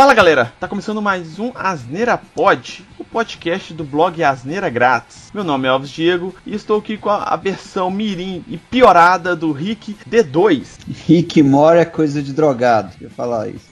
Fala 0.00 0.14
galera, 0.14 0.50
tá 0.58 0.66
começando 0.66 1.02
mais 1.02 1.38
um 1.38 1.52
Asneira 1.54 2.16
Pod, 2.16 2.86
o 2.98 3.04
podcast 3.04 3.74
do 3.74 3.84
blog 3.84 4.24
Asneira 4.24 4.70
Grátis. 4.70 5.30
Meu 5.34 5.44
nome 5.44 5.68
é 5.68 5.70
Alves 5.70 5.90
Diego 5.90 6.34
e 6.46 6.54
estou 6.54 6.78
aqui 6.78 6.96
com 6.96 7.10
a, 7.10 7.36
versão 7.36 7.90
mirim 7.90 8.42
e 8.48 8.56
piorada 8.56 9.36
do 9.36 9.52
Rick 9.52 9.94
D2. 10.10 10.64
Rick 11.06 11.42
Mora 11.42 11.82
é 11.82 11.84
coisa 11.84 12.22
de 12.22 12.32
drogado, 12.32 12.92
eu 12.98 13.10
falar 13.10 13.48
isso. 13.48 13.66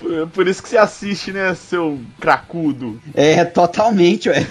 por, 0.00 0.28
por, 0.32 0.48
isso 0.48 0.62
que 0.62 0.68
você 0.70 0.78
assiste, 0.78 1.30
né, 1.30 1.54
seu 1.54 2.00
cracudo. 2.18 2.98
É, 3.14 3.44
totalmente, 3.44 4.30
ué. 4.30 4.46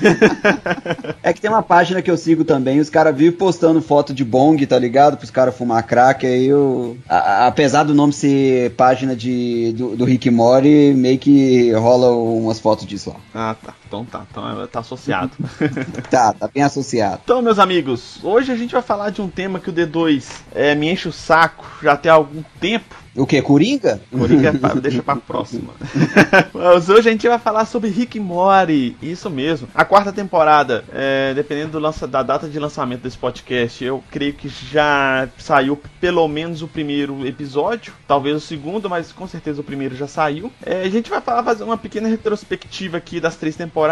é 1.23 1.33
que 1.33 1.41
tem 1.41 1.49
uma 1.49 1.63
página 1.63 2.03
que 2.03 2.11
eu 2.11 2.17
sigo 2.17 2.45
também, 2.45 2.79
os 2.79 2.89
caras 2.91 3.17
vivem 3.17 3.35
postando 3.35 3.81
foto 3.81 4.13
de 4.13 4.23
bong, 4.23 4.63
tá 4.67 4.77
ligado? 4.77 5.17
Para 5.17 5.25
os 5.25 5.31
caras 5.31 5.57
fumar 5.57 5.81
crack, 5.87 6.23
aí 6.23 6.45
eu... 6.45 6.97
A, 7.09 7.47
apesar 7.47 7.83
do 7.83 7.95
nome 7.95 8.13
ser 8.13 8.75
página 8.75 9.15
de, 9.15 9.73
do, 9.75 9.95
do 9.95 10.05
Rick 10.05 10.34
Mori, 10.35 10.93
meio 10.93 11.17
que 11.17 11.71
rola 11.71 12.11
umas 12.11 12.59
fotos 12.59 12.85
disso 12.85 13.09
lá. 13.09 13.15
Ah, 13.51 13.55
tá. 13.55 13.73
Então 14.03 14.05
tá. 14.05 14.25
Então 14.29 14.67
tá 14.67 14.79
associado. 14.79 15.31
tá, 16.09 16.33
tá 16.33 16.49
bem 16.53 16.63
associado. 16.63 17.21
Então, 17.23 17.41
meus 17.41 17.59
amigos, 17.59 18.19
hoje 18.23 18.51
a 18.51 18.55
gente 18.55 18.73
vai 18.73 18.81
falar 18.81 19.11
de 19.11 19.21
um 19.21 19.29
tema 19.29 19.59
que 19.59 19.69
o 19.69 19.73
D2 19.73 20.41
é, 20.53 20.75
me 20.75 20.91
enche 20.91 21.07
o 21.07 21.13
saco 21.13 21.65
já 21.81 21.95
tem 21.95 22.11
algum 22.11 22.43
tempo. 22.59 23.05
O 23.15 23.25
que? 23.25 23.41
Coringa? 23.41 24.01
Coringa 24.11 24.49
é 24.75 24.79
deixa 24.81 25.01
pra 25.01 25.15
próxima. 25.15 25.73
Mas 26.53 26.89
hoje 26.89 27.07
a 27.07 27.11
gente 27.11 27.27
vai 27.27 27.39
falar 27.39 27.65
sobre 27.65 27.89
Rick 27.89 28.19
Mori. 28.19 28.97
Isso 29.01 29.29
mesmo. 29.29 29.69
A 29.73 29.85
quarta 29.85 30.11
temporada, 30.11 30.83
é, 30.91 31.33
dependendo 31.33 31.71
do 31.71 31.79
lança, 31.79 32.05
da 32.05 32.21
data 32.21 32.49
de 32.49 32.59
lançamento 32.59 33.01
desse 33.01 33.17
podcast, 33.17 33.83
eu 33.83 34.03
creio 34.11 34.33
que 34.33 34.49
já 34.49 35.29
saiu 35.37 35.79
pelo 36.01 36.27
menos 36.27 36.61
o 36.61 36.67
primeiro 36.67 37.25
episódio. 37.25 37.93
Talvez 38.05 38.35
o 38.35 38.41
segundo, 38.41 38.89
mas 38.89 39.13
com 39.13 39.27
certeza 39.27 39.61
o 39.61 39.63
primeiro 39.63 39.95
já 39.95 40.07
saiu. 40.07 40.51
É, 40.65 40.81
a 40.81 40.89
gente 40.89 41.09
vai 41.09 41.21
falar, 41.21 41.43
fazer 41.43 41.63
uma 41.63 41.77
pequena 41.77 42.09
retrospectiva 42.09 42.97
aqui 42.97 43.21
das 43.21 43.37
três 43.37 43.55
temporadas 43.55 43.84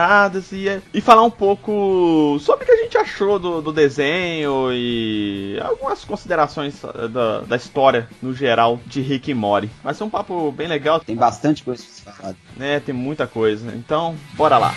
e, 0.52 0.82
e 0.94 1.02
falar 1.02 1.24
um 1.24 1.30
pouco 1.30 2.38
sobre 2.40 2.64
o 2.64 2.66
que 2.66 2.72
a 2.72 2.84
gente 2.84 2.98
achou 2.98 3.40
do, 3.40 3.62
do 3.62 3.74
desenho 3.74 4.72
e 4.72 5.60
algumas 5.62 6.04
considerações 6.04 6.82
da, 7.12 7.42
da 7.42 7.56
história 7.56 8.10
no 8.22 8.34
geral 8.34 8.80
de 8.86 9.02
Rick 9.02 9.32
e 9.32 9.34
Mori. 9.34 9.70
Vai 9.84 9.94
ser 9.94 10.04
um 10.04 10.10
papo 10.10 10.52
bem 10.52 10.68
legal. 10.68 11.00
Tem 11.00 11.16
bastante 11.16 11.64
coisa 11.64 11.84
pra 11.84 11.94
se 11.94 12.02
falar. 12.02 12.36
É, 12.60 12.80
tem 12.80 12.94
muita 12.94 13.28
coisa. 13.28 13.74
Então, 13.76 14.16
bora 14.36 14.58
lá. 14.58 14.74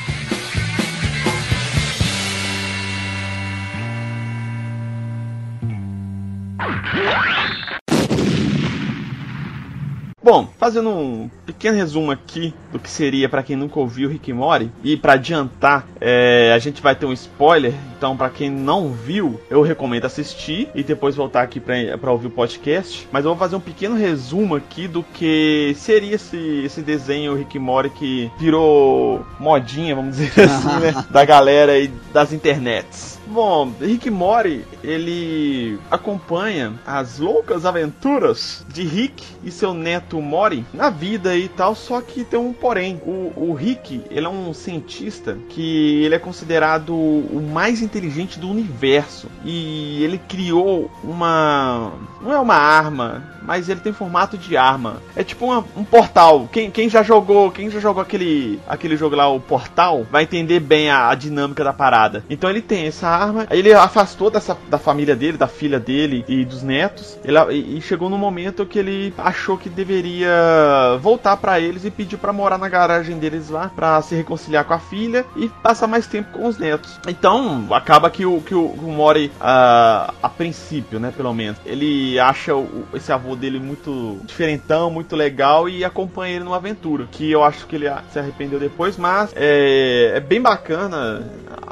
Bom, 10.26 10.48
fazendo 10.58 10.90
um 10.90 11.30
pequeno 11.46 11.76
resumo 11.76 12.10
aqui 12.10 12.52
do 12.72 12.80
que 12.80 12.90
seria 12.90 13.28
para 13.28 13.44
quem 13.44 13.54
nunca 13.54 13.78
ouviu 13.78 14.08
Rick 14.08 14.32
Mori 14.32 14.72
e 14.82 14.96
para 14.96 15.12
adiantar, 15.12 15.86
é, 16.00 16.52
a 16.52 16.58
gente 16.58 16.82
vai 16.82 16.96
ter 16.96 17.06
um 17.06 17.12
spoiler. 17.12 17.72
Então, 17.96 18.16
para 18.16 18.28
quem 18.28 18.50
não 18.50 18.90
viu, 18.90 19.40
eu 19.48 19.62
recomendo 19.62 20.04
assistir 20.04 20.68
e 20.74 20.82
depois 20.82 21.14
voltar 21.14 21.42
aqui 21.42 21.60
para 21.60 22.10
ouvir 22.10 22.26
o 22.26 22.30
podcast. 22.30 23.06
Mas 23.12 23.24
eu 23.24 23.30
vou 23.30 23.38
fazer 23.38 23.54
um 23.54 23.60
pequeno 23.60 23.94
resumo 23.94 24.56
aqui 24.56 24.88
do 24.88 25.04
que 25.04 25.76
seria 25.76 26.16
esse, 26.16 26.64
esse 26.64 26.82
desenho 26.82 27.36
Rick 27.36 27.56
Mori 27.56 27.90
que 27.90 28.28
virou 28.36 29.24
modinha, 29.38 29.94
vamos 29.94 30.16
dizer 30.16 30.32
assim, 30.42 30.80
né, 30.80 31.06
da 31.08 31.24
galera 31.24 31.78
e 31.78 31.86
das 32.12 32.32
internets. 32.32 33.15
Bom, 33.26 33.72
Rick 33.80 34.08
Mori, 34.10 34.64
ele 34.84 35.78
acompanha 35.90 36.74
as 36.86 37.18
loucas 37.18 37.66
aventuras 37.66 38.64
de 38.68 38.84
Rick 38.84 39.24
e 39.42 39.50
seu 39.50 39.74
neto 39.74 40.20
Mori 40.20 40.64
na 40.72 40.90
vida 40.90 41.36
e 41.36 41.48
tal, 41.48 41.74
só 41.74 42.00
que 42.00 42.24
tem 42.24 42.38
um 42.38 42.52
porém. 42.52 43.00
O, 43.04 43.32
o 43.36 43.54
Rick, 43.54 44.02
ele 44.10 44.26
é 44.26 44.28
um 44.28 44.54
cientista 44.54 45.36
que 45.48 46.04
ele 46.04 46.14
é 46.14 46.18
considerado 46.18 46.94
o 46.94 47.40
mais 47.52 47.82
inteligente 47.82 48.38
do 48.38 48.48
universo 48.48 49.28
e 49.44 50.02
ele 50.04 50.18
criou 50.18 50.90
uma 51.02 51.92
não 52.22 52.32
é 52.32 52.38
uma 52.38 52.56
arma, 52.56 53.35
mas 53.46 53.68
ele 53.68 53.80
tem 53.80 53.92
formato 53.92 54.36
de 54.36 54.56
arma. 54.56 55.02
É 55.14 55.22
tipo 55.22 55.46
uma, 55.46 55.64
um 55.76 55.84
portal. 55.84 56.48
Quem, 56.50 56.70
quem 56.70 56.88
já 56.88 57.02
jogou, 57.02 57.50
quem 57.50 57.70
já 57.70 57.80
jogou 57.80 58.02
aquele 58.02 58.60
aquele 58.66 58.96
jogo 58.96 59.16
lá, 59.16 59.28
o 59.28 59.40
Portal, 59.40 60.06
vai 60.10 60.24
entender 60.24 60.60
bem 60.60 60.90
a, 60.90 61.08
a 61.08 61.14
dinâmica 61.14 61.62
da 61.62 61.72
parada. 61.72 62.24
Então 62.28 62.50
ele 62.50 62.60
tem 62.60 62.86
essa 62.86 63.08
arma, 63.08 63.46
ele 63.50 63.72
afastou 63.72 64.30
dessa, 64.30 64.56
da 64.68 64.78
família 64.78 65.14
dele, 65.14 65.36
da 65.36 65.46
filha 65.46 65.78
dele 65.78 66.24
e 66.28 66.44
dos 66.44 66.62
netos. 66.62 67.18
Ele, 67.24 67.38
e, 67.52 67.80
chegou 67.80 68.10
no 68.10 68.18
momento 68.18 68.66
que 68.66 68.78
ele 68.78 69.14
achou 69.16 69.56
que 69.56 69.68
deveria 69.68 70.98
voltar 71.00 71.36
para 71.36 71.60
eles 71.60 71.84
e 71.84 71.90
pedir 71.90 72.16
para 72.16 72.32
morar 72.32 72.58
na 72.58 72.68
garagem 72.68 73.18
deles 73.18 73.48
lá, 73.48 73.70
para 73.74 74.02
se 74.02 74.14
reconciliar 74.14 74.64
com 74.64 74.74
a 74.74 74.78
filha 74.78 75.24
e 75.36 75.48
passar 75.48 75.86
mais 75.86 76.06
tempo 76.06 76.32
com 76.32 76.46
os 76.46 76.58
netos. 76.58 76.98
Então 77.06 77.68
acaba 77.70 78.10
que 78.10 78.26
o 78.26 78.40
que 78.40 78.54
o, 78.54 78.66
o 78.66 78.92
Mori, 78.92 79.30
uh, 79.36 80.12
a 80.22 80.28
princípio, 80.28 80.98
né, 80.98 81.12
pelo 81.16 81.32
menos, 81.32 81.58
ele 81.64 82.18
acha 82.18 82.54
o, 82.54 82.84
esse 82.94 83.12
avô 83.12 83.35
dele 83.36 83.58
muito 83.58 84.18
diferentão, 84.24 84.90
muito 84.90 85.14
legal 85.14 85.68
e 85.68 85.84
acompanha 85.84 86.36
ele 86.36 86.44
numa 86.44 86.56
aventura. 86.56 87.06
Que 87.10 87.30
eu 87.30 87.42
acho 87.42 87.66
que 87.66 87.76
ele 87.76 87.86
se 88.10 88.18
arrependeu 88.18 88.58
depois, 88.58 88.96
mas 88.96 89.32
é, 89.34 90.12
é 90.14 90.20
bem 90.20 90.40
bacana 90.40 91.24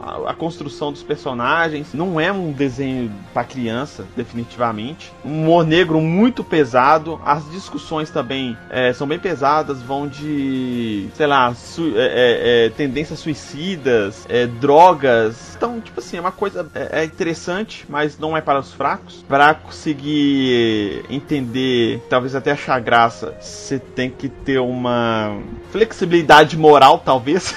a, 0.05 0.31
a, 0.31 0.35
construção 0.35 0.93
dos 0.93 1.03
personagens. 1.03 1.95
Não 1.95 2.21
é 2.21 2.31
um 2.31 2.53
desenho 2.53 3.11
para 3.33 3.45
criança, 3.45 4.05
definitivamente. 4.17 5.13
Um 5.25 5.43
humor 5.43 5.67
negro 5.67 6.01
muito 6.01 6.45
pesado. 6.45 7.21
As 7.25 7.51
discussões 7.51 8.11
também 8.11 8.57
é, 8.71 8.93
são 8.93 9.07
bem 9.07 9.19
pesadas, 9.19 9.81
vão 9.83 10.07
de, 10.07 11.09
sei 11.15 11.27
lá, 11.27 11.55
su, 11.55 11.93
é, 11.97 12.07
é, 12.07 12.67
é 12.67 12.71
tendências 12.71 13.19
suicidas, 13.19 14.27
é, 14.29 14.47
drogas. 14.47 15.55
Então, 15.57 15.81
tipo 15.81 16.01
assim, 16.01 16.19
é 16.19 16.21
uma 16.21 16.33
coisa 16.33 16.69
é, 16.75 17.05
interessante, 17.05 17.87
mas 17.89 18.19
não 18.19 18.37
é 18.37 18.41
para 18.41 18.59
os 18.59 18.73
fracos. 18.73 19.25
Para 19.29 19.55
conseguir 19.55 21.05
entender, 21.09 21.54
talvez 22.09 22.35
até 22.35 22.53
achar 22.53 22.81
graça, 22.81 23.35
você 23.41 23.79
tem 23.79 24.11
que 24.11 24.29
ter 24.29 24.59
uma 24.59 25.39
flexibilidade 25.71 26.57
moral, 26.57 26.99
talvez. 27.05 27.55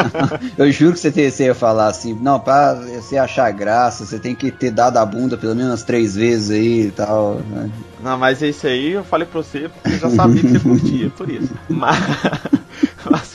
Eu 0.56 0.70
juro 0.70 0.92
que 0.92 1.00
você, 1.00 1.10
você 1.10 1.44
ia 1.44 1.54
falar 1.54 1.88
assim, 1.88 2.14
não, 2.20 2.38
pra 2.40 2.74
você 2.74 3.16
achar 3.16 3.50
graça, 3.50 4.04
você 4.04 4.18
tem 4.18 4.34
que 4.34 4.50
ter 4.50 4.70
dado 4.70 4.98
a 4.98 5.06
bunda 5.06 5.36
pelo 5.36 5.54
menos 5.54 5.82
três 5.82 6.14
vezes 6.14 6.50
aí 6.50 6.86
e 6.86 6.90
tal. 6.90 7.40
Né? 7.50 7.70
Não, 8.02 8.18
mas 8.18 8.42
é 8.42 8.48
isso 8.48 8.66
aí 8.66 8.92
eu 8.92 9.04
falei 9.04 9.26
pra 9.26 9.42
você 9.42 9.68
porque 9.68 9.96
eu 9.96 9.98
já 9.98 10.10
sabia 10.10 10.42
que 10.42 10.48
você 10.48 10.60
curtia, 10.60 11.10
por 11.10 11.30
isso. 11.30 11.52
Mas. 11.68 11.96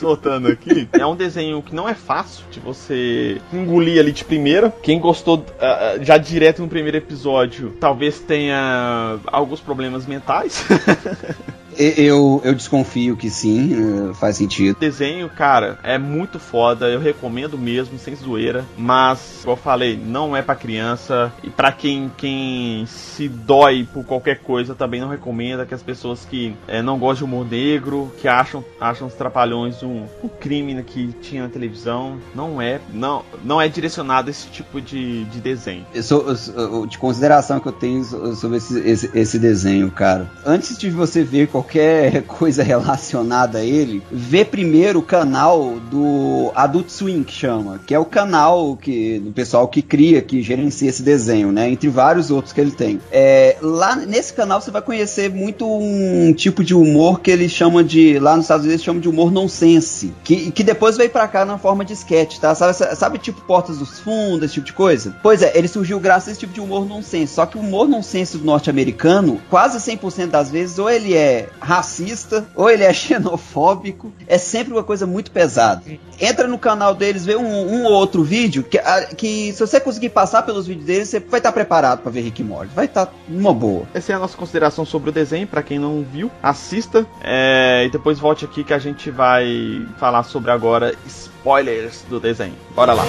Mas 0.00 0.08
voltando 0.08 0.48
aqui, 0.48 0.88
é 0.92 1.06
um 1.06 1.14
desenho 1.14 1.62
que 1.62 1.74
não 1.74 1.88
é 1.88 1.94
fácil 1.94 2.44
de 2.50 2.58
você 2.58 3.40
engolir 3.52 4.00
ali 4.00 4.12
de 4.12 4.24
primeira. 4.24 4.72
Quem 4.82 4.98
gostou 4.98 5.38
uh, 5.38 6.02
já 6.02 6.16
direto 6.16 6.62
no 6.62 6.68
primeiro 6.68 6.96
episódio, 6.96 7.76
talvez 7.78 8.18
tenha 8.18 9.18
alguns 9.26 9.60
problemas 9.60 10.06
mentais. 10.06 10.64
Eu, 11.80 12.42
eu 12.44 12.54
desconfio 12.54 13.16
que 13.16 13.30
sim, 13.30 13.72
eh, 13.72 14.14
faz 14.14 14.36
sentido. 14.36 14.76
O 14.76 14.80
desenho, 14.80 15.30
cara, 15.30 15.78
é 15.82 15.96
muito 15.96 16.38
foda, 16.38 16.86
eu 16.90 17.00
recomendo 17.00 17.56
mesmo, 17.56 17.98
sem 17.98 18.14
zoeira. 18.14 18.66
Mas, 18.76 19.40
como 19.40 19.52
eu 19.52 19.56
falei, 19.56 19.96
não 19.96 20.36
é 20.36 20.42
para 20.42 20.54
criança. 20.54 21.32
E 21.42 21.48
para 21.48 21.72
quem, 21.72 22.12
quem 22.18 22.84
se 22.86 23.28
dói 23.28 23.88
por 23.90 24.04
qualquer 24.04 24.40
coisa, 24.40 24.74
também 24.74 25.00
não 25.00 25.08
recomenda. 25.08 25.64
Que 25.64 25.72
as 25.72 25.82
pessoas 25.82 26.26
que 26.26 26.54
é, 26.68 26.82
não 26.82 26.98
gostam 26.98 27.26
de 27.26 27.32
humor 27.32 27.46
negro, 27.50 28.12
que 28.20 28.28
acham, 28.28 28.62
acham 28.78 29.06
os 29.06 29.14
trapalhões 29.14 29.82
um, 29.82 30.04
um 30.22 30.28
crime 30.28 30.82
que 30.82 31.14
tinha 31.22 31.44
na 31.44 31.48
televisão, 31.48 32.18
não 32.34 32.60
é. 32.60 32.78
Não, 32.92 33.24
não 33.42 33.58
é 33.60 33.68
direcionado 33.68 34.28
a 34.28 34.30
esse 34.30 34.48
tipo 34.48 34.82
de, 34.82 35.24
de 35.24 35.40
desenho. 35.40 35.86
Eu 35.94 36.02
sou, 36.02 36.26
eu, 36.54 36.86
de 36.86 36.98
consideração 36.98 37.58
que 37.58 37.68
eu 37.68 37.72
tenho 37.72 38.04
sobre 38.34 38.58
esse, 38.58 38.78
esse, 38.80 39.10
esse 39.14 39.38
desenho, 39.38 39.90
cara. 39.90 40.30
Antes 40.44 40.76
de 40.76 40.90
você 40.90 41.24
ver 41.24 41.48
qualquer 41.48 41.69
qualquer 41.70 42.22
coisa 42.26 42.62
relacionada 42.62 43.58
a 43.58 43.64
ele, 43.64 44.02
vê 44.10 44.44
primeiro 44.44 44.98
o 44.98 45.02
canal 45.02 45.74
do 45.90 46.50
Adult 46.54 46.90
Swim, 46.90 47.22
que 47.22 47.32
chama, 47.32 47.80
que 47.86 47.94
é 47.94 47.98
o 47.98 48.04
canal 48.04 48.76
que, 48.76 49.20
do 49.20 49.30
pessoal 49.30 49.68
que 49.68 49.80
cria, 49.80 50.20
que 50.20 50.42
gerencia 50.42 50.88
esse 50.88 51.02
desenho, 51.02 51.52
né? 51.52 51.70
Entre 51.70 51.88
vários 51.88 52.30
outros 52.30 52.52
que 52.52 52.60
ele 52.60 52.72
tem. 52.72 53.00
É, 53.12 53.56
lá 53.62 53.94
nesse 53.94 54.32
canal 54.32 54.60
você 54.60 54.70
vai 54.70 54.82
conhecer 54.82 55.30
muito 55.30 55.64
um 55.66 56.32
tipo 56.32 56.64
de 56.64 56.74
humor 56.74 57.20
que 57.20 57.30
eles 57.30 57.52
chamam 57.52 57.82
de, 57.82 58.18
lá 58.18 58.36
nos 58.36 58.46
Estados 58.46 58.66
Unidos, 58.66 58.84
chamam 58.84 59.00
de 59.00 59.08
humor 59.08 59.30
nonsense, 59.30 60.12
que, 60.24 60.50
que 60.50 60.64
depois 60.64 60.96
veio 60.96 61.10
pra 61.10 61.28
cá 61.28 61.44
na 61.44 61.58
forma 61.58 61.84
de 61.84 61.92
sketch, 61.92 62.38
tá? 62.38 62.54
Sabe, 62.54 62.74
sabe 62.96 63.18
tipo 63.18 63.40
Portas 63.42 63.78
dos 63.78 64.00
Fundos, 64.00 64.44
esse 64.44 64.54
tipo 64.54 64.66
de 64.66 64.72
coisa? 64.72 65.14
Pois 65.22 65.42
é, 65.42 65.52
ele 65.54 65.68
surgiu 65.68 66.00
graças 66.00 66.28
a 66.28 66.30
esse 66.32 66.40
tipo 66.40 66.52
de 66.52 66.60
humor 66.60 66.86
nonsense, 66.86 67.34
só 67.34 67.46
que 67.46 67.56
o 67.56 67.60
humor 67.60 67.88
nonsense 67.88 68.36
do 68.38 68.44
norte-americano, 68.44 69.40
quase 69.48 69.78
100% 69.78 70.28
das 70.28 70.50
vezes, 70.50 70.78
ou 70.78 70.90
ele 70.90 71.14
é 71.14 71.48
racista, 71.60 72.46
ou 72.54 72.70
ele 72.70 72.84
é 72.84 72.92
xenofóbico. 72.94 74.12
É 74.26 74.38
sempre 74.38 74.72
uma 74.72 74.82
coisa 74.82 75.06
muito 75.06 75.30
pesada. 75.30 75.82
Entra 76.20 76.46
no 76.46 76.58
canal 76.58 76.94
deles, 76.94 77.24
vê 77.24 77.36
um, 77.36 77.46
um 77.46 77.84
ou 77.84 77.92
outro 77.92 78.22
vídeo 78.22 78.62
que, 78.62 78.78
que, 79.16 79.52
se 79.52 79.60
você 79.60 79.80
conseguir 79.80 80.10
passar 80.10 80.42
pelos 80.42 80.66
vídeos 80.66 80.86
deles, 80.86 81.08
você 81.08 81.20
vai 81.20 81.40
estar 81.40 81.52
preparado 81.52 82.02
para 82.02 82.10
ver 82.10 82.22
Rick 82.22 82.42
Morty. 82.42 82.72
Vai 82.74 82.86
estar 82.86 83.12
numa 83.28 83.52
boa. 83.52 83.84
Essa 83.94 84.12
é 84.12 84.16
a 84.16 84.18
nossa 84.18 84.36
consideração 84.36 84.84
sobre 84.84 85.10
o 85.10 85.12
desenho. 85.12 85.46
Para 85.46 85.62
quem 85.62 85.78
não 85.78 86.02
viu, 86.02 86.30
assista 86.42 87.06
é, 87.22 87.84
e 87.86 87.90
depois 87.90 88.18
volte 88.18 88.44
aqui 88.44 88.64
que 88.64 88.74
a 88.74 88.78
gente 88.78 89.10
vai 89.10 89.86
falar 89.98 90.22
sobre 90.22 90.50
agora 90.50 90.94
spoilers 91.06 92.02
do 92.08 92.20
desenho. 92.20 92.54
Bora 92.74 92.92
lá. 92.92 93.04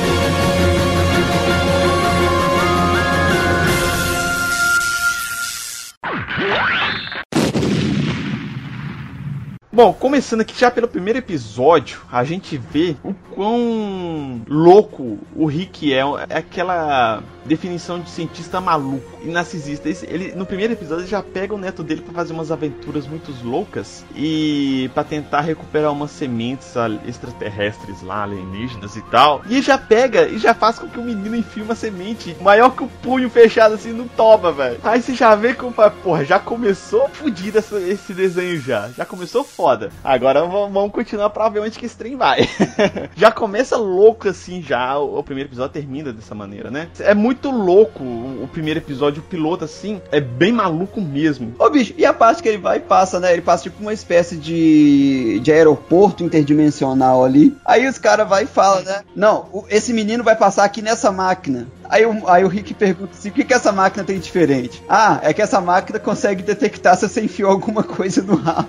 Bom, 9.81 9.91
começando 9.93 10.41
aqui 10.41 10.53
já 10.59 10.69
pelo 10.69 10.87
primeiro 10.87 11.17
episódio, 11.17 12.01
a 12.11 12.23
gente 12.23 12.55
vê 12.55 12.95
o 13.03 13.15
quão 13.15 14.39
louco 14.47 15.17
o 15.35 15.47
Rick 15.47 15.91
é. 15.91 16.01
É 16.29 16.37
aquela 16.37 17.23
definição 17.45 17.99
de 17.99 18.09
cientista 18.09 18.61
maluco 18.61 19.19
e 19.23 19.27
narcisista. 19.27 19.89
Ele, 19.89 20.33
no 20.35 20.45
primeiro 20.45 20.73
episódio, 20.73 21.03
ele 21.03 21.11
já 21.11 21.21
pega 21.21 21.53
o 21.53 21.57
neto 21.57 21.83
dele 21.83 22.01
para 22.01 22.13
fazer 22.13 22.33
umas 22.33 22.51
aventuras 22.51 23.07
muito 23.07 23.33
loucas 23.43 24.05
e 24.15 24.89
para 24.93 25.03
tentar 25.03 25.41
recuperar 25.41 25.91
umas 25.91 26.11
sementes 26.11 26.73
extraterrestres 27.05 28.01
lá, 28.01 28.23
alienígenas 28.23 28.95
e 28.95 29.01
tal. 29.03 29.41
E 29.49 29.61
já 29.61 29.77
pega 29.77 30.27
e 30.27 30.37
já 30.37 30.53
faz 30.53 30.79
com 30.79 30.87
que 30.87 30.99
o 30.99 31.03
menino 31.03 31.35
enfie 31.35 31.61
uma 31.61 31.75
semente 31.75 32.35
maior 32.41 32.71
que 32.71 32.83
o 32.83 32.87
punho 32.87 33.29
fechado 33.29 33.75
assim 33.75 33.91
no 33.91 34.07
toba, 34.09 34.51
velho. 34.51 34.79
Aí 34.83 35.01
você 35.01 35.13
já 35.13 35.35
vê 35.35 35.53
como, 35.53 35.73
porra, 36.03 36.25
já 36.25 36.39
começou 36.39 37.09
fodido 37.09 37.57
esse 37.59 38.13
desenho 38.13 38.59
já. 38.59 38.89
Já 38.89 39.05
começou 39.05 39.43
foda. 39.43 39.91
Agora 40.03 40.45
vamos 40.45 40.91
continuar 40.91 41.29
pra 41.29 41.49
ver 41.49 41.61
onde 41.61 41.77
que 41.77 41.85
esse 41.85 41.97
trem 41.97 42.15
vai. 42.15 42.47
já 43.15 43.31
começa 43.31 43.77
louco 43.77 44.29
assim 44.29 44.61
já. 44.61 44.97
O 44.97 45.23
primeiro 45.23 45.49
episódio 45.49 45.73
termina 45.73 46.11
dessa 46.13 46.35
maneira, 46.35 46.69
né? 46.69 46.89
É 46.99 47.13
muito 47.13 47.30
muito 47.31 47.49
louco 47.49 48.03
o 48.03 48.47
primeiro 48.51 48.79
episódio, 48.79 49.21
o 49.21 49.25
piloto, 49.25 49.63
assim, 49.63 50.01
é 50.11 50.19
bem 50.19 50.51
maluco 50.51 50.99
mesmo. 50.99 51.55
Ô, 51.57 51.69
bicho, 51.69 51.93
e 51.97 52.05
a 52.05 52.13
parte 52.13 52.43
que 52.43 52.49
ele 52.49 52.57
vai 52.57 52.77
e 52.77 52.81
passa, 52.81 53.19
né? 53.21 53.31
Ele 53.31 53.41
passa 53.41 53.63
tipo 53.63 53.81
uma 53.81 53.93
espécie 53.93 54.35
de, 54.35 55.39
de 55.39 55.51
aeroporto 55.51 56.23
interdimensional 56.23 57.23
ali. 57.23 57.55
Aí 57.65 57.87
os 57.87 57.97
caras 57.97 58.27
vai 58.27 58.43
e 58.43 58.47
falam, 58.47 58.83
né? 58.83 59.03
Não, 59.15 59.47
o, 59.53 59.63
esse 59.69 59.93
menino 59.93 60.23
vai 60.23 60.35
passar 60.35 60.65
aqui 60.65 60.81
nessa 60.81 61.09
máquina. 61.09 61.67
Aí 61.89 62.05
o, 62.05 62.27
aí 62.27 62.43
o 62.43 62.49
Rick 62.49 62.73
pergunta 62.73 63.13
assim: 63.17 63.29
o 63.29 63.31
que, 63.31 63.45
que 63.45 63.53
essa 63.53 63.71
máquina 63.71 64.03
tem 64.03 64.19
diferente? 64.19 64.83
Ah, 64.89 65.19
é 65.23 65.33
que 65.33 65.41
essa 65.41 65.61
máquina 65.61 65.99
consegue 65.99 66.43
detectar 66.43 66.97
se 66.97 67.07
você 67.07 67.21
enfiou 67.21 67.49
alguma 67.49 67.83
coisa 67.83 68.21
no 68.21 68.35
rabo. 68.35 68.67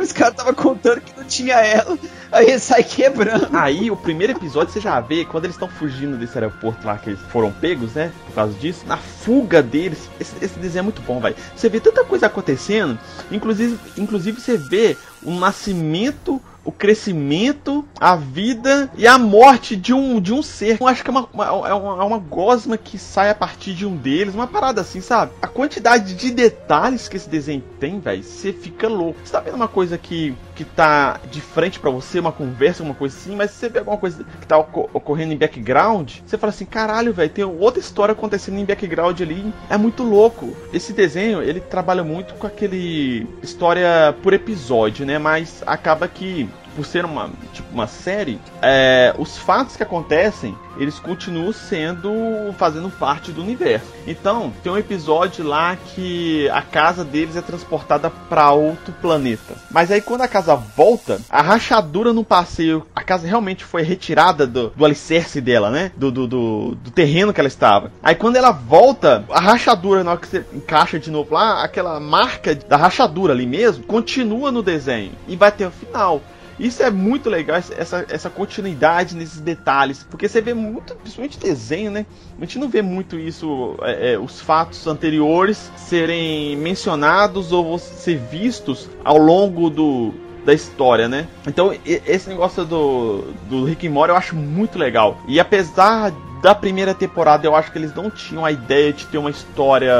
Os 0.00 0.12
caras 0.12 0.34
estavam 0.34 0.54
contando 0.54 1.00
que 1.00 1.16
não 1.16 1.24
tinha 1.24 1.54
ela. 1.54 1.98
Aí 2.30 2.46
ele 2.46 2.58
sai 2.58 2.82
quebrando. 2.82 3.48
Aí 3.52 3.90
o 3.90 3.96
primeiro 3.96 4.32
episódio 4.32 4.72
você 4.72 4.80
já 4.80 5.00
vê 5.00 5.24
quando 5.24 5.44
eles 5.44 5.56
estão 5.56 5.68
fugindo 5.68 6.16
desse 6.16 6.36
aeroporto 6.38 6.86
lá 6.86 6.96
que 6.96 7.10
eles 7.10 7.20
foram 7.30 7.52
pegos, 7.52 7.94
né? 7.94 8.12
Por 8.26 8.34
causa 8.34 8.52
disso. 8.58 8.84
Na 8.86 8.96
fuga 8.96 9.62
deles. 9.62 10.08
Esse, 10.20 10.34
esse 10.42 10.58
desenho 10.58 10.80
é 10.80 10.82
muito 10.82 11.02
bom, 11.02 11.20
vai. 11.20 11.34
Você 11.54 11.68
vê 11.68 11.80
tanta 11.80 12.04
coisa 12.04 12.26
acontecendo. 12.26 12.98
Inclusive, 13.30 13.78
inclusive 13.96 14.40
você 14.40 14.56
vê 14.56 14.96
o 15.22 15.32
nascimento 15.32 16.40
o 16.64 16.70
crescimento, 16.70 17.84
a 17.98 18.16
vida 18.16 18.90
e 18.96 19.06
a 19.06 19.18
morte 19.18 19.76
de 19.76 19.92
um, 19.92 20.20
de 20.20 20.32
um 20.32 20.42
ser. 20.42 20.78
Eu 20.80 20.86
acho 20.86 21.02
que 21.02 21.10
é 21.10 21.12
uma, 21.12 21.28
uma, 21.32 21.44
é, 21.46 21.74
uma, 21.74 22.02
é 22.02 22.06
uma 22.06 22.18
gosma 22.18 22.76
que 22.76 22.98
sai 22.98 23.30
a 23.30 23.34
partir 23.34 23.74
de 23.74 23.86
um 23.86 23.96
deles, 23.96 24.34
uma 24.34 24.46
parada 24.46 24.80
assim, 24.80 25.00
sabe? 25.00 25.32
A 25.40 25.46
quantidade 25.46 26.14
de 26.14 26.30
detalhes 26.30 27.08
que 27.08 27.16
esse 27.16 27.28
desenho 27.28 27.62
tem, 27.80 28.00
velho, 28.00 28.22
você 28.22 28.52
fica 28.52 28.88
louco. 28.88 29.18
Você 29.24 29.32
tá 29.32 29.40
vendo 29.40 29.54
uma 29.54 29.68
coisa 29.68 29.98
que, 29.98 30.34
que 30.54 30.64
tá 30.64 31.20
de 31.30 31.40
frente 31.40 31.80
para 31.80 31.90
você, 31.90 32.18
uma 32.18 32.32
conversa, 32.32 32.82
uma 32.82 32.94
coisa 32.94 33.16
assim, 33.16 33.34
mas 33.34 33.50
você 33.50 33.68
vê 33.68 33.80
alguma 33.80 33.96
coisa 33.96 34.24
que 34.40 34.46
tá 34.46 34.58
ocorrendo 34.58 35.32
em 35.32 35.38
background, 35.38 36.18
você 36.24 36.38
fala 36.38 36.52
assim, 36.52 36.64
caralho, 36.64 37.12
velho, 37.12 37.30
tem 37.30 37.44
outra 37.44 37.80
história 37.80 38.12
acontecendo 38.12 38.58
em 38.58 38.64
background 38.64 39.20
ali. 39.20 39.52
É 39.68 39.76
muito 39.76 40.02
louco. 40.02 40.56
Esse 40.72 40.92
desenho, 40.92 41.42
ele 41.42 41.60
trabalha 41.60 42.04
muito 42.04 42.34
com 42.34 42.46
aquele 42.46 43.26
história 43.42 44.14
por 44.22 44.32
episódio, 44.32 45.04
né? 45.04 45.18
Mas 45.18 45.62
acaba 45.66 46.06
que 46.06 46.48
por 46.74 46.84
ser 46.84 47.04
uma, 47.04 47.30
tipo, 47.52 47.68
uma 47.72 47.86
série, 47.86 48.38
é, 48.60 49.14
os 49.18 49.36
fatos 49.38 49.76
que 49.76 49.82
acontecem, 49.82 50.56
eles 50.76 50.98
continuam 50.98 51.52
sendo, 51.52 52.10
fazendo 52.56 52.90
parte 52.90 53.30
do 53.30 53.42
universo. 53.42 53.86
Então, 54.06 54.52
tem 54.62 54.72
um 54.72 54.78
episódio 54.78 55.44
lá 55.44 55.76
que 55.76 56.48
a 56.50 56.62
casa 56.62 57.04
deles 57.04 57.36
é 57.36 57.42
transportada 57.42 58.10
para 58.10 58.52
outro 58.52 58.92
planeta. 59.00 59.54
Mas 59.70 59.90
aí 59.90 60.00
quando 60.00 60.22
a 60.22 60.28
casa 60.28 60.54
volta, 60.54 61.20
a 61.28 61.42
rachadura 61.42 62.12
no 62.12 62.24
passeio, 62.24 62.86
a 62.94 63.02
casa 63.02 63.26
realmente 63.26 63.64
foi 63.64 63.82
retirada 63.82 64.46
do, 64.46 64.70
do 64.70 64.84
alicerce 64.84 65.40
dela, 65.40 65.70
né? 65.70 65.92
Do, 65.96 66.10
do, 66.10 66.26
do, 66.26 66.74
do 66.76 66.90
terreno 66.90 67.32
que 67.32 67.40
ela 67.40 67.48
estava. 67.48 67.92
Aí 68.02 68.14
quando 68.14 68.36
ela 68.36 68.50
volta, 68.50 69.24
a 69.30 69.40
rachadura, 69.40 70.02
na 70.02 70.12
hora 70.12 70.20
que 70.20 70.28
você 70.28 70.44
encaixa 70.52 70.98
de 70.98 71.10
novo 71.10 71.34
lá, 71.34 71.62
aquela 71.62 72.00
marca 72.00 72.54
da 72.54 72.76
rachadura 72.76 73.32
ali 73.32 73.46
mesmo, 73.46 73.84
continua 73.84 74.50
no 74.50 74.62
desenho. 74.62 75.12
E 75.28 75.36
vai 75.36 75.52
ter 75.52 75.66
o 75.66 75.70
final. 75.70 76.22
Isso 76.58 76.82
é 76.82 76.90
muito 76.90 77.30
legal, 77.30 77.56
essa, 77.56 78.06
essa 78.08 78.30
continuidade 78.30 79.16
nesses 79.16 79.40
detalhes, 79.40 80.06
porque 80.08 80.28
você 80.28 80.40
vê 80.40 80.54
muito, 80.54 80.94
principalmente 80.96 81.38
desenho, 81.38 81.90
né? 81.90 82.06
A 82.38 82.44
gente 82.44 82.58
não 82.58 82.68
vê 82.68 82.82
muito 82.82 83.18
isso, 83.18 83.76
é, 83.82 84.12
é, 84.12 84.18
os 84.18 84.40
fatos 84.40 84.86
anteriores 84.86 85.70
serem 85.76 86.56
mencionados 86.56 87.52
ou 87.52 87.78
ser 87.78 88.18
vistos 88.18 88.88
ao 89.04 89.16
longo 89.16 89.70
do, 89.70 90.12
da 90.44 90.52
história, 90.52 91.08
né? 91.08 91.26
Então, 91.46 91.74
esse 91.84 92.28
negócio 92.28 92.64
do, 92.64 93.32
do 93.48 93.64
Rick 93.64 93.86
and 93.86 93.90
Morty 93.90 94.10
eu 94.10 94.16
acho 94.16 94.36
muito 94.36 94.78
legal. 94.78 95.18
E 95.26 95.40
apesar 95.40 96.12
da 96.42 96.54
primeira 96.54 96.92
temporada 96.92 97.46
eu 97.46 97.54
acho 97.54 97.70
que 97.70 97.78
eles 97.78 97.94
não 97.94 98.10
tinham 98.10 98.44
a 98.44 98.50
ideia 98.50 98.92
de 98.92 99.06
ter 99.06 99.16
uma 99.16 99.30
história 99.30 99.94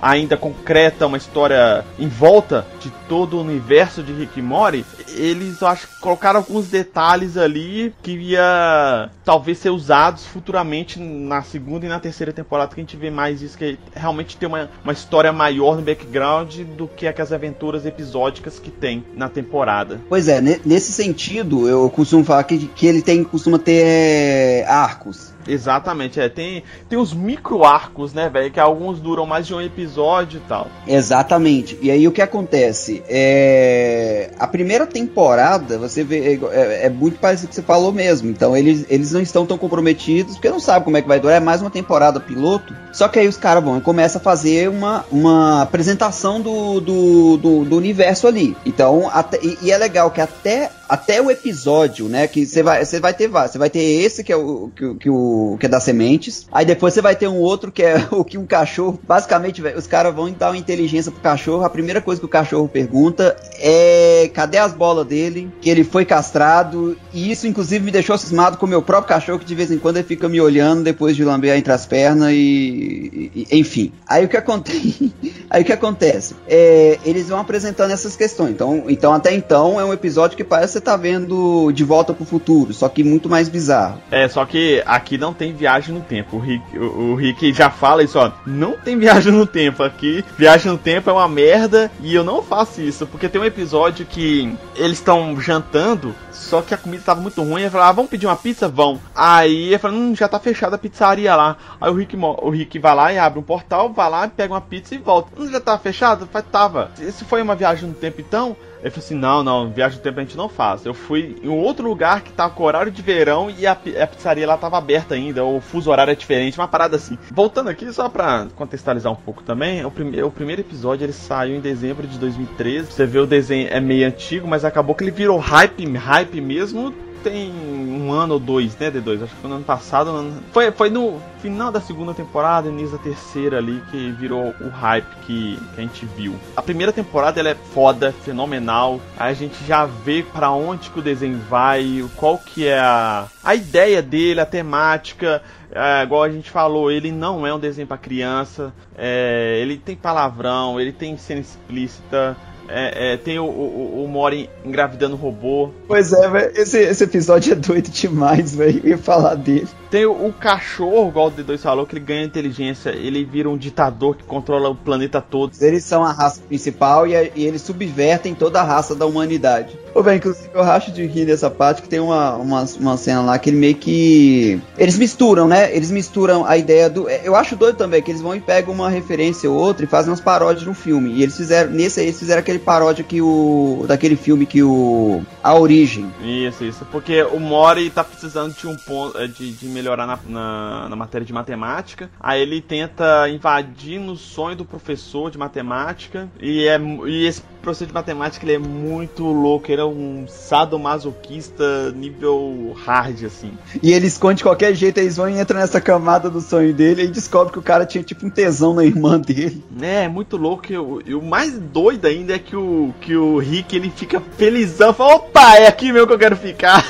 ainda 0.00 0.36
concreta, 0.36 1.06
uma 1.08 1.16
história 1.16 1.84
em 1.98 2.08
volta 2.08 2.64
de 2.80 2.88
todo 3.08 3.36
o 3.36 3.40
universo 3.40 4.02
de 4.02 4.12
Rick 4.12 4.38
e 4.38 4.42
Morty. 4.42 4.84
Eles, 5.14 5.62
acho, 5.62 5.88
colocaram 6.00 6.38
alguns 6.38 6.68
detalhes 6.68 7.36
ali 7.36 7.92
que 8.02 8.12
ia 8.12 9.10
talvez 9.24 9.58
ser 9.58 9.70
usados 9.70 10.24
futuramente 10.24 10.98
na 10.98 11.42
segunda 11.42 11.84
e 11.84 11.88
na 11.88 12.00
terceira 12.00 12.32
temporada 12.32 12.74
que 12.74 12.80
a 12.80 12.84
gente 12.84 12.96
vê 12.96 13.10
mais 13.10 13.42
isso, 13.42 13.58
que 13.58 13.78
realmente 13.94 14.36
tem 14.36 14.48
uma, 14.48 14.70
uma 14.82 14.92
história 14.92 15.32
maior 15.32 15.76
no 15.76 15.82
background 15.82 16.60
do 16.76 16.86
que 16.86 17.06
aquelas 17.06 17.32
aventuras 17.32 17.84
episódicas 17.84 18.58
que 18.58 18.70
tem 18.70 19.04
na 19.14 19.28
temporada. 19.28 20.00
Pois 20.08 20.28
é, 20.28 20.40
nesse 20.40 20.92
sentido, 20.92 21.68
eu 21.68 21.90
costumo 21.90 22.24
falar 22.24 22.44
que, 22.44 22.68
que 22.68 22.86
ele 22.86 23.02
tem 23.02 23.24
costuma 23.24 23.58
ter 23.58 23.82
é, 23.84 24.64
arcos 24.66 25.31
Exatamente, 25.46 26.20
é. 26.20 26.28
Tem, 26.28 26.62
tem 26.88 26.98
os 26.98 27.12
micro 27.12 27.64
arcos, 27.64 28.12
né, 28.12 28.28
velho? 28.28 28.50
Que 28.50 28.60
alguns 28.60 29.00
duram 29.00 29.26
mais 29.26 29.46
de 29.46 29.54
um 29.54 29.60
episódio 29.60 30.40
e 30.44 30.48
tal. 30.48 30.68
Exatamente. 30.86 31.78
E 31.80 31.90
aí 31.90 32.06
o 32.06 32.12
que 32.12 32.22
acontece? 32.22 33.02
É... 33.08 34.30
A 34.38 34.46
primeira 34.46 34.86
temporada, 34.86 35.78
você 35.78 36.04
vê, 36.04 36.34
é, 36.34 36.40
é, 36.52 36.86
é 36.86 36.90
muito 36.90 37.18
parecido 37.18 37.48
com 37.48 37.52
o 37.52 37.54
que 37.54 37.54
você 37.56 37.62
falou 37.62 37.92
mesmo. 37.92 38.30
Então 38.30 38.56
eles, 38.56 38.86
eles 38.88 39.12
não 39.12 39.20
estão 39.20 39.46
tão 39.46 39.58
comprometidos, 39.58 40.34
porque 40.34 40.50
não 40.50 40.60
sabem 40.60 40.84
como 40.84 40.96
é 40.96 41.02
que 41.02 41.08
vai 41.08 41.20
durar. 41.20 41.36
É 41.36 41.40
mais 41.40 41.60
uma 41.60 41.70
temporada 41.70 42.20
piloto. 42.20 42.74
Só 42.92 43.08
que 43.08 43.18
aí 43.18 43.28
os 43.28 43.36
caras 43.36 43.64
vão 43.64 43.78
e 43.78 43.80
começam 43.80 44.20
a 44.20 44.22
fazer 44.22 44.68
uma, 44.68 45.04
uma 45.10 45.62
apresentação 45.62 46.40
do, 46.40 46.80
do, 46.80 47.36
do, 47.36 47.64
do 47.64 47.76
universo 47.76 48.26
ali. 48.26 48.56
Então, 48.64 49.10
até, 49.12 49.38
e, 49.42 49.58
e 49.62 49.70
é 49.70 49.78
legal 49.78 50.10
que 50.10 50.20
até 50.20 50.70
até 50.92 51.22
o 51.22 51.30
episódio, 51.30 52.06
né? 52.06 52.26
Que 52.26 52.44
você 52.44 52.62
vai, 52.62 52.84
vai 52.84 53.14
ter 53.14 53.26
Você 53.26 53.56
vai 53.56 53.70
ter 53.70 53.80
esse 53.80 54.22
que 54.22 54.30
é 54.30 54.36
o 54.36 54.70
que, 54.76 54.94
que, 54.96 55.08
o 55.08 55.31
que 55.58 55.66
é 55.66 55.68
das 55.68 55.82
sementes. 55.82 56.46
Aí 56.52 56.64
depois 56.64 56.94
você 56.94 57.00
vai 57.00 57.16
ter 57.16 57.28
um 57.28 57.38
outro 57.38 57.70
que 57.70 57.82
é 57.82 58.06
o 58.10 58.24
que 58.24 58.38
um 58.38 58.46
cachorro. 58.46 58.98
Basicamente, 59.06 59.62
véio, 59.62 59.78
os 59.78 59.86
caras 59.86 60.14
vão 60.14 60.30
dar 60.30 60.50
uma 60.50 60.56
inteligência 60.56 61.10
pro 61.10 61.20
cachorro. 61.20 61.64
A 61.64 61.70
primeira 61.70 62.00
coisa 62.00 62.20
que 62.20 62.26
o 62.26 62.28
cachorro 62.28 62.68
pergunta 62.68 63.36
é 63.58 64.30
cadê 64.32 64.58
as 64.58 64.72
bolas 64.72 65.06
dele? 65.06 65.50
Que 65.60 65.70
ele 65.70 65.84
foi 65.84 66.04
castrado. 66.04 66.96
E 67.12 67.30
isso, 67.30 67.46
inclusive, 67.46 67.84
me 67.84 67.90
deixou 67.90 68.16
cismado 68.18 68.56
com 68.56 68.66
o 68.66 68.68
meu 68.68 68.82
próprio 68.82 69.08
cachorro, 69.08 69.38
que 69.38 69.44
de 69.44 69.54
vez 69.54 69.70
em 69.70 69.78
quando 69.78 69.96
ele 69.96 70.06
fica 70.06 70.28
me 70.28 70.40
olhando 70.40 70.82
depois 70.82 71.16
de 71.16 71.24
lamber 71.24 71.56
entre 71.56 71.72
as 71.72 71.86
pernas 71.86 72.30
e, 72.32 73.30
e 73.34 73.46
enfim. 73.58 73.92
Aí 74.06 74.24
o 74.24 74.28
que 74.28 74.36
acontece? 74.36 75.12
Aí 75.48 75.62
o 75.62 75.64
que 75.64 75.72
acontece? 75.72 76.34
É, 76.48 76.98
eles 77.04 77.28
vão 77.28 77.38
apresentando 77.38 77.90
essas 77.90 78.16
questões. 78.16 78.50
Então, 78.50 78.84
então 78.88 79.12
até 79.12 79.34
então 79.34 79.80
é 79.80 79.84
um 79.84 79.92
episódio 79.92 80.36
que 80.36 80.44
parece 80.44 80.80
tá 80.80 80.96
vendo 80.96 81.70
De 81.72 81.84
Volta 81.84 82.12
pro 82.12 82.24
Futuro, 82.24 82.74
só 82.74 82.88
que 82.88 83.02
muito 83.04 83.28
mais 83.28 83.48
bizarro. 83.48 84.00
É, 84.10 84.28
só 84.28 84.44
que 84.44 84.82
aqui 84.84 85.16
não 85.22 85.32
tem 85.32 85.52
viagem 85.52 85.94
no 85.94 86.00
tempo. 86.00 86.36
O 86.36 86.40
Rick, 86.40 86.76
o, 86.76 87.12
o 87.12 87.14
Rick 87.14 87.52
já 87.52 87.70
fala 87.70 88.02
isso, 88.02 88.18
ó. 88.18 88.32
Não 88.44 88.72
tem 88.72 88.98
viagem 88.98 89.32
no 89.32 89.46
tempo 89.46 89.82
aqui. 89.84 90.24
Viagem 90.36 90.72
no 90.72 90.76
tempo 90.76 91.08
é 91.08 91.12
uma 91.12 91.28
merda 91.28 91.90
e 92.00 92.12
eu 92.12 92.24
não 92.24 92.42
faço 92.42 92.82
isso. 92.82 93.06
Porque 93.06 93.28
tem 93.28 93.40
um 93.40 93.44
episódio 93.44 94.04
que 94.04 94.52
eles 94.74 94.98
estão 94.98 95.40
jantando 95.40 96.12
só 96.32 96.60
que 96.60 96.74
a 96.74 96.76
comida 96.76 97.02
tava 97.02 97.20
muito 97.20 97.40
ruim. 97.42 97.62
Ele 97.62 97.70
falou, 97.70 97.86
ah, 97.86 97.92
vamos 97.92 98.10
pedir 98.10 98.26
uma 98.26 98.36
pizza? 98.36 98.68
Vão. 98.68 99.00
Aí 99.14 99.68
ele 99.68 99.78
falou, 99.78 99.96
hum, 99.96 100.14
já 100.14 100.28
tá 100.28 100.38
fechada 100.38 100.76
a 100.76 100.78
pizzaria 100.78 101.34
lá. 101.34 101.56
Aí 101.80 101.90
o 101.90 101.94
Rick, 101.94 102.16
o 102.16 102.50
Rick 102.50 102.78
vai 102.78 102.94
lá 102.94 103.12
e 103.12 103.18
abre 103.18 103.38
um 103.38 103.42
portal, 103.42 103.92
vai 103.92 104.10
lá, 104.10 104.28
pega 104.28 104.52
uma 104.52 104.60
pizza 104.60 104.94
e 104.94 104.98
volta. 104.98 105.30
Não 105.38 105.50
já 105.50 105.60
tava 105.60 105.78
fechado? 105.78 106.28
Tava. 106.50 106.90
Se 106.96 107.24
foi 107.24 107.40
uma 107.40 107.54
viagem 107.54 107.88
no 107.88 107.94
tempo 107.94 108.20
então, 108.20 108.56
ele 108.82 108.90
falou 108.90 109.04
assim: 109.04 109.14
não, 109.14 109.42
não, 109.42 109.70
viagem 109.70 109.98
do 109.98 110.02
tempo 110.02 110.18
a 110.18 110.22
gente 110.22 110.36
não 110.36 110.48
faz. 110.48 110.84
Eu 110.84 110.92
fui 110.92 111.36
em 111.42 111.48
outro 111.48 111.88
lugar 111.88 112.22
que 112.22 112.32
tava 112.32 112.52
com 112.54 112.64
horário 112.64 112.90
de 112.90 113.00
verão 113.00 113.50
e 113.50 113.66
a, 113.66 113.72
a 113.72 114.06
pizzaria 114.06 114.46
lá 114.46 114.56
tava 114.56 114.76
aberta 114.76 115.14
ainda, 115.14 115.44
o 115.44 115.60
fuso 115.60 115.90
horário 115.90 116.10
é 116.10 116.14
diferente, 116.14 116.58
uma 116.58 116.68
parada 116.68 116.96
assim. 116.96 117.16
Voltando 117.30 117.70
aqui, 117.70 117.90
só 117.92 118.08
pra 118.08 118.48
contextualizar 118.56 119.12
um 119.12 119.16
pouco 119.16 119.42
também, 119.42 119.84
o, 119.84 119.90
prime 119.90 120.22
o 120.22 120.30
primeiro 120.30 120.62
episódio 120.62 121.04
ele 121.04 121.12
saiu 121.12 121.56
em 121.56 121.60
dezembro 121.60 122.06
de 122.06 122.18
2013. 122.18 122.92
Você 122.92 123.06
vê 123.06 123.18
o 123.18 123.26
desenho 123.26 123.68
é 123.70 123.80
meio 123.80 124.06
antigo, 124.06 124.48
mas 124.48 124.64
acabou 124.64 124.94
que 124.94 125.04
ele 125.04 125.10
virou 125.10 125.38
hype, 125.38 125.84
hype 125.96 126.40
mesmo 126.40 126.92
tem 127.22 127.52
um 127.52 128.12
ano 128.12 128.34
ou 128.34 128.40
dois, 128.40 128.76
né, 128.76 128.90
D2? 128.90 129.22
Acho 129.22 129.34
que 129.34 129.40
foi 129.40 129.50
no 129.50 129.56
ano 129.56 129.64
passado. 129.64 130.32
Foi, 130.52 130.70
foi 130.72 130.90
no 130.90 131.20
final 131.40 131.70
da 131.70 131.80
segunda 131.80 132.12
temporada, 132.12 132.68
início 132.68 132.96
da 132.96 133.02
terceira 133.02 133.58
ali, 133.58 133.82
que 133.90 134.10
virou 134.12 134.54
o 134.60 134.68
hype 134.68 135.06
que, 135.26 135.58
que 135.74 135.80
a 135.80 135.80
gente 135.80 136.06
viu. 136.16 136.34
A 136.56 136.62
primeira 136.62 136.92
temporada 136.92 137.40
ela 137.40 137.50
é 137.50 137.54
foda, 137.54 138.12
fenomenal. 138.12 139.00
A 139.16 139.32
gente 139.32 139.64
já 139.64 139.84
vê 139.84 140.22
para 140.22 140.50
onde 140.50 140.90
que 140.90 140.98
o 140.98 141.02
desenho 141.02 141.38
vai, 141.48 142.04
qual 142.16 142.38
que 142.38 142.66
é 142.66 142.78
a, 142.78 143.26
a 143.42 143.54
ideia 143.54 144.02
dele, 144.02 144.40
a 144.40 144.46
temática. 144.46 145.42
É, 145.74 146.02
igual 146.02 146.22
a 146.22 146.30
gente 146.30 146.50
falou, 146.50 146.90
ele 146.90 147.10
não 147.10 147.46
é 147.46 147.54
um 147.54 147.58
desenho 147.58 147.86
para 147.86 147.96
criança. 147.96 148.72
É, 148.96 149.58
ele 149.60 149.78
tem 149.78 149.96
palavrão, 149.96 150.80
ele 150.80 150.92
tem 150.92 151.16
cena 151.16 151.40
explícita. 151.40 152.36
É, 152.68 153.14
é, 153.14 153.16
tem 153.16 153.38
o, 153.38 153.44
o, 153.44 154.04
o 154.04 154.08
Mori 154.08 154.48
engravidando 154.64 155.16
robô. 155.16 155.70
Pois 155.86 156.12
é. 156.12 156.52
Esse, 156.54 156.78
esse 156.78 157.04
episódio 157.04 157.52
é 157.52 157.56
doido 157.56 157.90
demais, 157.90 158.54
velho. 158.54 158.80
Eu 158.82 158.90
ia 158.90 158.98
falar 158.98 159.34
dele. 159.34 159.68
Tem 159.90 160.06
o, 160.06 160.12
o, 160.12 160.32
cachorro, 160.32 161.08
igual 161.08 161.28
o 161.28 161.30
D2 161.30 161.58
falou, 161.58 161.84
que 161.84 161.94
ele 161.94 162.04
ganha 162.04 162.24
inteligência. 162.24 162.90
Ele 162.90 163.24
vira 163.24 163.50
um 163.50 163.58
ditador 163.58 164.16
que 164.16 164.24
controla 164.24 164.70
o 164.70 164.74
planeta 164.74 165.20
todo. 165.20 165.52
Eles 165.60 165.84
são 165.84 166.02
a 166.02 166.12
raça 166.12 166.40
principal 166.48 167.06
e, 167.06 167.12
e 167.34 167.44
eles 167.44 167.60
subvertem 167.60 168.34
toda 168.34 168.60
a 168.60 168.64
raça 168.64 168.94
da 168.94 169.04
humanidade. 169.04 169.78
Ô, 169.94 170.02
velho, 170.02 170.16
inclusive 170.16 170.48
eu 170.54 170.62
racho 170.62 170.90
de 170.90 171.04
rir 171.04 171.26
nessa 171.26 171.50
parte 171.50 171.82
que 171.82 171.88
tem 171.90 172.00
uma, 172.00 172.36
uma, 172.36 172.64
uma 172.80 172.96
cena 172.96 173.20
lá 173.20 173.38
que 173.38 173.50
ele 173.50 173.58
meio 173.58 173.74
que. 173.74 174.58
Eles 174.78 174.96
misturam, 174.96 175.46
né? 175.46 175.76
Eles 175.76 175.90
misturam 175.90 176.46
a 176.46 176.56
ideia 176.56 176.88
do. 176.88 177.06
Eu 177.10 177.36
acho 177.36 177.54
doido 177.54 177.76
também 177.76 178.00
que 178.00 178.10
eles 178.10 178.22
vão 178.22 178.34
e 178.34 178.40
pegam 178.40 178.72
uma 178.72 178.88
referência 178.88 179.50
ou 179.50 179.58
outra 179.58 179.84
e 179.84 179.88
fazem 179.88 180.10
umas 180.10 180.22
paródias 180.22 180.66
no 180.66 180.72
filme. 180.72 181.12
E 181.12 181.22
eles 181.22 181.36
fizeram. 181.36 181.70
Nesse 181.70 182.00
aí, 182.00 182.06
eles 182.06 182.18
fizeram 182.18 182.40
aquele 182.40 182.61
paródia 182.62 183.04
que 183.04 183.20
o. 183.20 183.84
daquele 183.86 184.16
filme 184.16 184.46
que 184.46 184.62
o. 184.62 185.22
A 185.42 185.54
Origem. 185.54 186.10
Isso, 186.22 186.64
isso. 186.64 186.86
Porque 186.90 187.22
o 187.22 187.38
Mori 187.38 187.90
tá 187.90 188.02
precisando 188.02 188.54
de 188.54 188.66
um 188.66 188.76
ponto. 188.76 189.18
Eh, 189.18 189.26
de, 189.26 189.52
de 189.52 189.66
melhorar 189.66 190.06
na, 190.06 190.18
na, 190.26 190.88
na, 190.88 190.96
matéria 190.96 191.26
de 191.26 191.32
matemática. 191.32 192.10
Aí 192.20 192.40
ele 192.40 192.60
tenta 192.60 193.28
invadir 193.28 193.98
no 193.98 194.16
sonho 194.16 194.56
do 194.56 194.64
professor 194.64 195.30
de 195.30 195.38
matemática. 195.38 196.28
E, 196.40 196.66
é, 196.66 196.78
e 197.06 197.26
esse 197.26 197.42
professor 197.62 197.86
de 197.86 197.94
matemática 197.94 198.44
ele 198.44 198.54
é 198.54 198.58
muito 198.58 199.24
louco. 199.24 199.70
Ele 199.70 199.80
é 199.80 199.84
um 199.84 200.26
sadomasoquista 200.28 201.92
nível 201.92 202.74
hard, 202.84 203.24
assim. 203.24 203.52
E 203.82 203.92
ele 203.92 204.06
esconde 204.06 204.38
de 204.38 204.42
qualquer 204.42 204.74
jeito. 204.74 204.98
Eles 204.98 205.16
vão 205.16 205.28
e 205.28 205.40
entram 205.40 205.60
nessa 205.60 205.80
camada 205.80 206.30
do 206.30 206.40
sonho 206.40 206.72
dele 206.72 207.04
e 207.04 207.08
descobre 207.08 207.52
que 207.52 207.58
o 207.58 207.62
cara 207.62 207.86
tinha 207.86 208.02
tipo 208.02 208.26
um 208.26 208.30
tesão 208.30 208.74
na 208.74 208.84
irmã 208.84 209.18
dele. 209.18 209.62
É, 209.80 210.04
é 210.04 210.08
muito 210.08 210.36
louco. 210.36 210.66
E 210.70 211.14
o 211.14 211.22
mais 211.22 211.58
doido 211.58 212.06
ainda 212.06 212.34
é 212.34 212.38
que 212.42 212.56
o, 212.56 212.94
que 213.00 213.16
o 213.16 213.38
Rick 213.38 213.74
ele 213.74 213.90
fica 213.90 214.20
felizão. 214.36 214.92
Fala, 214.92 215.14
opa, 215.14 215.56
é 215.56 215.66
aqui 215.66 215.92
mesmo 215.92 216.06
que 216.06 216.12
eu 216.12 216.18
quero 216.18 216.36
ficar. 216.36 216.84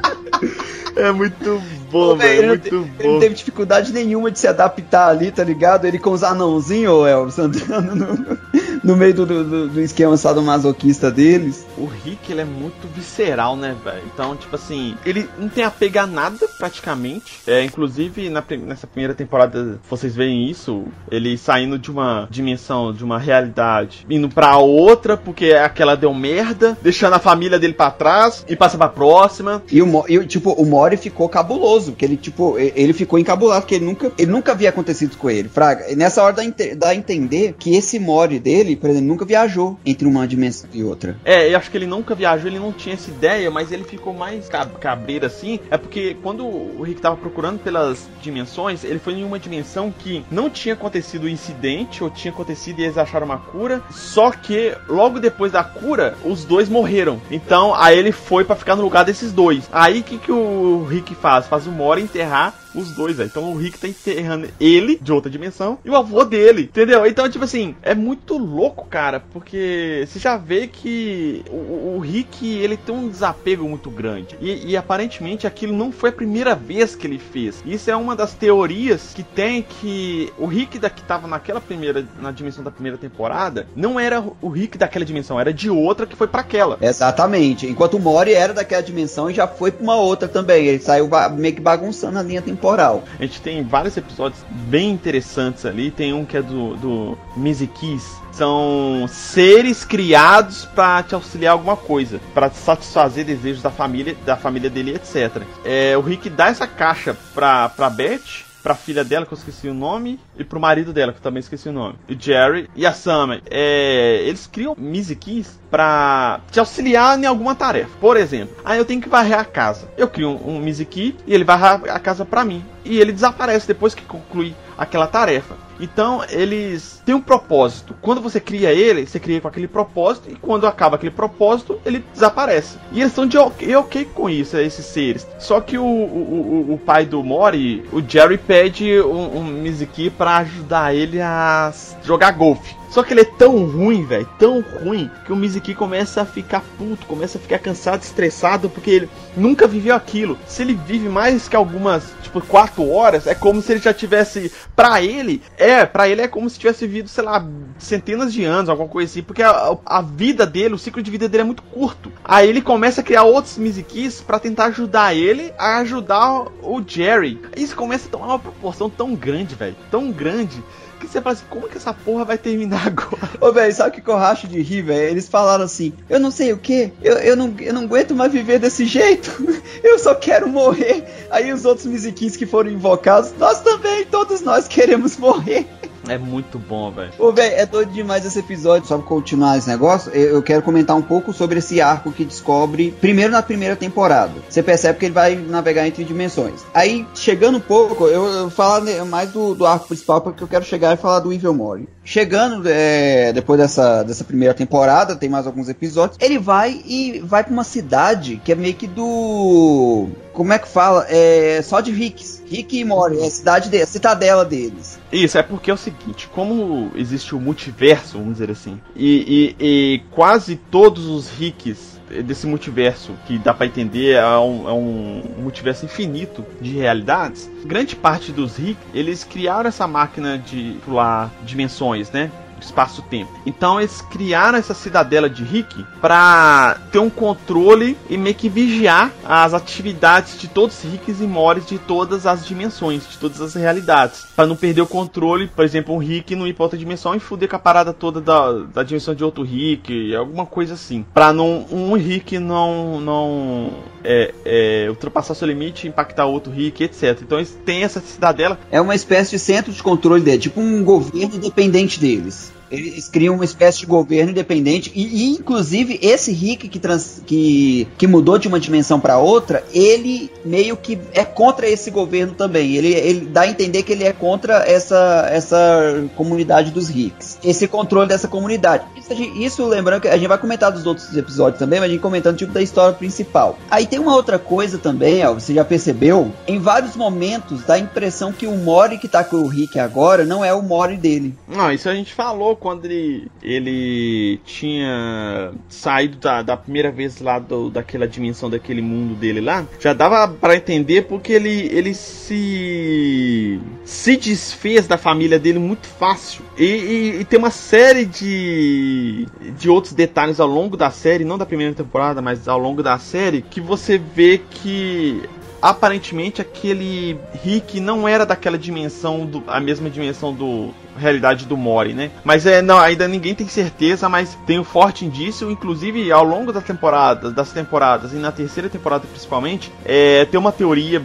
é 0.96 1.12
muito 1.12 1.60
bom, 1.90 2.16
velho. 2.16 2.48
Muito 2.48 2.68
ele, 2.68 2.78
bom. 2.78 2.90
Ele 2.98 3.12
não 3.12 3.20
teve 3.20 3.34
dificuldade 3.34 3.92
nenhuma 3.92 4.30
de 4.30 4.38
se 4.38 4.46
adaptar 4.46 5.08
ali, 5.08 5.30
tá 5.30 5.44
ligado? 5.44 5.86
Ele 5.86 5.98
com 5.98 6.10
os 6.10 6.22
anãozinhos, 6.22 7.06
Elvis, 7.06 7.38
andando 7.38 7.94
no, 7.96 8.38
no 8.82 8.96
meio 8.96 9.14
do, 9.14 9.26
do, 9.26 9.68
do 9.68 9.80
esquema 9.80 10.16
sadomasoquista 10.16 11.10
deles. 11.10 11.66
O 11.76 11.86
Rick, 11.86 12.30
ele 12.30 12.42
é 12.42 12.44
muito 12.44 12.88
visceral, 12.94 13.56
né, 13.56 13.76
velho? 13.82 14.02
Então, 14.12 14.36
tipo 14.36 14.54
assim, 14.56 14.96
ele 15.04 15.28
não 15.38 15.48
tem 15.48 15.64
apego 15.64 15.98
a 15.98 16.06
nada, 16.06 16.46
praticamente. 16.58 17.40
É, 17.46 17.62
inclusive, 17.62 18.28
na, 18.28 18.42
nessa 18.66 18.86
primeira 18.86 19.14
temporada, 19.14 19.80
vocês 19.88 20.14
veem 20.14 20.48
isso, 20.48 20.84
ele 21.10 21.36
saindo 21.36 21.78
de 21.78 21.90
uma 21.90 22.28
dimensão, 22.30 22.92
de 22.92 23.04
uma 23.04 23.18
realidade, 23.18 24.06
indo 24.08 24.28
pra 24.28 24.56
outra, 24.58 25.16
porque 25.16 25.52
aquela 25.52 25.96
deu 25.96 26.12
merda, 26.14 26.76
deixando 26.82 27.14
a 27.14 27.18
família 27.18 27.58
dele 27.58 27.74
para 27.74 27.90
trás 27.90 28.44
e 28.48 28.56
passa 28.56 28.76
pra 28.76 28.88
próxima. 28.88 29.62
E 29.70 29.82
o, 29.82 30.04
e, 30.08 30.24
tipo, 30.26 30.52
o 30.52 30.64
Mori 30.66 30.96
ficou 30.96 31.28
cabuloso, 31.28 31.92
que 31.92 32.04
ele, 32.04 32.16
tipo, 32.16 32.58
ele 32.58 32.92
ficou 32.92 33.18
encabulado, 33.18 33.62
porque 33.62 33.76
ele 33.76 33.84
nunca, 33.84 34.12
ele 34.18 34.30
nunca 34.30 34.52
havia 34.52 34.68
acontecido 34.68 35.16
com 35.16 35.30
ele. 35.30 35.48
Fraga, 35.48 35.94
nessa 35.94 36.22
hora 36.22 36.34
dá, 36.34 36.42
dá 36.76 36.88
a 36.88 36.94
entender 36.94 37.54
que 37.58 37.74
esse 37.74 37.98
Mori 37.98 38.38
dele, 38.38 38.69
por 38.76 38.90
exemplo, 38.90 39.08
nunca 39.08 39.24
viajou 39.24 39.78
entre 39.84 40.06
uma 40.06 40.26
dimensão 40.26 40.68
e 40.72 40.82
outra. 40.82 41.16
É, 41.24 41.52
eu 41.52 41.56
acho 41.56 41.70
que 41.70 41.76
ele 41.76 41.86
nunca 41.86 42.14
viajou, 42.14 42.48
ele 42.48 42.58
não 42.58 42.72
tinha 42.72 42.94
essa 42.94 43.10
ideia, 43.10 43.50
mas 43.50 43.72
ele 43.72 43.84
ficou 43.84 44.12
mais 44.14 44.48
cabreiro 44.80 45.26
assim. 45.26 45.58
É 45.70 45.76
porque 45.76 46.16
quando 46.22 46.46
o 46.46 46.82
Rick 46.82 47.00
tava 47.00 47.16
procurando 47.16 47.58
pelas 47.58 48.08
dimensões, 48.22 48.84
ele 48.84 48.98
foi 48.98 49.14
em 49.14 49.24
uma 49.24 49.38
dimensão 49.38 49.92
que 49.96 50.24
não 50.30 50.50
tinha 50.50 50.74
acontecido 50.74 51.24
o 51.24 51.28
incidente, 51.28 52.02
ou 52.02 52.10
tinha 52.10 52.32
acontecido 52.32 52.80
e 52.80 52.84
eles 52.84 52.98
acharam 52.98 53.26
uma 53.26 53.38
cura. 53.38 53.82
Só 53.90 54.30
que 54.30 54.74
logo 54.88 55.20
depois 55.20 55.52
da 55.52 55.64
cura, 55.64 56.16
os 56.24 56.44
dois 56.44 56.68
morreram. 56.68 57.20
Então 57.30 57.74
aí 57.74 57.98
ele 57.98 58.12
foi 58.12 58.44
para 58.44 58.56
ficar 58.56 58.76
no 58.76 58.82
lugar 58.82 59.04
desses 59.04 59.32
dois. 59.32 59.68
Aí 59.72 60.00
o 60.00 60.04
que, 60.04 60.18
que 60.18 60.32
o 60.32 60.84
Rick 60.84 61.14
faz? 61.14 61.46
Faz 61.46 61.66
o 61.66 61.72
Mora 61.72 62.00
enterrar 62.00 62.54
os 62.74 62.92
dois, 62.92 63.16
velho. 63.16 63.28
Então 63.28 63.52
o 63.52 63.56
Rick 63.56 63.78
tá 63.78 63.88
enterrando 63.88 64.48
ele 64.60 64.98
de 65.00 65.12
outra 65.12 65.30
dimensão 65.30 65.78
e 65.84 65.90
o 65.90 65.96
avô 65.96 66.24
dele, 66.24 66.62
entendeu? 66.62 67.06
Então, 67.06 67.28
tipo 67.28 67.44
assim, 67.44 67.74
é 67.82 67.94
muito 67.94 68.36
louco, 68.38 68.86
cara, 68.86 69.20
porque 69.32 70.04
você 70.06 70.18
já 70.18 70.36
vê 70.36 70.66
que 70.66 71.42
o, 71.50 71.96
o 71.96 72.00
Rick 72.00 72.46
ele 72.46 72.76
tem 72.76 72.94
um 72.94 73.08
desapego 73.08 73.68
muito 73.68 73.90
grande 73.90 74.36
e, 74.40 74.70
e, 74.70 74.76
aparentemente 74.76 75.46
aquilo 75.46 75.76
não 75.76 75.92
foi 75.92 76.10
a 76.10 76.12
primeira 76.12 76.54
vez 76.54 76.94
que 76.94 77.06
ele 77.06 77.18
fez. 77.18 77.62
Isso 77.66 77.90
é 77.90 77.96
uma 77.96 78.14
das 78.16 78.34
teorias 78.34 79.12
que 79.14 79.22
tem 79.22 79.62
que 79.62 80.32
o 80.38 80.46
Rick 80.46 80.78
da 80.78 80.90
que 80.90 81.02
tava 81.02 81.26
naquela 81.26 81.60
primeira 81.60 82.06
na 82.20 82.30
dimensão 82.30 82.62
da 82.62 82.70
primeira 82.70 82.96
temporada 82.96 83.66
não 83.74 83.98
era 83.98 84.22
o 84.40 84.48
Rick 84.48 84.78
daquela 84.78 85.04
dimensão, 85.04 85.38
era 85.38 85.52
de 85.52 85.70
outra 85.70 86.06
que 86.06 86.16
foi 86.16 86.26
para 86.26 86.40
aquela. 86.40 86.78
Exatamente. 86.80 87.66
Enquanto 87.66 87.94
o 87.94 88.00
Mori 88.00 88.32
era 88.32 88.52
daquela 88.52 88.82
dimensão 88.82 89.30
e 89.30 89.34
já 89.34 89.46
foi 89.46 89.70
para 89.70 89.82
uma 89.82 89.96
outra 89.96 90.28
também. 90.28 90.66
Ele 90.66 90.80
saiu 90.80 91.08
meio 91.36 91.54
que 91.54 91.60
bagunçando 91.60 92.18
a 92.18 92.22
linha 92.22 92.42
temporal 92.42 92.59
temporal. 92.60 93.02
A 93.18 93.22
gente 93.22 93.40
tem 93.40 93.64
vários 93.64 93.96
episódios 93.96 94.44
bem 94.50 94.90
interessantes 94.90 95.64
ali. 95.64 95.90
Tem 95.90 96.12
um 96.12 96.24
que 96.24 96.36
é 96.36 96.42
do, 96.42 96.76
do 96.76 97.18
Mizikis. 97.36 98.20
São 98.30 99.06
seres 99.08 99.84
criados 99.84 100.64
para 100.66 101.02
te 101.02 101.14
auxiliar 101.14 101.52
alguma 101.52 101.76
coisa, 101.76 102.20
para 102.32 102.48
satisfazer 102.50 103.24
desejos 103.24 103.62
da 103.62 103.70
família, 103.70 104.16
da 104.24 104.36
família 104.36 104.70
dele, 104.70 104.94
etc. 104.94 105.42
É, 105.64 105.96
o 105.96 106.00
Rick 106.00 106.30
dá 106.30 106.48
essa 106.48 106.66
caixa 106.66 107.16
pra, 107.34 107.68
pra 107.70 107.90
Beth, 107.90 108.44
pra 108.62 108.74
filha 108.74 109.04
dela, 109.04 109.26
que 109.26 109.32
eu 109.32 109.38
esqueci 109.38 109.68
o 109.68 109.74
nome, 109.74 110.18
e 110.38 110.44
pro 110.44 110.60
marido 110.60 110.92
dela, 110.92 111.12
que 111.12 111.18
eu 111.18 111.22
também 111.22 111.40
esqueci 111.40 111.68
o 111.68 111.72
nome. 111.72 111.96
O 112.08 112.14
Jerry 112.18 112.68
e 112.74 112.86
a 112.86 112.92
Summer. 112.92 113.42
É, 113.50 114.22
eles 114.24 114.46
criam 114.46 114.74
Mizikis 114.76 115.58
pra 115.70 116.40
te 116.50 116.60
auxiliar 116.60 117.18
em 117.18 117.26
alguma 117.26 117.54
tarefa. 117.54 117.90
Por 118.00 118.16
exemplo, 118.16 118.56
aí 118.64 118.78
eu 118.78 118.84
tenho 118.84 119.00
que 119.00 119.08
varrer 119.08 119.38
a 119.38 119.44
casa. 119.44 119.90
Eu 119.96 120.08
crio 120.08 120.30
um, 120.30 120.56
um 120.56 120.70
e 120.70 121.14
ele 121.26 121.44
varre 121.44 121.90
a 121.90 121.98
casa 121.98 122.24
pra 122.24 122.44
mim. 122.44 122.64
E 122.84 122.98
ele 122.98 123.12
desaparece 123.12 123.66
depois 123.66 123.94
que 123.94 124.02
conclui 124.02 124.54
aquela 124.80 125.06
tarefa. 125.06 125.54
Então, 125.78 126.24
eles 126.30 127.02
têm 127.04 127.14
um 127.14 127.20
propósito. 127.20 127.94
Quando 128.00 128.20
você 128.20 128.40
cria 128.40 128.72
ele, 128.72 129.06
você 129.06 129.20
cria 129.20 129.38
com 129.38 129.46
aquele 129.46 129.68
propósito, 129.68 130.30
e 130.30 130.34
quando 130.34 130.66
acaba 130.66 130.96
aquele 130.96 131.12
propósito, 131.12 131.78
ele 131.84 132.02
desaparece. 132.12 132.78
E 132.90 133.00
eles 133.00 133.12
estão 133.12 133.26
de 133.26 133.36
ok, 133.36 133.76
ok 133.76 134.04
com 134.06 134.30
isso, 134.30 134.56
esses 134.56 134.86
seres. 134.86 135.26
Só 135.38 135.60
que 135.60 135.76
o, 135.76 135.84
o, 135.84 136.66
o, 136.70 136.74
o 136.74 136.78
pai 136.78 137.04
do 137.04 137.22
Mori, 137.22 137.84
o 137.92 138.00
Jerry, 138.00 138.38
pede 138.38 139.00
um, 139.02 139.38
um 139.38 139.44
Mizuki 139.44 140.08
para 140.08 140.38
ajudar 140.38 140.94
ele 140.94 141.20
a 141.20 141.72
jogar 142.02 142.32
golfe. 142.32 142.79
Só 142.90 143.04
que 143.04 143.14
ele 143.14 143.20
é 143.20 143.24
tão 143.24 143.64
ruim, 143.66 144.04
velho, 144.04 144.28
tão 144.36 144.60
ruim, 144.60 145.08
que 145.24 145.32
o 145.32 145.36
Mizuki 145.36 145.74
começa 145.74 146.22
a 146.22 146.26
ficar 146.26 146.62
puto, 146.76 147.06
começa 147.06 147.38
a 147.38 147.40
ficar 147.40 147.60
cansado, 147.60 148.02
estressado, 148.02 148.68
porque 148.68 148.90
ele 148.90 149.10
nunca 149.36 149.68
viveu 149.68 149.94
aquilo. 149.94 150.36
Se 150.46 150.62
ele 150.62 150.74
vive 150.74 151.08
mais 151.08 151.48
que 151.48 151.54
algumas, 151.54 152.12
tipo, 152.20 152.40
quatro 152.40 152.90
horas, 152.90 153.28
é 153.28 153.34
como 153.34 153.62
se 153.62 153.72
ele 153.72 153.80
já 153.80 153.94
tivesse. 153.94 154.50
Pra 154.74 155.00
ele, 155.00 155.40
é, 155.56 155.86
pra 155.86 156.08
ele 156.08 156.22
é 156.22 156.28
como 156.28 156.50
se 156.50 156.58
tivesse 156.58 156.86
vivido, 156.86 157.08
sei 157.08 157.22
lá, 157.22 157.46
centenas 157.78 158.32
de 158.32 158.44
anos, 158.44 158.68
alguma 158.68 158.88
coisa 158.88 159.10
assim, 159.10 159.22
porque 159.22 159.42
a, 159.42 159.76
a 159.86 160.02
vida 160.02 160.44
dele, 160.44 160.74
o 160.74 160.78
ciclo 160.78 161.02
de 161.02 161.10
vida 161.10 161.28
dele 161.28 161.42
é 161.42 161.46
muito 161.46 161.62
curto. 161.62 162.10
Aí 162.24 162.48
ele 162.48 162.60
começa 162.60 163.02
a 163.02 163.04
criar 163.04 163.22
outros 163.22 163.56
Mizukis 163.56 164.20
para 164.20 164.40
tentar 164.40 164.66
ajudar 164.66 165.14
ele 165.14 165.52
a 165.56 165.78
ajudar 165.78 166.46
o 166.62 166.82
Jerry. 166.84 167.40
Isso 167.56 167.76
começa 167.76 168.08
a 168.08 168.10
tomar 168.10 168.26
uma 168.26 168.38
proporção 168.38 168.90
tão 168.90 169.14
grande, 169.14 169.54
velho, 169.54 169.76
tão 169.90 170.10
grande 170.10 170.60
você 171.10 171.20
fala 171.20 171.34
assim, 171.34 171.44
como 171.50 171.68
que 171.68 171.76
essa 171.76 171.92
porra 171.92 172.24
vai 172.24 172.38
terminar 172.38 172.86
agora? 172.86 173.30
Ô, 173.40 173.52
velho, 173.52 173.74
sabe 173.74 173.98
o 173.98 174.02
que 174.02 174.08
eu 174.08 174.16
racho 174.16 174.46
de 174.46 174.60
rir, 174.60 174.82
velho? 174.82 175.10
Eles 175.10 175.28
falaram 175.28 175.64
assim, 175.64 175.92
eu 176.08 176.20
não 176.20 176.30
sei 176.30 176.52
o 176.52 176.58
que, 176.58 176.92
eu, 177.02 177.14
eu, 177.18 177.36
não, 177.36 177.54
eu 177.58 177.72
não 177.72 177.82
aguento 177.82 178.14
mais 178.14 178.32
viver 178.32 178.58
desse 178.58 178.86
jeito, 178.86 179.30
eu 179.82 179.98
só 179.98 180.14
quero 180.14 180.48
morrer. 180.48 181.04
Aí 181.30 181.52
os 181.52 181.64
outros 181.64 181.86
musiquinhos 181.86 182.36
que 182.36 182.46
foram 182.46 182.70
invocados, 182.70 183.32
nós 183.38 183.60
também, 183.60 184.04
todos 184.06 184.40
nós 184.40 184.68
queremos 184.68 185.16
morrer. 185.16 185.66
É 186.10 186.18
muito 186.18 186.58
bom, 186.58 186.90
velho. 186.90 187.12
Ô, 187.20 187.30
velho, 187.30 187.54
é 187.54 187.64
doido 187.64 187.92
demais 187.92 188.26
esse 188.26 188.40
episódio. 188.40 188.88
Só 188.88 188.98
pra 188.98 189.06
continuar 189.06 189.56
esse 189.56 189.68
negócio, 189.68 190.10
eu 190.10 190.42
quero 190.42 190.60
comentar 190.60 190.96
um 190.96 191.02
pouco 191.02 191.32
sobre 191.32 191.60
esse 191.60 191.80
arco 191.80 192.10
que 192.10 192.24
descobre, 192.24 192.90
primeiro 193.00 193.30
na 193.30 193.40
primeira 193.42 193.76
temporada. 193.76 194.32
Você 194.48 194.60
percebe 194.60 194.98
que 194.98 195.04
ele 195.04 195.14
vai 195.14 195.36
navegar 195.36 195.86
entre 195.86 196.02
dimensões. 196.02 196.62
Aí, 196.74 197.06
chegando 197.14 197.58
um 197.58 197.60
pouco, 197.60 198.08
eu, 198.08 198.24
eu 198.26 198.50
falo 198.50 198.86
mais 199.06 199.30
do, 199.30 199.54
do 199.54 199.64
arco 199.64 199.86
principal, 199.86 200.20
porque 200.20 200.42
eu 200.42 200.48
quero 200.48 200.64
chegar 200.64 200.94
e 200.94 200.96
falar 200.96 201.20
do 201.20 201.32
Evil 201.32 201.54
Mori. 201.54 201.88
Chegando, 202.10 202.64
é, 202.68 203.32
depois 203.32 203.60
dessa, 203.60 204.02
dessa 204.02 204.24
primeira 204.24 204.52
temporada, 204.52 205.14
tem 205.14 205.28
mais 205.28 205.46
alguns 205.46 205.68
episódios, 205.68 206.18
ele 206.20 206.40
vai 206.40 206.82
e 206.84 207.20
vai 207.20 207.44
pra 207.44 207.52
uma 207.52 207.62
cidade 207.62 208.42
que 208.44 208.50
é 208.50 208.56
meio 208.56 208.74
que 208.74 208.88
do. 208.88 210.08
Como 210.32 210.52
é 210.52 210.58
que 210.58 210.66
fala? 210.66 211.06
É 211.08 211.62
só 211.62 211.80
de 211.80 211.92
Ricks. 211.92 212.42
Rick 212.48 212.76
e 212.76 212.84
Mori, 212.84 213.20
é 213.20 213.26
a 213.28 213.30
cidade 213.30 213.68
de, 213.68 213.80
a 213.80 213.86
citadela 213.86 214.44
deles. 214.44 214.98
Isso, 215.12 215.38
é 215.38 215.42
porque 215.44 215.70
é 215.70 215.74
o 215.74 215.76
seguinte, 215.76 216.28
como 216.34 216.90
existe 216.96 217.32
o 217.32 217.40
multiverso, 217.40 218.18
vamos 218.18 218.32
dizer 218.32 218.50
assim, 218.50 218.80
e, 218.96 219.54
e, 219.60 219.64
e 219.64 220.02
quase 220.10 220.56
todos 220.56 221.06
os 221.06 221.30
Ricks 221.30 221.89
desse 222.24 222.46
multiverso, 222.46 223.14
que 223.26 223.38
dá 223.38 223.54
para 223.54 223.66
entender, 223.66 224.16
é 224.16 224.38
um, 224.38 224.68
é 224.68 224.72
um, 224.72 225.22
multiverso 225.38 225.84
infinito 225.84 226.44
de 226.60 226.72
realidades, 226.72 227.50
grande 227.64 227.94
parte 227.94 228.32
dos 228.32 228.56
Ricks, 228.56 228.82
eles 228.92 229.24
criaram 229.24 229.68
essa 229.68 229.86
máquina 229.86 230.36
de 230.36 230.76
pular 230.84 231.30
dimensões, 231.44 232.10
né? 232.10 232.30
Espaço-tempo. 232.64 233.32
Então 233.46 233.80
eles 233.80 234.00
criaram 234.00 234.58
essa 234.58 234.74
cidadela 234.74 235.28
de 235.28 235.44
Rick 235.44 235.84
para 236.00 236.78
ter 236.90 236.98
um 236.98 237.10
controle 237.10 237.96
e 238.08 238.16
meio 238.16 238.34
que 238.34 238.48
vigiar 238.48 239.12
as 239.24 239.54
atividades 239.54 240.38
de 240.38 240.48
todos 240.48 240.82
os 240.82 240.90
Ricks 240.90 241.20
e 241.20 241.26
Morris 241.26 241.66
de 241.66 241.78
todas 241.78 242.26
as 242.26 242.46
dimensões, 242.46 243.08
de 243.08 243.18
todas 243.18 243.40
as 243.40 243.54
realidades, 243.54 244.26
para 244.34 244.46
não 244.46 244.56
perder 244.56 244.82
o 244.82 244.86
controle, 244.86 245.48
por 245.48 245.64
exemplo, 245.64 245.94
um 245.94 245.98
Rick 245.98 246.34
não 246.34 246.46
ir 246.46 246.54
para 246.54 246.64
outra 246.64 246.78
dimensão 246.78 247.14
e 247.14 247.20
fuder 247.20 247.48
com 247.48 247.56
a 247.56 247.58
parada 247.58 247.92
toda 247.92 248.20
da, 248.20 248.52
da 248.52 248.82
dimensão 248.82 249.14
de 249.14 249.24
outro 249.24 249.42
Rick, 249.42 250.14
alguma 250.14 250.46
coisa 250.46 250.74
assim, 250.74 251.04
para 251.14 251.32
não 251.32 251.66
um 251.70 251.94
Rick 251.94 252.38
não 252.38 253.00
não 253.00 253.70
é, 254.04 254.34
é, 254.44 254.86
ultrapassar 254.88 255.34
seu 255.34 255.46
limite, 255.46 255.88
impactar 255.88 256.26
outro 256.26 256.52
Rick, 256.52 256.84
etc. 256.84 257.20
Então 257.22 257.38
eles 257.38 257.56
têm 257.64 257.82
essa 257.82 258.00
cidadela. 258.00 258.58
É 258.70 258.80
uma 258.80 258.94
espécie 258.94 259.30
de 259.32 259.38
centro 259.38 259.72
de 259.72 259.82
controle 259.82 260.22
dele, 260.22 260.38
tipo 260.38 260.60
um 260.60 260.82
governo 260.84 261.36
independente 261.36 261.98
deles. 261.98 262.52
Eles 262.70 263.08
criam 263.08 263.34
uma 263.34 263.44
espécie 263.44 263.80
de 263.80 263.86
governo 263.86 264.30
independente 264.30 264.92
e, 264.94 265.24
e 265.24 265.30
inclusive 265.30 265.98
esse 266.02 266.32
Rick 266.32 266.68
que, 266.68 266.78
trans, 266.78 267.22
que, 267.26 267.88
que 267.98 268.06
mudou 268.06 268.38
de 268.38 268.48
uma 268.48 268.60
dimensão 268.60 269.00
para 269.00 269.18
outra, 269.18 269.64
ele 269.72 270.30
meio 270.44 270.76
que 270.76 270.98
é 271.12 271.24
contra 271.24 271.68
esse 271.68 271.90
governo 271.90 272.34
também. 272.34 272.76
Ele, 272.76 272.92
ele 272.94 273.20
dá 273.26 273.42
a 273.42 273.48
entender 273.48 273.82
que 273.82 273.92
ele 273.92 274.04
é 274.04 274.12
contra 274.12 274.64
essa, 274.66 275.28
essa 275.30 276.04
comunidade 276.16 276.70
dos 276.70 276.88
Ricks. 276.88 277.38
Esse 277.42 277.66
controle 277.66 278.08
dessa 278.08 278.28
comunidade. 278.28 278.84
Isso, 278.96 279.12
isso 279.12 279.66
lembrando 279.66 280.02
que 280.02 280.08
a 280.08 280.16
gente 280.16 280.28
vai 280.28 280.38
comentar 280.38 280.70
dos 280.70 280.86
outros 280.86 281.16
episódios 281.16 281.58
também, 281.58 281.80
mas 281.80 281.88
a 281.88 281.92
gente 281.92 282.00
comentando 282.00 282.36
tipo 282.36 282.52
da 282.52 282.62
história 282.62 282.94
principal. 282.94 283.58
Aí 283.70 283.86
tem 283.86 283.98
uma 283.98 284.14
outra 284.14 284.38
coisa 284.38 284.78
também, 284.78 285.24
ó, 285.26 285.34
você 285.34 285.54
já 285.54 285.64
percebeu? 285.64 286.32
Em 286.46 286.58
vários 286.58 286.96
momentos 286.96 287.62
dá 287.62 287.74
a 287.74 287.78
impressão 287.78 288.32
que 288.32 288.46
o 288.46 288.56
Mori 288.56 288.98
que 288.98 289.08
tá 289.08 289.24
com 289.24 289.36
o 289.36 289.46
Rick 289.46 289.78
agora 289.78 290.24
não 290.24 290.44
é 290.44 290.52
o 290.52 290.62
Mori 290.62 290.96
dele. 290.96 291.34
Não, 291.48 291.72
isso 291.72 291.88
a 291.88 291.94
gente 291.94 292.14
falou 292.14 292.56
quando 292.60 292.84
ele, 292.84 293.28
ele 293.42 294.38
tinha 294.44 295.52
saído 295.68 296.18
da, 296.18 296.42
da 296.42 296.56
primeira 296.56 296.92
vez 296.92 297.20
lá 297.20 297.38
do, 297.38 297.70
daquela 297.70 298.06
dimensão, 298.06 298.50
daquele 298.50 298.82
mundo 298.82 299.14
dele 299.14 299.40
lá, 299.40 299.66
já 299.80 299.92
dava 299.94 300.28
para 300.28 300.54
entender 300.54 301.02
porque 301.02 301.32
ele, 301.32 301.68
ele 301.72 301.94
se 301.94 303.58
se 303.84 304.16
desfez 304.16 304.86
da 304.86 304.98
família 304.98 305.38
dele 305.38 305.58
muito 305.58 305.88
fácil. 305.88 306.44
E, 306.56 306.64
e, 306.64 307.20
e, 307.20 307.24
tem 307.24 307.38
uma 307.38 307.50
série 307.50 308.04
de, 308.04 309.26
de 309.58 309.68
outros 309.68 309.94
detalhes 309.94 310.38
ao 310.38 310.46
longo 310.46 310.76
da 310.76 310.90
série, 310.90 311.24
não 311.24 311.38
da 311.38 311.46
primeira 311.46 311.74
temporada, 311.74 312.20
mas 312.20 312.46
ao 312.46 312.58
longo 312.58 312.82
da 312.82 312.98
série, 312.98 313.42
que 313.42 313.60
você 313.60 313.98
vê 313.98 314.38
que 314.38 315.22
aparentemente 315.60 316.40
aquele 316.40 317.18
Rick 317.42 317.80
não 317.80 318.06
era 318.06 318.24
daquela 318.24 318.58
dimensão, 318.58 319.26
do, 319.26 319.42
a 319.46 319.60
mesma 319.60 319.90
dimensão 319.90 320.32
do 320.32 320.70
realidade 320.96 321.46
do 321.46 321.56
Mori, 321.56 321.94
né? 321.94 322.10
Mas 322.24 322.46
é 322.46 322.60
não, 322.60 322.78
ainda 322.78 323.08
ninguém 323.08 323.34
tem 323.34 323.48
certeza, 323.48 324.08
mas 324.08 324.36
tem 324.46 324.58
um 324.58 324.64
forte 324.64 325.04
indício, 325.04 325.50
inclusive 325.50 326.10
ao 326.12 326.24
longo 326.24 326.52
da 326.52 326.60
temporada, 326.60 327.30
das 327.30 327.52
temporadas 327.52 328.12
e 328.12 328.16
na 328.16 328.30
terceira 328.30 328.68
temporada 328.68 329.06
principalmente, 329.06 329.72
é, 329.84 330.24
tem 330.26 330.38
uma 330.38 330.52
teoria 330.52 331.00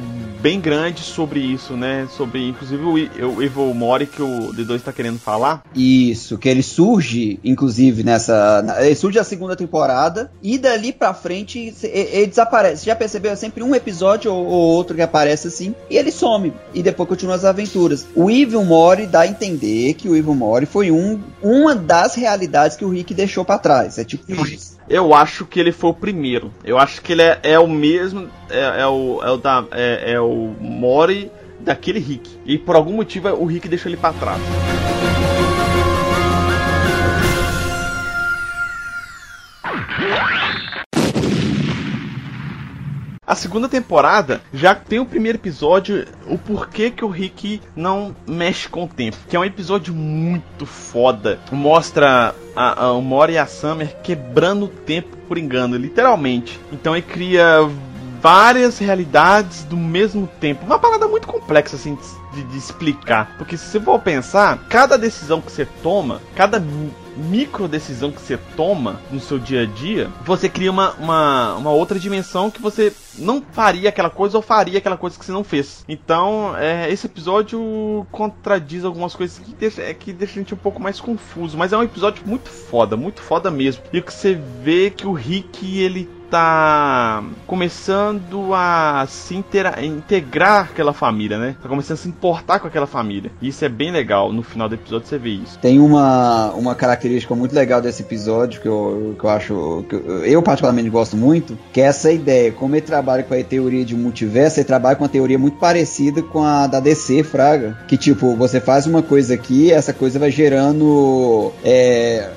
bem 0.45 0.61
grande 0.61 1.01
sobre 1.01 1.39
isso, 1.39 1.75
né? 1.75 2.07
Sobre, 2.15 2.49
inclusive, 2.49 2.83
o, 2.83 2.93
o 3.35 3.41
Evil 3.41 3.73
Mori 3.73 4.05
que 4.05 4.21
o 4.21 4.53
D2 4.53 4.75
está 4.75 4.93
querendo 4.93 5.17
falar. 5.17 5.63
Isso, 5.73 6.37
que 6.37 6.47
ele 6.47 6.61
surge, 6.61 7.39
inclusive, 7.43 8.03
nessa. 8.03 8.63
Ele 8.79 8.93
surge 8.93 9.17
a 9.17 9.23
segunda 9.23 9.55
temporada 9.55 10.31
e 10.43 10.59
dali 10.59 10.93
pra 10.93 11.15
frente 11.15 11.57
ele, 11.57 11.75
ele 11.81 12.27
desaparece. 12.27 12.83
Você 12.83 12.85
já 12.91 12.95
percebeu? 12.95 13.31
É 13.31 13.35
sempre 13.35 13.63
um 13.63 13.73
episódio 13.73 14.31
ou, 14.31 14.45
ou, 14.45 14.61
outro 14.75 14.95
que 14.95 15.01
aparece 15.01 15.47
assim 15.47 15.73
e 15.89 15.97
ele 15.97 16.11
some. 16.11 16.53
E 16.75 16.83
depois 16.83 17.09
continua 17.09 17.33
as 17.33 17.43
aventuras. 17.43 18.05
O 18.13 18.29
Evil 18.29 18.63
Mori 18.63 19.07
dá 19.07 19.21
a 19.21 19.27
entender 19.27 19.95
que 19.95 20.07
o 20.07 20.15
Evil 20.15 20.35
Mori 20.35 20.67
foi 20.67 20.91
um, 20.91 21.19
uma 21.41 21.73
das 21.73 22.13
realidades 22.13 22.77
que 22.77 22.85
o 22.85 22.89
Rick 22.89 23.15
deixou 23.15 23.43
para 23.43 23.57
trás. 23.57 23.97
É 23.97 24.03
tipo 24.03 24.31
isso. 24.45 24.74
Eu 24.87 25.13
acho 25.13 25.45
que 25.45 25.59
ele 25.59 25.71
foi 25.71 25.89
o 25.89 25.93
primeiro. 25.93 26.53
Eu 26.63 26.77
acho 26.77 27.01
que 27.01 27.13
ele 27.13 27.23
é, 27.23 27.39
é 27.41 27.59
o 27.59 27.67
mesmo. 27.67 28.29
É, 28.49 28.81
é, 28.81 28.87
o, 28.87 29.21
é, 29.23 29.31
o 29.31 29.37
da, 29.37 29.65
é, 29.71 30.13
é 30.13 30.19
o 30.19 30.55
Mori 30.59 31.31
daquele 31.59 31.99
Rick. 31.99 32.39
E 32.45 32.57
por 32.57 32.75
algum 32.75 32.93
motivo 32.93 33.29
o 33.29 33.45
Rick 33.45 33.67
deixou 33.67 33.89
ele 33.89 33.97
para 33.97 34.13
trás. 34.13 34.41
A 43.27 43.33
segunda 43.33 43.67
temporada 43.67 44.41
já 44.53 44.75
tem 44.75 44.99
o 44.99 45.05
primeiro 45.05 45.39
episódio, 45.39 46.05
o 46.27 46.37
porquê 46.37 46.91
que 46.91 47.03
o 47.03 47.09
Rick 47.09 47.59
não 47.75 48.15
mexe 48.27 48.69
com 48.69 48.83
o 48.83 48.87
tempo. 48.87 49.17
Que 49.27 49.35
é 49.35 49.39
um 49.39 49.45
episódio 49.45 49.95
muito 49.95 50.65
foda. 50.67 51.39
Mostra 51.51 52.35
a, 52.55 52.85
a, 52.85 52.93
Mori 53.01 53.33
e 53.33 53.37
a 53.39 53.47
Summer 53.47 53.95
quebrando 54.03 54.65
o 54.65 54.69
tempo 54.69 55.17
por 55.27 55.39
engano, 55.39 55.75
literalmente. 55.75 56.59
Então 56.71 56.95
ele 56.95 57.01
cria 57.01 57.67
várias 58.25 58.79
realidades 58.79 59.63
do 59.65 59.77
mesmo 59.77 60.27
tempo. 60.39 60.65
Uma 60.65 60.79
parada 60.79 61.07
muito 61.07 61.27
complexa 61.27 61.75
assim 61.75 61.95
de, 62.33 62.43
de 62.43 62.57
explicar. 62.57 63.35
Porque 63.37 63.55
se 63.55 63.67
você 63.67 63.79
for 63.79 63.99
pensar, 63.99 64.65
cada 64.67 64.97
decisão 64.97 65.39
que 65.39 65.51
você 65.51 65.63
toma, 65.83 66.19
cada 66.35 66.59
micro 67.15 67.67
decisão 67.67 68.11
que 68.11 68.19
você 68.19 68.35
toma 68.57 68.99
no 69.11 69.19
seu 69.19 69.37
dia 69.37 69.61
a 69.61 69.65
dia, 69.67 70.09
você 70.25 70.49
cria 70.49 70.71
uma, 70.71 70.93
uma, 70.93 71.53
uma 71.53 71.69
outra 71.69 71.99
dimensão 71.99 72.49
que 72.49 72.59
você 72.59 72.91
não 73.17 73.43
faria 73.51 73.89
aquela 73.89 74.09
coisa 74.09 74.37
ou 74.37 74.41
faria 74.41 74.79
aquela 74.79 74.97
coisa 74.97 75.17
que 75.17 75.23
você 75.23 75.31
não 75.31 75.43
fez. 75.43 75.85
Então, 75.87 76.55
é, 76.57 76.91
esse 76.91 77.05
episódio 77.05 78.05
contradiz 78.11 78.83
algumas 78.83 79.15
coisas 79.15 79.37
que 79.37 79.53
deixa, 79.53 79.83
é, 79.83 79.93
que 79.93 80.11
deixa 80.11 80.33
a 80.33 80.37
gente 80.37 80.53
um 80.53 80.57
pouco 80.57 80.81
mais 80.81 80.99
confuso. 80.99 81.55
Mas 81.55 81.71
é 81.71 81.77
um 81.77 81.83
episódio 81.83 82.23
muito 82.25 82.49
foda, 82.49 82.97
muito 82.97 83.21
foda 83.21 83.51
mesmo. 83.51 83.83
E 83.93 84.01
que 84.01 84.11
você 84.11 84.33
vê 84.63 84.89
que 84.89 85.05
o 85.05 85.13
Rick, 85.13 85.79
ele 85.79 86.09
tá 86.35 87.23
começando 87.47 88.53
a 88.53 89.05
se 89.07 89.35
integrar 89.35 90.67
aquela 90.71 90.91
família, 90.91 91.39
né? 91.39 91.55
Tá 91.63 91.69
começando 91.69 91.97
a 91.97 92.01
se 92.01 92.09
importar 92.09 92.59
com 92.59 92.67
aquela 92.67 92.85
família. 92.85 93.31
E 93.41 93.47
isso 93.47 93.63
é 93.63 93.69
bem 93.69 93.89
legal. 93.89 94.33
No 94.33 94.43
final 94.43 94.67
do 94.67 94.75
episódio 94.75 95.07
você 95.07 95.17
vê 95.17 95.29
isso. 95.29 95.57
Tem 95.59 95.79
uma, 95.79 96.51
uma 96.51 96.75
característica 96.75 97.33
muito 97.33 97.55
legal 97.55 97.81
desse 97.81 98.01
episódio 98.01 98.59
que 98.59 98.67
eu, 98.67 99.15
que 99.17 99.23
eu 99.23 99.29
acho. 99.29 99.85
Que 99.87 99.95
eu, 99.95 100.25
eu, 100.25 100.41
particularmente 100.43 100.89
gosto 100.89 101.15
muito, 101.15 101.57
que 101.71 101.79
é 101.79 101.85
essa 101.85 102.11
ideia. 102.11 102.51
Como 102.51 102.75
ele 102.75 102.81
trabalha 102.81 103.23
com 103.23 103.33
a 103.33 103.41
teoria 103.41 103.85
de 103.85 103.95
multiverso, 103.95 104.59
ele 104.59 104.67
trabalha 104.67 104.97
com 104.97 105.03
uma 105.05 105.09
teoria 105.09 105.39
muito 105.39 105.57
parecida 105.57 106.21
com 106.21 106.43
a 106.43 106.67
da 106.67 106.81
DC, 106.81 107.23
Fraga. 107.23 107.77
Que 107.87 107.95
tipo, 107.95 108.35
você 108.35 108.59
faz 108.59 108.85
uma 108.85 109.01
coisa 109.01 109.35
aqui, 109.35 109.71
essa 109.71 109.93
coisa 109.93 110.19
vai 110.19 110.31
gerando. 110.31 111.53
É, 111.63 112.29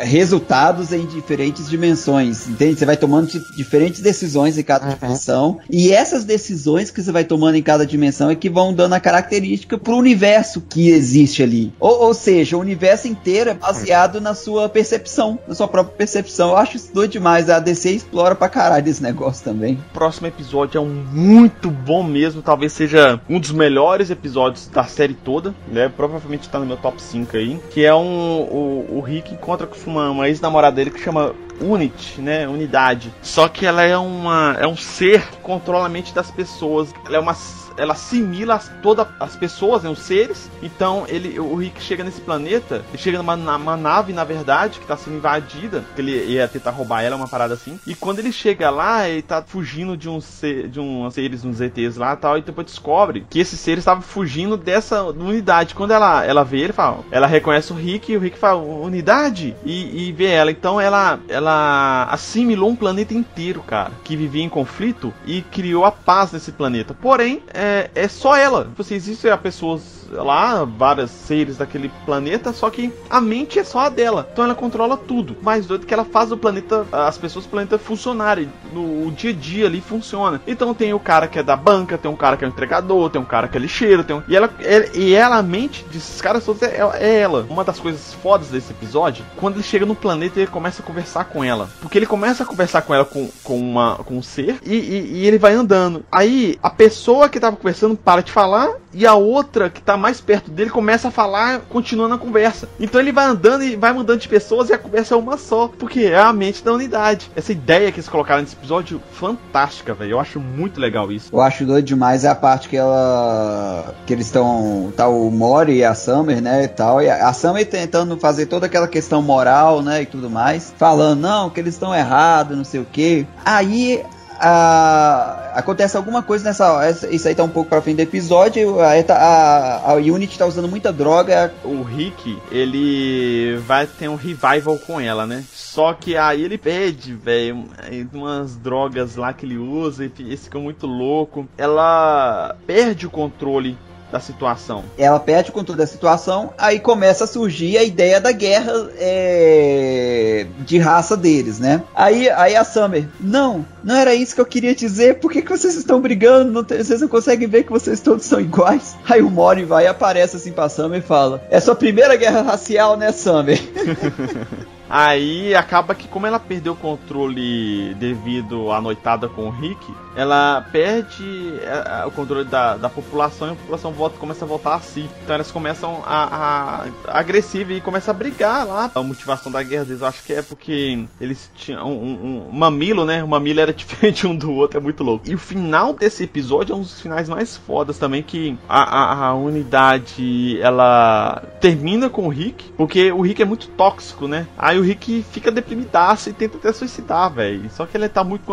resultados 0.00 0.92
em 0.92 1.06
diferentes 1.06 1.68
dimensões, 1.68 2.48
entende? 2.48 2.78
Você 2.78 2.86
vai 2.86 2.96
tomando 2.96 3.28
diferentes 3.56 4.00
decisões 4.00 4.58
em 4.58 4.62
cada 4.62 4.86
uhum. 4.86 4.94
dimensão 4.94 5.58
e 5.70 5.92
essas 5.92 6.24
decisões 6.24 6.90
que 6.90 7.02
você 7.02 7.12
vai 7.12 7.24
tomando 7.24 7.56
em 7.56 7.62
cada 7.62 7.86
dimensão 7.86 8.30
é 8.30 8.34
que 8.34 8.50
vão 8.50 8.72
dando 8.72 8.94
a 8.94 9.00
característica 9.00 9.78
pro 9.78 9.96
universo 9.96 10.60
que 10.60 10.90
existe 10.90 11.42
ali. 11.42 11.72
Ou, 11.78 12.06
ou 12.06 12.14
seja, 12.14 12.56
o 12.56 12.60
universo 12.60 13.08
inteiro 13.08 13.50
é 13.50 13.54
baseado 13.54 14.20
na 14.20 14.34
sua 14.34 14.68
percepção, 14.68 15.38
na 15.46 15.54
sua 15.54 15.68
própria 15.68 15.96
percepção. 15.96 16.50
Eu 16.50 16.56
acho 16.56 16.76
isso 16.76 16.92
doido 16.92 17.12
demais. 17.12 17.50
A 17.50 17.58
DC 17.58 17.90
explora 17.90 18.34
pra 18.34 18.48
caralho 18.48 18.88
esse 18.88 19.02
negócio 19.02 19.44
também. 19.44 19.74
O 19.74 19.92
próximo 19.92 20.26
episódio 20.26 20.78
é 20.78 20.80
um 20.80 21.04
muito 21.12 21.70
bom 21.70 22.02
mesmo, 22.02 22.42
talvez 22.42 22.72
seja 22.72 23.20
um 23.28 23.38
dos 23.38 23.52
melhores 23.52 24.10
episódios 24.10 24.66
da 24.68 24.84
série 24.84 25.14
toda, 25.14 25.54
né? 25.68 25.90
Provavelmente 25.94 26.48
tá 26.48 26.58
no 26.58 26.66
meu 26.66 26.76
top 26.76 27.00
5 27.00 27.36
aí, 27.36 27.60
que 27.70 27.84
é 27.84 27.94
um 27.94 28.42
o, 28.42 28.98
o 28.98 29.00
Rick 29.00 29.34
encontra 29.34 29.66
com 29.72 29.90
uma, 29.90 30.10
uma 30.10 30.28
ex-namorada 30.28 30.76
dele 30.76 30.90
que 30.90 31.00
chama 31.00 31.34
Unity, 31.60 32.20
né? 32.20 32.48
Unidade. 32.48 33.12
Só 33.22 33.48
que 33.48 33.66
ela 33.66 33.82
é 33.82 33.96
uma 33.96 34.56
é 34.58 34.66
um 34.66 34.76
ser 34.76 35.26
que 35.28 35.36
controla 35.38 35.86
a 35.86 35.88
mente 35.88 36.14
das 36.14 36.30
pessoas. 36.30 36.92
Ela 37.06 37.16
é 37.16 37.20
uma 37.20 37.34
ela 37.76 37.92
assimila 37.92 38.60
todas 38.82 39.06
as 39.18 39.36
pessoas, 39.36 39.82
né, 39.82 39.90
os 39.90 40.00
seres. 40.00 40.50
Então 40.62 41.04
ele, 41.08 41.38
o 41.38 41.54
Rick 41.56 41.82
chega 41.82 42.04
nesse 42.04 42.20
planeta, 42.20 42.84
ele 42.88 42.98
chega 42.98 43.18
numa, 43.18 43.36
numa 43.36 43.76
nave, 43.76 44.12
na 44.12 44.24
verdade, 44.24 44.78
que 44.78 44.86
tá 44.86 44.96
sendo 44.96 45.16
invadida, 45.16 45.84
que 45.94 46.00
ele 46.00 46.24
ia 46.32 46.48
tentar 46.48 46.70
roubar 46.70 47.02
ela, 47.02 47.16
uma 47.16 47.28
parada 47.28 47.54
assim. 47.54 47.78
E 47.86 47.94
quando 47.94 48.18
ele 48.18 48.32
chega 48.32 48.70
lá, 48.70 49.08
ele 49.08 49.22
tá 49.22 49.42
fugindo 49.42 49.96
de 49.96 50.08
uns, 50.08 50.40
de 50.70 50.80
uns 50.80 51.14
seres, 51.14 51.44
uns 51.44 51.60
ETs 51.60 51.96
lá 51.96 52.16
tal, 52.16 52.38
e 52.38 52.42
depois 52.42 52.66
descobre 52.66 53.26
que 53.28 53.38
esses 53.38 53.58
seres 53.58 53.80
estavam 53.80 54.02
fugindo 54.02 54.56
dessa 54.56 55.02
unidade. 55.04 55.74
Quando 55.74 55.92
ela, 55.92 56.24
ela 56.24 56.44
vê 56.44 56.58
ele, 56.58 56.72
fala, 56.72 57.00
ela 57.10 57.26
reconhece 57.26 57.72
o 57.72 57.76
Rick 57.76 58.12
e 58.12 58.16
o 58.16 58.20
Rick 58.20 58.38
fala, 58.38 58.60
unidade? 58.60 59.54
E, 59.64 60.08
e 60.08 60.12
vê 60.12 60.26
ela. 60.26 60.50
Então 60.50 60.80
ela, 60.80 61.18
ela 61.28 62.04
assimilou 62.10 62.70
um 62.70 62.76
planeta 62.76 63.14
inteiro, 63.14 63.62
cara, 63.62 63.92
que 64.04 64.16
vivia 64.16 64.42
em 64.42 64.48
conflito 64.48 65.12
e 65.26 65.42
criou 65.42 65.84
a 65.84 65.92
paz 65.92 66.32
nesse 66.32 66.52
planeta. 66.52 66.94
Porém, 66.94 67.42
é, 67.52 67.61
é 67.94 68.08
só 68.08 68.36
ela. 68.36 68.70
Você 68.76 68.94
existe 68.94 69.28
a 69.28 69.36
pessoas 69.36 70.02
lá, 70.12 70.64
vários 70.64 71.10
seres 71.10 71.56
daquele 71.56 71.90
planeta, 72.04 72.52
só 72.52 72.68
que 72.68 72.92
a 73.08 73.20
mente 73.20 73.58
é 73.58 73.64
só 73.64 73.80
a 73.80 73.88
dela. 73.88 74.28
Então 74.32 74.44
ela 74.44 74.54
controla 74.54 74.96
tudo. 74.96 75.36
Mais 75.42 75.66
doido 75.66 75.86
que 75.86 75.94
ela 75.94 76.04
faz 76.04 76.30
o 76.32 76.36
planeta, 76.36 76.86
as 76.92 77.16
pessoas 77.16 77.44
do 77.44 77.50
planeta 77.50 77.78
funcionarem. 77.78 78.50
No 78.72 79.10
dia 79.10 79.30
a 79.30 79.34
dia 79.34 79.66
ali 79.66 79.80
funciona. 79.80 80.40
Então 80.46 80.74
tem 80.74 80.92
o 80.92 81.00
cara 81.00 81.26
que 81.26 81.38
é 81.38 81.42
da 81.42 81.56
banca, 81.56 81.96
tem 81.96 82.10
um 82.10 82.16
cara 82.16 82.36
que 82.36 82.44
é 82.44 82.48
o 82.48 82.50
entregador, 82.50 83.10
tem 83.10 83.20
um 83.20 83.24
cara 83.24 83.48
que 83.48 83.56
é 83.56 83.60
lixeiro, 83.60 84.04
tem 84.04 84.16
um... 84.16 84.22
e 84.28 84.36
ela 84.36 84.50
é, 84.60 84.90
e 84.94 85.14
ela 85.14 85.36
a 85.36 85.42
mente 85.42 85.84
desses 85.92 86.20
caras 86.20 86.44
todos 86.44 86.62
é, 86.62 86.80
é, 86.94 87.20
ela. 87.20 87.46
Uma 87.48 87.64
das 87.64 87.78
coisas 87.78 88.12
fodas 88.14 88.48
desse 88.48 88.72
episódio, 88.72 89.24
quando 89.36 89.56
ele 89.56 89.62
chega 89.62 89.86
no 89.86 89.94
planeta 89.94 90.40
ele 90.40 90.50
começa 90.50 90.82
a 90.82 90.84
conversar 90.84 91.24
com 91.24 91.42
ela, 91.42 91.68
porque 91.80 91.98
ele 91.98 92.06
começa 92.06 92.42
a 92.42 92.46
conversar 92.46 92.82
com 92.82 92.94
ela 92.94 93.04
com, 93.04 93.28
com 93.42 93.58
uma 93.58 93.96
com 93.96 94.16
um 94.16 94.22
ser 94.22 94.58
e, 94.64 94.74
e, 94.74 95.12
e 95.18 95.26
ele 95.26 95.38
vai 95.38 95.54
andando. 95.54 96.04
Aí 96.10 96.58
a 96.62 96.70
pessoa 96.70 97.28
que 97.28 97.38
conversando 97.56 97.96
para 97.96 98.22
de 98.22 98.32
falar 98.32 98.76
e 98.94 99.06
a 99.06 99.14
outra 99.14 99.70
que 99.70 99.80
tá 99.80 99.96
mais 99.96 100.20
perto 100.20 100.50
dele 100.50 100.70
começa 100.70 101.08
a 101.08 101.10
falar, 101.10 101.60
continuando 101.68 102.14
a 102.14 102.18
conversa. 102.18 102.68
Então 102.78 103.00
ele 103.00 103.12
vai 103.12 103.24
andando 103.24 103.64
e 103.64 103.76
vai 103.76 103.92
mudando 103.92 104.20
de 104.20 104.28
pessoas 104.28 104.68
e 104.68 104.72
a 104.72 104.78
conversa 104.78 105.14
é 105.14 105.16
uma 105.16 105.36
só, 105.36 105.68
porque 105.68 106.00
é 106.00 106.18
a 106.18 106.32
mente 106.32 106.62
da 106.62 106.72
unidade. 106.72 107.30
Essa 107.34 107.52
ideia 107.52 107.90
que 107.90 107.98
eles 107.98 108.08
colocaram 108.08 108.42
nesse 108.42 108.54
episódio, 108.54 109.00
fantástica, 109.12 109.94
velho. 109.94 110.12
Eu 110.12 110.20
acho 110.20 110.38
muito 110.38 110.80
legal 110.80 111.10
isso. 111.10 111.30
Eu 111.32 111.40
acho 111.40 111.64
doido 111.64 111.84
demais 111.84 112.24
é 112.24 112.28
a 112.28 112.34
parte 112.34 112.68
que 112.68 112.76
ela. 112.76 113.94
que 114.06 114.12
eles 114.12 114.26
estão. 114.26 114.92
tá 114.96 115.08
o 115.08 115.30
Mori 115.30 115.78
e 115.78 115.84
a 115.84 115.94
Summer, 115.94 116.40
né, 116.42 116.64
e 116.64 116.68
tal. 116.68 117.00
E 117.00 117.08
a 117.08 117.32
Summer 117.32 117.68
tentando 117.68 118.16
fazer 118.16 118.46
toda 118.46 118.66
aquela 118.66 118.88
questão 118.88 119.22
moral, 119.22 119.82
né, 119.82 120.02
e 120.02 120.06
tudo 120.06 120.28
mais. 120.28 120.72
Falando, 120.76 121.20
não, 121.20 121.50
que 121.50 121.60
eles 121.60 121.74
estão 121.74 121.94
errados, 121.94 122.56
não 122.56 122.64
sei 122.64 122.80
o 122.80 122.84
que. 122.84 123.26
Aí 123.44 124.02
a, 124.42 125.52
acontece 125.54 125.96
alguma 125.96 126.22
coisa 126.22 126.44
nessa. 126.44 127.08
Isso 127.10 127.28
aí 127.28 127.34
tá 127.34 127.44
um 127.44 127.48
pouco 127.48 127.70
pra 127.70 127.80
frente 127.80 127.96
do 127.96 128.02
episódio. 128.02 128.80
A, 128.80 128.92
a, 128.92 129.92
a 129.92 129.94
Unity 129.94 130.36
tá 130.36 130.46
usando 130.46 130.68
muita 130.68 130.92
droga. 130.92 131.54
O 131.64 131.82
Rick, 131.82 132.36
ele 132.50 133.56
vai 133.66 133.86
ter 133.86 134.08
um 134.08 134.16
revival 134.16 134.78
com 134.84 135.00
ela, 135.00 135.26
né? 135.26 135.44
Só 135.52 135.94
que 135.94 136.16
aí 136.16 136.42
ele 136.42 136.58
pede, 136.58 137.14
velho, 137.14 137.66
umas 138.12 138.56
drogas 138.56 139.14
lá 139.16 139.32
que 139.32 139.46
ele 139.46 139.56
usa 139.56 140.04
e 140.04 140.36
fica 140.36 140.58
muito 140.58 140.86
louco. 140.86 141.46
Ela 141.56 142.56
perde 142.66 143.06
o 143.06 143.10
controle 143.10 143.78
da 144.12 144.20
situação. 144.20 144.84
Ela 144.98 145.18
perde 145.18 145.50
o 145.50 145.52
controle 145.52 145.78
da 145.78 145.86
situação, 145.86 146.52
aí 146.58 146.78
começa 146.78 147.24
a 147.24 147.26
surgir 147.26 147.78
a 147.78 147.82
ideia 147.82 148.20
da 148.20 148.30
guerra 148.30 148.72
é, 148.98 150.46
de 150.60 150.78
raça 150.78 151.16
deles, 151.16 151.58
né? 151.58 151.82
Aí, 151.94 152.28
aí 152.30 152.54
a 152.54 152.62
Summer, 152.62 153.08
não, 153.18 153.64
não 153.82 153.96
era 153.96 154.14
isso 154.14 154.34
que 154.34 154.40
eu 154.40 154.46
queria 154.46 154.74
dizer, 154.74 155.18
por 155.18 155.32
que, 155.32 155.40
que 155.40 155.50
vocês 155.50 155.74
estão 155.74 156.00
brigando? 156.00 156.52
Não 156.52 156.62
tem, 156.62 156.78
vocês 156.84 157.00
não 157.00 157.08
conseguem 157.08 157.48
ver 157.48 157.64
que 157.64 157.72
vocês 157.72 158.00
todos 158.00 158.26
são 158.26 158.38
iguais? 158.38 158.94
Aí 159.08 159.22
o 159.22 159.30
Mori 159.30 159.64
vai 159.64 159.84
e 159.84 159.88
aparece 159.88 160.36
assim 160.36 160.52
pra 160.52 160.68
Summer 160.68 161.00
e 161.00 161.02
fala: 161.02 161.42
É 161.50 161.58
sua 161.58 161.74
primeira 161.74 162.14
guerra 162.16 162.42
racial, 162.42 162.96
né, 162.96 163.10
Summer? 163.12 163.58
Aí 164.94 165.54
acaba 165.54 165.94
que, 165.94 166.06
como 166.06 166.26
ela 166.26 166.38
perdeu 166.38 166.74
o 166.74 166.76
controle 166.76 167.94
devido 167.94 168.70
à 168.70 168.78
noitada 168.78 169.26
com 169.26 169.46
o 169.46 169.50
Rick, 169.50 169.82
ela 170.14 170.66
perde 170.70 171.54
é, 171.62 172.02
é, 172.02 172.04
o 172.04 172.10
controle 172.10 172.44
da, 172.44 172.76
da 172.76 172.90
população 172.90 173.48
e 173.48 173.52
a 173.52 173.54
população 173.54 173.90
volta, 173.90 174.18
começa 174.18 174.44
a 174.44 174.48
voltar 174.48 174.74
a 174.74 174.80
si. 174.80 175.08
Então 175.22 175.34
elas 175.34 175.50
começam 175.50 176.02
a, 176.04 176.84
a, 177.08 177.18
agressiva 177.18 177.72
e 177.72 177.80
começam 177.80 178.14
a 178.14 178.18
brigar 178.18 178.66
lá. 178.66 178.90
A 178.94 179.02
motivação 179.02 179.50
da 179.50 179.62
guerra 179.62 179.86
deles, 179.86 180.02
eu 180.02 180.06
acho 180.06 180.22
que 180.24 180.34
é 180.34 180.42
porque 180.42 181.02
eles 181.18 181.50
tinham 181.54 181.88
um, 181.88 182.12
um, 182.12 182.48
um 182.50 182.52
mamilo, 182.52 183.06
né? 183.06 183.24
O 183.24 183.28
mamilo 183.28 183.60
era 183.60 183.72
diferente 183.72 184.26
um 184.26 184.36
do 184.36 184.52
outro, 184.52 184.76
é 184.76 184.82
muito 184.82 185.02
louco. 185.02 185.24
E 185.26 185.34
o 185.34 185.38
final 185.38 185.94
desse 185.94 186.24
episódio 186.24 186.74
é 186.74 186.76
um 186.76 186.82
dos 186.82 187.00
finais 187.00 187.30
mais 187.30 187.56
fodas 187.56 187.96
também, 187.96 188.22
que 188.22 188.58
a, 188.68 188.82
a, 188.82 189.26
a 189.28 189.34
unidade 189.34 190.60
ela 190.60 191.42
termina 191.62 192.10
com 192.10 192.26
o 192.26 192.28
Rick, 192.28 192.72
porque 192.76 193.10
o 193.10 193.22
Rick 193.22 193.40
é 193.40 193.46
muito 193.46 193.68
tóxico, 193.68 194.28
né? 194.28 194.46
Aí 194.58 194.81
o 194.82 194.84
Rick 194.84 195.24
fica 195.30 195.50
deprimidaço 195.50 196.28
e 196.28 196.32
tenta 196.32 196.56
até 196.56 196.72
suicidar, 196.72 197.32
velho. 197.32 197.70
Só 197.70 197.86
que 197.86 197.96
ele 197.96 198.08
tá 198.08 198.24
muito. 198.24 198.44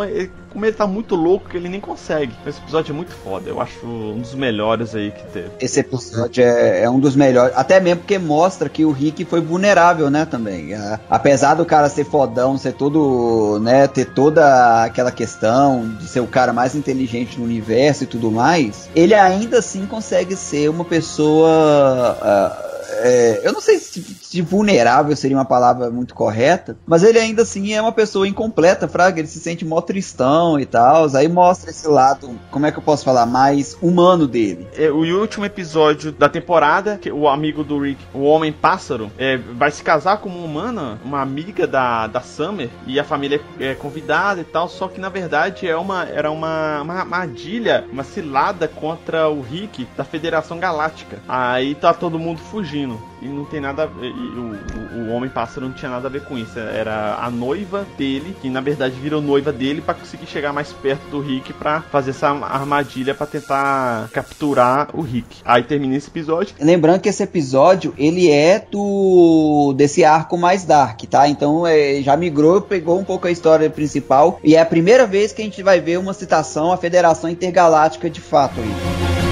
Como 0.50 0.65
ele 0.65 0.76
tá 0.76 0.88
muito 0.88 1.15
louco 1.15 1.50
que 1.50 1.58
ele 1.58 1.70
nem 1.70 1.80
consegue. 1.80 2.34
Então, 2.39 2.50
esse 2.50 2.60
episódio 2.60 2.92
é 2.92 2.96
muito 2.96 3.12
foda. 3.12 3.50
Eu 3.50 3.60
acho 3.60 3.86
um 3.86 4.20
dos 4.20 4.34
melhores 4.34 4.96
aí 4.96 5.12
que 5.12 5.24
teve. 5.28 5.50
Esse 5.60 5.80
episódio 5.80 6.44
é, 6.44 6.84
é 6.84 6.89
um 6.89 7.00
dos 7.00 7.15
melhores. 7.15 7.56
Até 7.56 7.80
mesmo 7.80 8.02
porque 8.02 8.18
mostra 8.18 8.70
que 8.70 8.86
o 8.86 8.92
Rick 8.92 9.26
foi 9.26 9.42
vulnerável, 9.42 10.10
né? 10.10 10.26
Também. 10.26 10.74
É, 10.74 11.00
apesar 11.10 11.56
do 11.56 11.65
cara 11.65 11.89
ser 11.89 12.06
fodão, 12.06 12.58
ser 12.58 12.74
todo. 12.74 13.60
né? 13.60 13.88
Ter 13.88 14.06
toda 14.06 14.84
aquela 14.84 15.12
questão 15.12 15.89
de 16.00 16.08
ser 16.08 16.20
o 16.20 16.28
cara 16.28 16.54
mais 16.54 16.76
inteligente 16.76 17.39
no 17.39 17.46
universo 17.46 18.04
e 18.04 18.08
tudo 18.08 18.32
mais, 18.32 18.89
ele 18.96 19.13
ainda 19.13 19.60
assim 19.60 19.86
consegue 19.86 20.36
ser 20.36 20.70
uma 20.70 20.86
pessoa. 20.86 22.18
Uh, 22.22 22.70
é, 23.02 23.42
eu 23.44 23.54
não 23.54 23.62
sei 23.62 23.80
se, 23.80 24.02
se, 24.30 24.42
vulnerável 24.42 25.15
seria 25.15 25.36
uma 25.36 25.46
palavra 25.46 25.89
muito 25.89 26.13
correta, 26.13 26.78
mas 26.86 27.02
ele 27.02 27.18
ainda 27.18 27.42
assim 27.42 27.74
é 27.74 27.82
uma 27.82 27.92
pessoa 27.92 28.28
incompleta, 28.28 28.88
fraga, 28.88 29.20
ele 29.20 29.28
se 29.28 29.39
sente 29.39 29.65
mó 29.65 29.82
tristão 29.82 30.60
e 30.60 30.65
tal, 30.68 31.08
aí 31.15 31.28
mostra 31.28 31.72
esse 31.72 31.88
lado, 31.88 32.30
como 32.52 32.68
é 32.68 32.72
que 32.72 32.78
eu 32.78 32.84
posso 32.84 33.04
falar, 33.04 33.26
mais 33.26 33.76
humano 33.82 34.28
dele. 34.28 34.68
É, 34.78 34.92
o 34.92 35.20
último 35.20 35.46
episódio 35.46 36.12
da 36.12 36.30
temporada, 36.30 36.98
que 36.98 37.12
o 37.12 37.28
amigo 37.28 37.63
do 37.63 37.80
Rick, 37.80 38.00
o 38.13 38.22
Homem 38.22 38.52
Pássaro, 38.52 39.12
é, 39.18 39.38
vai 39.38 39.72
se 39.72 39.82
casar 39.82 40.18
com 40.18 40.30
uma 40.30 40.46
humana, 40.46 41.00
uma 41.04 41.22
amiga 41.22 41.65
da, 41.65 42.06
da 42.06 42.22
Summer, 42.22 42.70
e 42.86 43.00
a 43.00 43.04
família 43.04 43.42
é 43.60 43.74
convidada 43.74 44.42
e 44.42 44.44
tal, 44.44 44.70
só 44.70 44.88
que 44.88 45.02
na 45.02 45.10
verdade 45.10 45.68
é 45.68 45.76
uma, 45.76 46.04
era 46.04 46.30
uma, 46.30 46.82
uma 46.82 46.94
armadilha, 47.00 47.86
uma 47.92 48.04
cilada 48.04 48.68
contra 48.68 49.28
o 49.28 49.42
Rick 49.42 49.88
da 49.98 50.04
Federação 50.04 50.60
Galáctica. 50.60 51.20
Aí 51.28 51.74
tá 51.74 51.94
todo 51.94 52.20
mundo 52.20 52.39
fugindo. 52.39 53.00
E 53.22 53.28
não 53.28 53.44
tem 53.44 53.60
nada 53.60 53.89
O, 54.20 55.00
o, 55.00 55.10
o 55.10 55.10
homem 55.12 55.30
pássaro 55.30 55.68
não 55.68 55.74
tinha 55.74 55.90
nada 55.90 56.08
a 56.08 56.12
ver 56.12 56.24
com 56.24 56.38
isso. 56.38 56.60
Era 56.60 57.16
a 57.16 57.30
noiva 57.30 57.86
dele, 57.98 58.36
que 58.42 58.50
na 58.50 58.62
verdade 58.62 58.96
virou 59.00 59.22
noiva 59.22 59.52
dele 59.52 59.82
para 59.82 59.94
conseguir 59.94 60.28
chegar 60.28 60.54
mais 60.54 60.72
perto 60.74 61.10
do 61.10 61.22
Rick 61.22 61.54
para 61.54 61.82
fazer 61.82 62.12
essa 62.12 62.30
armadilha 62.30 63.16
para 63.16 63.28
tentar 63.28 64.10
capturar 64.12 64.90
o 64.94 65.02
Rick. 65.02 65.38
Aí 65.46 65.64
termina 65.64 65.96
esse 65.96 66.10
episódio. 66.10 66.56
Lembrando 66.60 67.02
que 67.02 67.10
esse 67.10 67.24
episódio 67.24 67.94
ele 67.98 68.30
é 68.30 68.60
do 68.72 69.74
desse 69.76 70.04
arco 70.04 70.38
mais 70.38 70.64
dark, 70.64 71.02
tá? 71.04 71.28
Então 71.28 71.66
é, 71.66 72.02
já 72.02 72.16
migrou, 72.18 72.62
pegou 72.62 73.00
um 73.00 73.04
pouco 73.04 73.28
a 73.28 73.32
história 73.32 73.70
principal 73.70 74.40
e 74.44 74.56
é 74.56 74.62
a 74.62 74.66
primeira 74.66 75.06
vez 75.06 75.32
que 75.32 75.42
a 75.42 75.46
gente 75.46 75.64
vai 75.64 75.80
ver 75.80 75.98
uma 75.98 76.14
citação 76.14 76.72
à 76.72 76.78
Federação 76.78 77.30
Intergaláctica 77.30 78.10
de 78.10 78.22
fato 78.22 78.60
aí. 78.60 79.29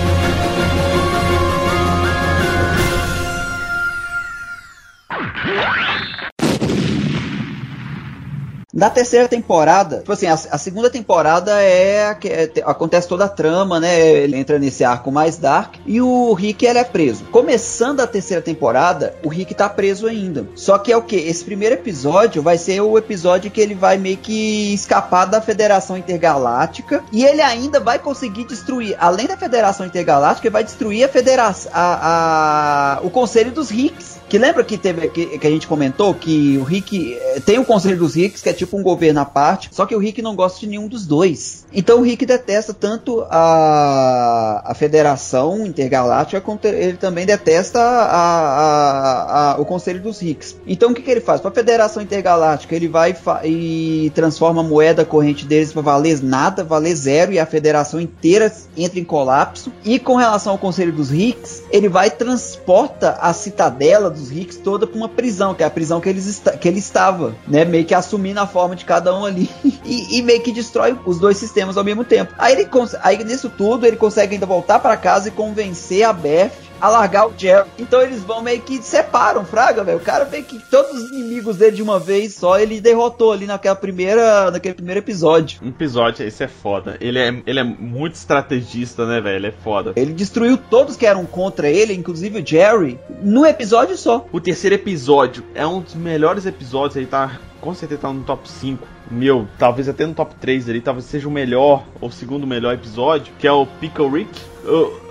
Da 8.77 8.91
terceira 8.91 9.27
temporada, 9.27 9.97
tipo 9.97 10.11
assim, 10.11 10.27
a, 10.27 10.35
a 10.35 10.57
segunda 10.59 10.87
temporada 10.87 11.63
é, 11.63 12.15
é, 12.23 12.51
acontece 12.63 13.07
toda 13.07 13.25
a 13.25 13.27
trama, 13.27 13.79
né? 13.79 13.99
Ele 13.99 14.37
entra 14.37 14.59
nesse 14.59 14.83
arco 14.83 15.11
mais 15.11 15.35
dark 15.35 15.77
e 15.83 15.99
o 15.99 16.31
Rick 16.33 16.63
ele 16.63 16.77
é 16.77 16.83
preso. 16.83 17.23
Começando 17.31 18.01
a 18.01 18.05
terceira 18.05 18.39
temporada, 18.39 19.15
o 19.23 19.29
Rick 19.29 19.55
tá 19.55 19.67
preso 19.67 20.05
ainda. 20.05 20.47
Só 20.53 20.77
que 20.77 20.91
é 20.91 20.97
o 20.97 21.01
que? 21.01 21.15
Esse 21.15 21.43
primeiro 21.43 21.73
episódio 21.73 22.43
vai 22.43 22.59
ser 22.59 22.79
o 22.79 22.95
episódio 22.99 23.49
que 23.49 23.59
ele 23.59 23.73
vai 23.73 23.97
meio 23.97 24.17
que 24.17 24.75
escapar 24.75 25.25
da 25.25 25.41
Federação 25.41 25.97
Intergaláctica 25.97 27.03
e 27.11 27.25
ele 27.25 27.41
ainda 27.41 27.79
vai 27.79 27.97
conseguir 27.97 28.45
destruir, 28.45 28.95
além 28.99 29.25
da 29.25 29.35
Federação 29.35 29.87
Intergaláctica, 29.87 30.49
ele 30.49 30.53
vai 30.53 30.63
destruir 30.63 31.03
a 31.03 31.09
Federação, 31.09 31.71
a, 31.73 32.99
a, 32.99 33.01
o 33.01 33.09
Conselho 33.09 33.51
dos 33.51 33.71
Ricks 33.71 34.16
Que 34.29 34.37
lembra 34.37 34.63
que 34.63 34.77
teve 34.77 35.07
que, 35.09 35.37
que 35.37 35.47
a 35.47 35.49
gente 35.49 35.67
comentou 35.67 36.13
que 36.13 36.57
o 36.57 36.63
Rick 36.63 37.13
eh, 37.13 37.39
tem 37.45 37.59
o 37.59 37.65
Conselho 37.65 37.97
dos 37.97 38.15
Ricks, 38.15 38.41
que 38.41 38.49
é 38.49 38.53
tipo 38.53 38.77
um 38.77 38.83
governo 38.83 39.21
à 39.21 39.25
parte, 39.25 39.69
só 39.71 39.85
que 39.85 39.95
o 39.95 39.99
Rick 39.99 40.21
não 40.21 40.35
gosta 40.35 40.59
de 40.59 40.67
nenhum 40.67 40.87
dos 40.87 41.05
dois. 41.05 41.65
Então 41.71 41.99
o 41.99 42.01
Rick 42.01 42.25
detesta 42.25 42.73
tanto 42.73 43.25
a, 43.29 44.63
a 44.65 44.73
Federação 44.73 45.65
Intergaláctica 45.65 46.41
quanto 46.41 46.65
ele 46.65 46.97
também 46.97 47.25
detesta 47.25 47.79
a, 47.79 48.15
a, 48.17 49.51
a, 49.53 49.61
o 49.61 49.65
Conselho 49.65 50.01
dos 50.01 50.19
Ricks. 50.19 50.57
Então 50.67 50.91
o 50.91 50.93
que, 50.93 51.01
que 51.01 51.11
ele 51.11 51.21
faz? 51.21 51.39
Para 51.39 51.51
a 51.51 51.53
Federação 51.53 52.03
Intergaláctica, 52.03 52.75
ele 52.75 52.87
vai 52.87 53.15
e 53.45 54.11
transforma 54.13 54.61
a 54.61 54.63
moeda 54.63 55.05
corrente 55.05 55.45
deles 55.45 55.71
para 55.71 55.81
valer 55.81 56.21
nada, 56.21 56.63
valer 56.63 56.95
zero, 56.95 57.31
e 57.31 57.39
a 57.39 57.45
Federação 57.45 57.99
inteira 57.99 58.53
entra 58.75 58.99
em 58.99 59.03
colapso. 59.03 59.71
E 59.85 59.99
com 59.99 60.15
relação 60.15 60.53
ao 60.53 60.57
Conselho 60.57 60.91
dos 60.91 61.11
Ricks, 61.11 61.63
ele 61.71 61.87
vai 61.87 62.07
e 62.07 62.11
transporta 62.11 63.17
a 63.21 63.33
citadela 63.33 64.09
dos 64.17 64.29
Ricks 64.29 64.57
toda 64.57 64.85
para 64.85 64.97
uma 64.97 65.09
prisão, 65.09 65.53
que 65.53 65.63
é 65.63 65.65
a 65.65 65.69
prisão 65.69 66.01
que, 66.01 66.09
eles 66.09 66.41
que 66.59 66.67
ele 66.67 66.79
estava, 66.79 67.35
né? 67.47 67.63
Meio 67.63 67.85
que 67.85 67.93
assumindo 67.93 68.39
a 68.39 68.47
forma 68.47 68.75
de 68.75 68.85
cada 68.85 69.15
um 69.17 69.25
ali. 69.25 69.49
e, 69.85 70.17
e 70.17 70.21
meio 70.21 70.41
que 70.41 70.51
destrói 70.51 70.97
os 71.05 71.19
dois 71.19 71.37
sistemas 71.37 71.77
ao 71.77 71.83
mesmo 71.83 72.03
tempo. 72.03 72.33
Aí 72.37 72.53
ele 72.53 72.69
aí 73.01 73.23
nisso 73.23 73.49
tudo 73.49 73.85
ele 73.85 73.97
consegue 73.97 74.33
ainda 74.33 74.45
voltar 74.45 74.79
para 74.79 74.97
casa 74.97 75.29
e 75.29 75.31
convencer 75.31 76.03
a 76.03 76.13
Beth 76.13 76.66
a 76.79 76.89
largar 76.89 77.27
o 77.27 77.33
Jerry. 77.37 77.67
Então 77.77 78.01
eles 78.01 78.23
vão 78.23 78.41
meio 78.41 78.61
que 78.61 78.81
separam, 78.81 79.45
Fraga, 79.45 79.83
velho. 79.83 79.97
O 79.97 80.01
cara 80.01 80.25
vê 80.25 80.41
que 80.41 80.59
todos 80.69 80.91
os 80.91 81.11
inimigos 81.11 81.57
dele 81.57 81.75
de 81.75 81.81
uma 81.81 81.99
vez 81.99 82.35
só, 82.35 82.59
ele 82.59 82.79
derrotou 82.81 83.31
ali 83.31 83.45
naquela 83.45 83.75
primeira, 83.75 84.51
naquele 84.51 84.75
primeiro 84.75 84.99
episódio. 84.99 85.59
Um 85.63 85.69
episódio, 85.69 86.25
esse 86.25 86.43
é 86.43 86.47
foda. 86.47 86.97
Ele 86.99 87.19
é, 87.19 87.41
ele 87.45 87.59
é 87.59 87.63
muito 87.63 88.15
estrategista, 88.15 89.05
né, 89.05 89.21
velho? 89.21 89.35
Ele 89.37 89.47
é 89.47 89.53
foda. 89.63 89.93
Ele 89.95 90.13
destruiu 90.13 90.57
todos 90.57 90.95
que 90.95 91.05
eram 91.05 91.25
contra 91.25 91.69
ele, 91.69 91.93
inclusive 91.93 92.41
o 92.41 92.45
Jerry, 92.45 92.99
num 93.21 93.45
episódio 93.45 93.97
só. 93.97 94.25
O 94.31 94.39
terceiro 94.39 94.75
episódio 94.75 95.43
é 95.53 95.65
um 95.65 95.81
dos 95.81 95.95
melhores 95.95 96.45
episódios, 96.45 96.95
ele 96.95 97.07
tá 97.07 97.39
com 97.59 97.73
certeza 97.73 98.01
tá 98.01 98.13
no 98.13 98.23
top 98.23 98.49
5 98.49 98.96
meu, 99.09 99.47
talvez 99.57 99.87
até 99.87 100.05
no 100.05 100.13
top 100.13 100.35
3 100.35 100.69
ali, 100.69 100.81
talvez 100.81 101.05
seja 101.05 101.27
o 101.27 101.31
melhor 101.31 101.85
ou 102.01 102.11
segundo 102.11 102.47
melhor 102.47 102.73
episódio, 102.73 103.33
que 103.39 103.47
é 103.47 103.51
o 103.51 103.65
Pickle 103.65 104.09
Rick. 104.09 104.29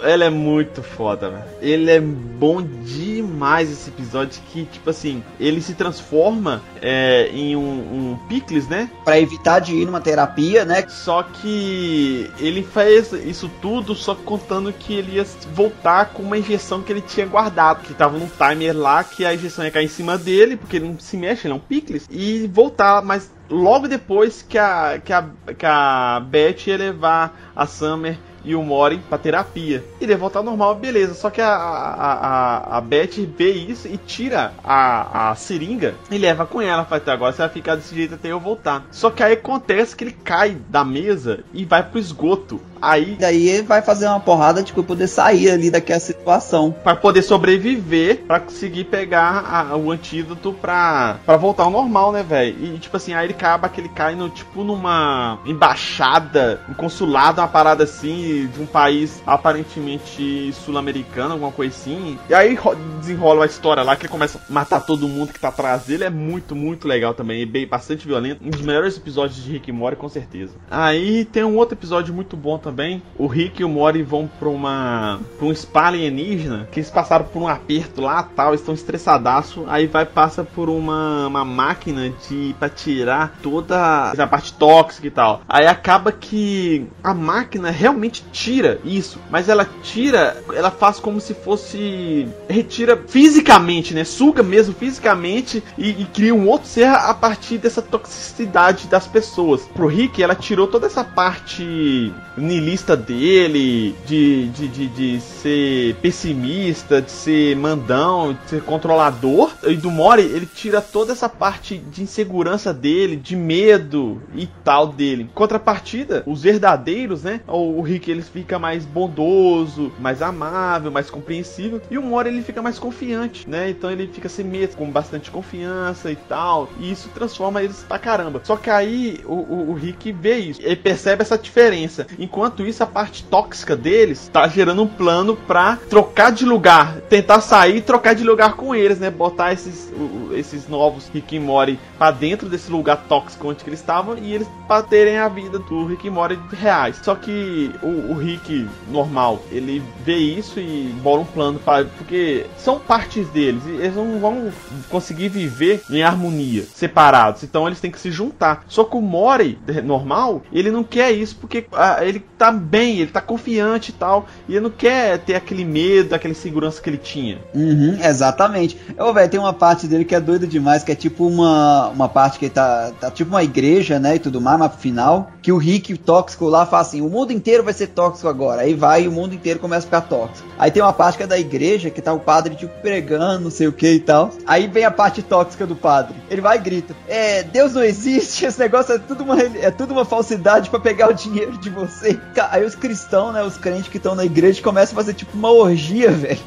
ele 0.02 0.24
é 0.24 0.30
muito 0.30 0.82
foda, 0.82 1.30
velho. 1.30 1.44
Ele 1.61 1.90
é 1.90 2.00
bom 2.00 2.62
demais 2.62 3.70
esse 3.70 3.88
episódio 3.88 4.40
que, 4.52 4.64
tipo 4.64 4.90
assim, 4.90 5.22
ele 5.40 5.61
se 5.61 5.74
transforma 5.74 6.62
é, 6.82 7.28
em 7.32 7.56
um, 7.56 7.61
um 7.61 8.18
Pickles, 8.28 8.68
né? 8.68 8.90
Pra 9.04 9.18
evitar 9.18 9.61
de 9.61 9.74
ir 9.74 9.87
numa 9.87 10.00
terapia, 10.00 10.64
né? 10.64 10.85
Só 10.88 11.22
que 11.22 12.30
ele 12.38 12.62
fez 12.62 13.12
isso 13.12 13.50
tudo 13.62 13.94
só 13.94 14.14
contando 14.14 14.72
que 14.72 14.94
ele 14.94 15.16
ia 15.16 15.26
voltar 15.54 16.06
com 16.06 16.22
uma 16.22 16.38
injeção 16.38 16.82
que 16.82 16.92
ele 16.92 17.00
tinha 17.00 17.26
guardado, 17.26 17.82
que 17.82 17.94
tava 17.94 18.18
num 18.18 18.28
timer 18.28 18.76
lá 18.76 19.02
que 19.02 19.24
a 19.24 19.35
injeção 19.35 19.64
ia 19.64 19.70
cair 19.70 19.87
em 19.87 19.88
cima 19.88 20.18
dele, 20.18 20.56
porque 20.56 20.76
ele 20.76 20.88
não 20.88 20.98
se 20.98 21.16
mexe, 21.16 21.46
ele 21.46 21.52
é 21.52 21.56
um 21.56 21.61
Pickles, 21.61 22.06
e 22.11 22.46
voltar, 22.52 23.02
mas 23.02 23.30
logo 23.48 23.88
depois 23.88 24.42
que 24.42 24.59
a, 24.59 25.00
que 25.02 25.12
a, 25.12 25.30
que 25.56 25.66
a 25.66 26.20
Beth 26.20 26.66
ia 26.66 26.76
levar 26.76 27.52
a 27.54 27.66
Summer 27.66 28.18
e 28.46 28.54
o 28.54 28.62
Mori 28.62 28.98
pra 29.09 29.18
terapia. 29.18 29.85
E 30.00 30.06
de 30.06 30.14
voltar 30.14 30.38
ao 30.38 30.44
normal, 30.44 30.76
beleza. 30.76 31.12
Só 31.14 31.28
que 31.28 31.40
a, 31.40 31.48
a, 31.48 32.12
a, 32.12 32.78
a 32.78 32.80
Beth 32.80 33.26
vê 33.37 33.50
isso 33.50 33.88
e 33.88 33.98
tira 33.98 34.52
a, 34.64 35.30
a 35.30 35.35
seringa 35.35 35.94
e 36.11 36.16
leva 36.16 36.46
com 36.46 36.62
ela. 36.62 36.85
Fala, 36.85 37.02
agora 37.09 37.32
você 37.32 37.38
vai 37.38 37.48
ficar 37.48 37.74
desse 37.74 37.94
jeito 37.94 38.14
até 38.14 38.28
eu 38.28 38.40
voltar. 38.40 38.87
Só 38.90 39.11
que 39.11 39.22
aí 39.22 39.35
acontece 39.35 39.96
que 39.96 40.04
ele 40.04 40.12
cai 40.12 40.56
da 40.68 40.85
mesa 40.85 41.40
e 41.52 41.64
vai 41.64 41.82
pro 41.82 41.98
esgoto. 41.98 42.61
Aí. 42.80 43.16
Daí 43.18 43.48
ele 43.48 43.62
vai 43.62 43.82
fazer 43.82 44.06
uma 44.06 44.20
porrada, 44.20 44.62
tipo, 44.62 44.82
poder 44.82 45.09
sair 45.09 45.50
ali 45.50 45.70
daquela 45.70 45.98
situação. 45.98 46.74
Para 46.85 46.94
poder 46.94 47.22
sobreviver, 47.22 48.24
para 48.26 48.40
conseguir 48.40 48.85
pegar 48.85 49.44
a, 49.50 49.76
o 49.76 49.90
antídoto 49.90 50.52
pra, 50.52 51.16
pra 51.24 51.37
voltar 51.37 51.64
ao 51.64 51.70
normal, 51.70 52.12
né, 52.12 52.22
velho? 52.22 52.74
E 52.74 52.78
tipo 52.78 52.96
assim, 52.96 53.14
aí 53.14 53.26
ele 53.26 53.32
acaba 53.32 53.68
que 53.68 53.80
ele 53.80 53.88
cai 53.88 54.14
no, 54.14 54.28
tipo, 54.28 54.62
numa 54.62 55.38
embaixada, 55.46 56.61
um 56.68 56.74
consulado, 56.74 57.40
uma 57.40 57.48
parada 57.48 57.85
assim, 57.85 58.36
de 58.44 58.61
um 58.61 58.66
país 58.66 59.22
aparentemente 59.27 60.53
sul-americano, 60.53 61.33
alguma 61.33 61.53
coisa 61.53 61.75
assim. 61.75 62.18
E 62.29 62.35
aí 62.35 62.59
desenrola 62.99 63.44
a 63.44 63.46
história 63.46 63.83
lá 63.83 63.96
que 63.96 64.03
ele 64.03 64.12
começa 64.12 64.38
a 64.38 64.53
matar 64.53 64.81
todo 64.81 65.09
mundo 65.09 65.33
que 65.33 65.40
tá 65.40 65.49
atrás 65.49 65.85
dele. 65.85 66.05
É 66.05 66.11
muito, 66.11 66.55
muito 66.55 66.87
legal 66.87 67.14
também. 67.14 67.42
É 67.42 67.46
bem, 67.46 67.66
bastante 67.66 68.07
violento. 68.07 68.44
Um 68.44 68.51
dos 68.51 68.62
melhores 68.62 68.96
episódios 68.96 69.42
de 69.42 69.53
Rick 69.53 69.70
e 69.70 69.72
Morty, 69.72 69.96
com 69.96 70.09
certeza. 70.09 70.55
Aí 70.70 71.25
tem 71.25 71.44
um 71.44 71.57
outro 71.57 71.75
episódio 71.75 72.12
muito 72.12 72.37
bom 72.37 72.59
também. 72.59 73.03
O 73.16 73.27
Rick 73.27 73.61
e 73.61 73.64
o 73.64 73.68
Morty 73.68 74.03
vão 74.03 74.29
pra 74.38 74.49
uma. 74.49 75.20
pra 75.38 75.46
um 75.46 75.55
spa 75.55 75.87
alienígena. 75.87 76.68
Que 76.70 76.81
eles 76.81 76.90
passaram 76.90 77.25
por 77.25 77.40
um 77.40 77.49
aperto 77.49 78.01
lá 78.01 78.22
tal. 78.22 78.55
Estão 78.55 78.75
estressadaço. 78.75 79.64
Aí 79.68 79.87
vai, 79.87 80.05
passa 80.05 80.44
por 80.44 80.68
uma, 80.68 81.27
uma 81.27 81.44
máquina 81.44 82.11
de. 82.29 82.55
pra 82.59 82.68
tirar 82.68 83.38
toda 83.42 84.12
a 84.12 84.27
parte 84.27 84.53
tóxica 84.53 85.07
e 85.07 85.11
tal. 85.11 85.42
Aí 85.49 85.66
acaba 85.66 86.12
que 86.12 86.87
a 87.03 87.14
máquina 87.14 87.70
realmente 87.70 88.25
tira 88.33 88.79
isso, 88.85 89.19
mas 89.31 89.49
ela 89.49 89.69
tira, 89.83 90.43
ela 90.55 90.71
faz 90.71 90.99
como 90.99 91.21
se 91.21 91.35
fosse 91.35 92.29
retira 92.49 93.03
fisicamente, 93.07 93.95
né? 93.95 94.05
Suga 94.05 94.43
mesmo 94.43 94.75
fisicamente 94.75 95.62
e, 95.79 95.91
e 95.91 96.05
cria 96.07 96.35
um 96.35 96.49
outro 96.49 96.69
ser 96.69 96.87
a 96.87 97.15
partir 97.15 97.59
dessa 97.59 97.83
toxicidade 97.83 98.87
das 98.89 99.07
pessoas. 99.07 99.62
Pro 99.75 99.87
Rick, 99.87 100.23
ela 100.23 100.35
tirou 100.35 100.67
toda 100.67 100.87
essa 100.87 101.05
parte 101.05 102.12
nilista 102.37 102.97
dele, 102.97 103.95
de, 104.07 104.49
de, 104.49 104.69
de, 104.69 104.87
de 104.89 105.21
ser 105.21 105.95
pessimista, 105.97 107.01
de 107.01 107.11
ser 107.11 107.57
mandão, 107.57 108.33
de 108.33 108.51
ser 108.51 108.62
controlador. 108.62 109.51
E 109.65 109.75
do 109.75 109.91
Mori, 109.91 110.23
ele 110.23 110.47
tira 110.47 110.81
toda 110.81 111.12
essa 111.12 111.29
parte 111.29 111.79
de 111.79 112.03
insegurança 112.03 112.73
dele, 112.73 113.17
de 113.17 113.37
medo 113.37 114.21
e 114.35 114.47
tal 114.65 114.89
dele. 114.89 115.31
Contrapartida, 115.35 116.23
os 116.27 116.43
verdadeiros, 116.43 117.23
né? 117.23 117.41
O 117.47 117.81
Rick 117.83 118.06
ele 118.11 118.23
fica 118.23 118.59
mais 118.59 118.85
bondoso, 118.85 119.92
mais 119.99 120.23
amável, 120.23 120.90
mais 120.90 121.11
compreensível. 121.11 121.81
E 121.90 121.99
o 121.99 122.03
Mori 122.03 122.29
ele 122.29 122.42
fica 122.42 122.62
mais 122.62 122.79
confiante, 122.79 123.49
né? 123.49 123.71
Então 123.71 123.90
ele 123.90 124.07
fica 124.07 124.29
sem 124.29 124.45
medo, 124.45 124.77
com 124.77 124.90
bastante 124.90 125.31
confiança 125.31 126.11
e 126.11 126.16
tal. 126.16 126.69
E 126.79 126.90
isso 126.90 127.09
transforma 127.11 127.62
eles 127.62 127.85
pra 127.87 127.99
caramba. 127.99 128.40
Só 128.45 128.57
que 128.57 128.71
aí 128.71 129.21
o, 129.25 129.35
o, 129.35 129.71
o 129.71 129.75
Rick 129.75 130.12
vê 130.12 130.37
isso, 130.38 130.61
ele 130.62 130.77
percebe 130.77 131.23
essa 131.23 131.38
diferença. 131.38 132.07
Enquanto 132.19 132.64
isso, 132.64 132.83
a 132.83 132.87
parte 132.87 133.25
tóxica 133.25 133.77
deles 133.77 134.29
tá 134.33 134.47
gerando 134.49 134.83
um 134.83 134.87
plano 134.87 135.37
pra 135.37 135.77
trocar 135.88 136.33
de 136.33 136.45
lugar, 136.45 137.01
tentar 137.09 137.40
sair 137.40 137.77
e 137.77 137.81
trocar 137.81 138.14
de 138.14 138.25
lugar 138.25 138.55
com 138.55 138.75
eles, 138.75 138.99
né? 138.99 139.11
Botar 139.11 139.53
esses, 139.53 139.92
esses 140.33 140.69
novos 140.69 141.09
Rick 141.12 141.37
e 141.37 141.40
Mori 141.40 141.79
pra 141.99 142.11
dentro 142.11 142.49
desse 142.49 142.71
lugar 142.71 143.05
tóxico 143.09 143.49
onde 143.49 143.62
eles 143.66 143.81
estavam 143.81 144.16
e 144.19 144.33
eles 144.33 144.49
pra 144.66 144.83
terem 144.83 145.19
a 145.19 145.29
vida 145.29 145.59
do 145.59 145.87
Rick 145.87 146.07
e 146.07 146.11
Mori 146.11 146.38
reais. 146.53 147.01
Só 147.03 147.14
que 147.14 147.71
o, 147.83 147.87
o 147.98 148.14
Rick 148.14 148.68
normal, 148.90 149.42
ele 149.50 149.82
vê 150.04 150.16
isso 150.16 150.61
e 150.61 150.94
bola 151.02 151.22
um 151.22 151.24
plano 151.24 151.59
para 151.59 151.85
porque 151.85 152.46
são 152.59 152.78
partes 152.78 153.28
deles 153.28 153.62
e 153.66 153.70
eles 153.70 153.94
não 153.94 154.18
vão 154.18 154.50
conseguir 154.88 155.28
viver 155.28 155.82
em 155.90 156.02
harmonia, 156.02 156.64
separados. 156.74 157.42
Então 157.42 157.66
eles 157.66 157.80
têm 157.80 157.90
que 157.90 158.00
se 158.00 158.11
juntar. 158.11 158.64
Só 158.68 158.85
que 158.85 158.96
o 158.96 159.00
Mori 159.00 159.59
normal, 159.85 160.42
ele 160.52 160.70
não 160.70 160.85
quer 160.85 161.12
isso 161.12 161.37
porque 161.37 161.66
ah, 161.72 161.98
ele 162.02 162.22
tá 162.38 162.50
bem, 162.50 162.98
ele 162.98 163.11
tá 163.11 163.20
confiante 163.20 163.90
e 163.90 163.94
tal, 163.94 164.26
e 164.48 164.52
ele 164.52 164.61
não 164.61 164.70
quer 164.70 165.18
ter 165.18 165.35
aquele 165.35 165.64
medo, 165.64 166.14
aquela 166.14 166.35
segurança 166.35 166.80
que 166.80 166.90
ele 166.90 166.98
tinha. 166.98 167.38
Uhum, 167.54 167.98
exatamente. 168.02 168.76
Eu, 168.96 169.12
velho, 169.12 169.30
tem 169.30 169.40
uma 169.40 169.52
parte 169.52 169.87
dele 169.87 170.04
que 170.04 170.14
é 170.14 170.20
doida 170.20 170.46
demais, 170.46 170.82
que 170.82 170.92
é 170.92 170.94
tipo 170.94 171.26
uma, 171.26 171.88
uma 171.88 172.09
parte 172.09 172.38
que 172.38 172.48
tá, 172.48 172.92
tá 173.00 173.11
tipo 173.11 173.30
uma 173.30 173.42
igreja, 173.42 173.98
né, 173.98 174.16
e 174.16 174.18
tudo 174.18 174.40
mais, 174.40 174.59
mas 174.59 174.74
final, 174.76 175.30
que 175.42 175.52
o 175.52 175.59
Rick 175.59 175.96
tóxico 175.98 176.46
lá 176.46 176.66
fala 176.66 176.82
assim, 176.82 177.00
o 177.00 177.09
mundo 177.09 177.32
inteiro 177.32 177.62
vai 177.62 177.72
ser 177.72 177.86
tóxico 177.87 178.29
agora. 178.29 178.62
Aí 178.62 178.75
vai 178.75 179.05
e 179.05 179.09
o 179.09 179.12
mundo 179.12 179.35
inteiro 179.35 179.61
começa 179.61 179.87
a 179.87 179.88
ficar 179.88 180.01
tóxico. 180.03 180.49
Aí 180.59 180.70
tem 180.70 180.83
uma 180.83 180.92
parte 180.92 181.16
que 181.16 181.22
é 181.22 181.27
da 181.27 181.38
igreja, 181.38 181.90
que 181.90 182.03
tá 182.03 182.12
o 182.12 182.20
padre 182.20 182.55
tipo 182.55 182.72
pregando, 182.81 183.44
não 183.44 183.51
sei 183.51 183.66
o 183.66 183.72
que 183.72 183.92
e 183.92 184.01
tal. 184.01 184.31
Aí 184.46 184.66
vem 184.66 184.85
a 184.85 184.90
parte 184.90 185.22
tóxica 185.22 185.66
do 185.66 185.77
padre. 185.77 186.14
Ele 186.31 186.40
vai 186.40 186.57
e 186.57 186.61
grita: 186.61 186.94
É, 187.09 187.42
Deus 187.42 187.75
não 187.75 187.83
existe, 187.83 188.44
esse 188.46 188.59
negócio 188.59 188.94
é 188.94 188.99
tudo 188.99 189.25
uma, 189.25 189.40
é 189.40 189.70
tudo 189.70 189.92
uma 189.92 190.05
falsidade 190.05 190.70
para 190.70 190.81
pegar 190.81 191.11
o 191.11 191.14
dinheiro 191.14 191.57
de 191.59 191.70
você. 191.70 192.18
Aí 192.51 192.64
os 192.64 192.75
cristãos, 192.75 193.33
né, 193.33 193.42
os 193.42 193.57
crentes 193.57 193.88
que 193.88 193.96
estão 193.96 194.14
na 194.14 194.25
igreja 194.25 194.62
começam 194.62 194.94
a 194.94 194.96
fazer 194.96 195.14
tipo 195.14 195.37
uma 195.37 195.51
orgia, 195.51 196.11
velho. 196.12 196.40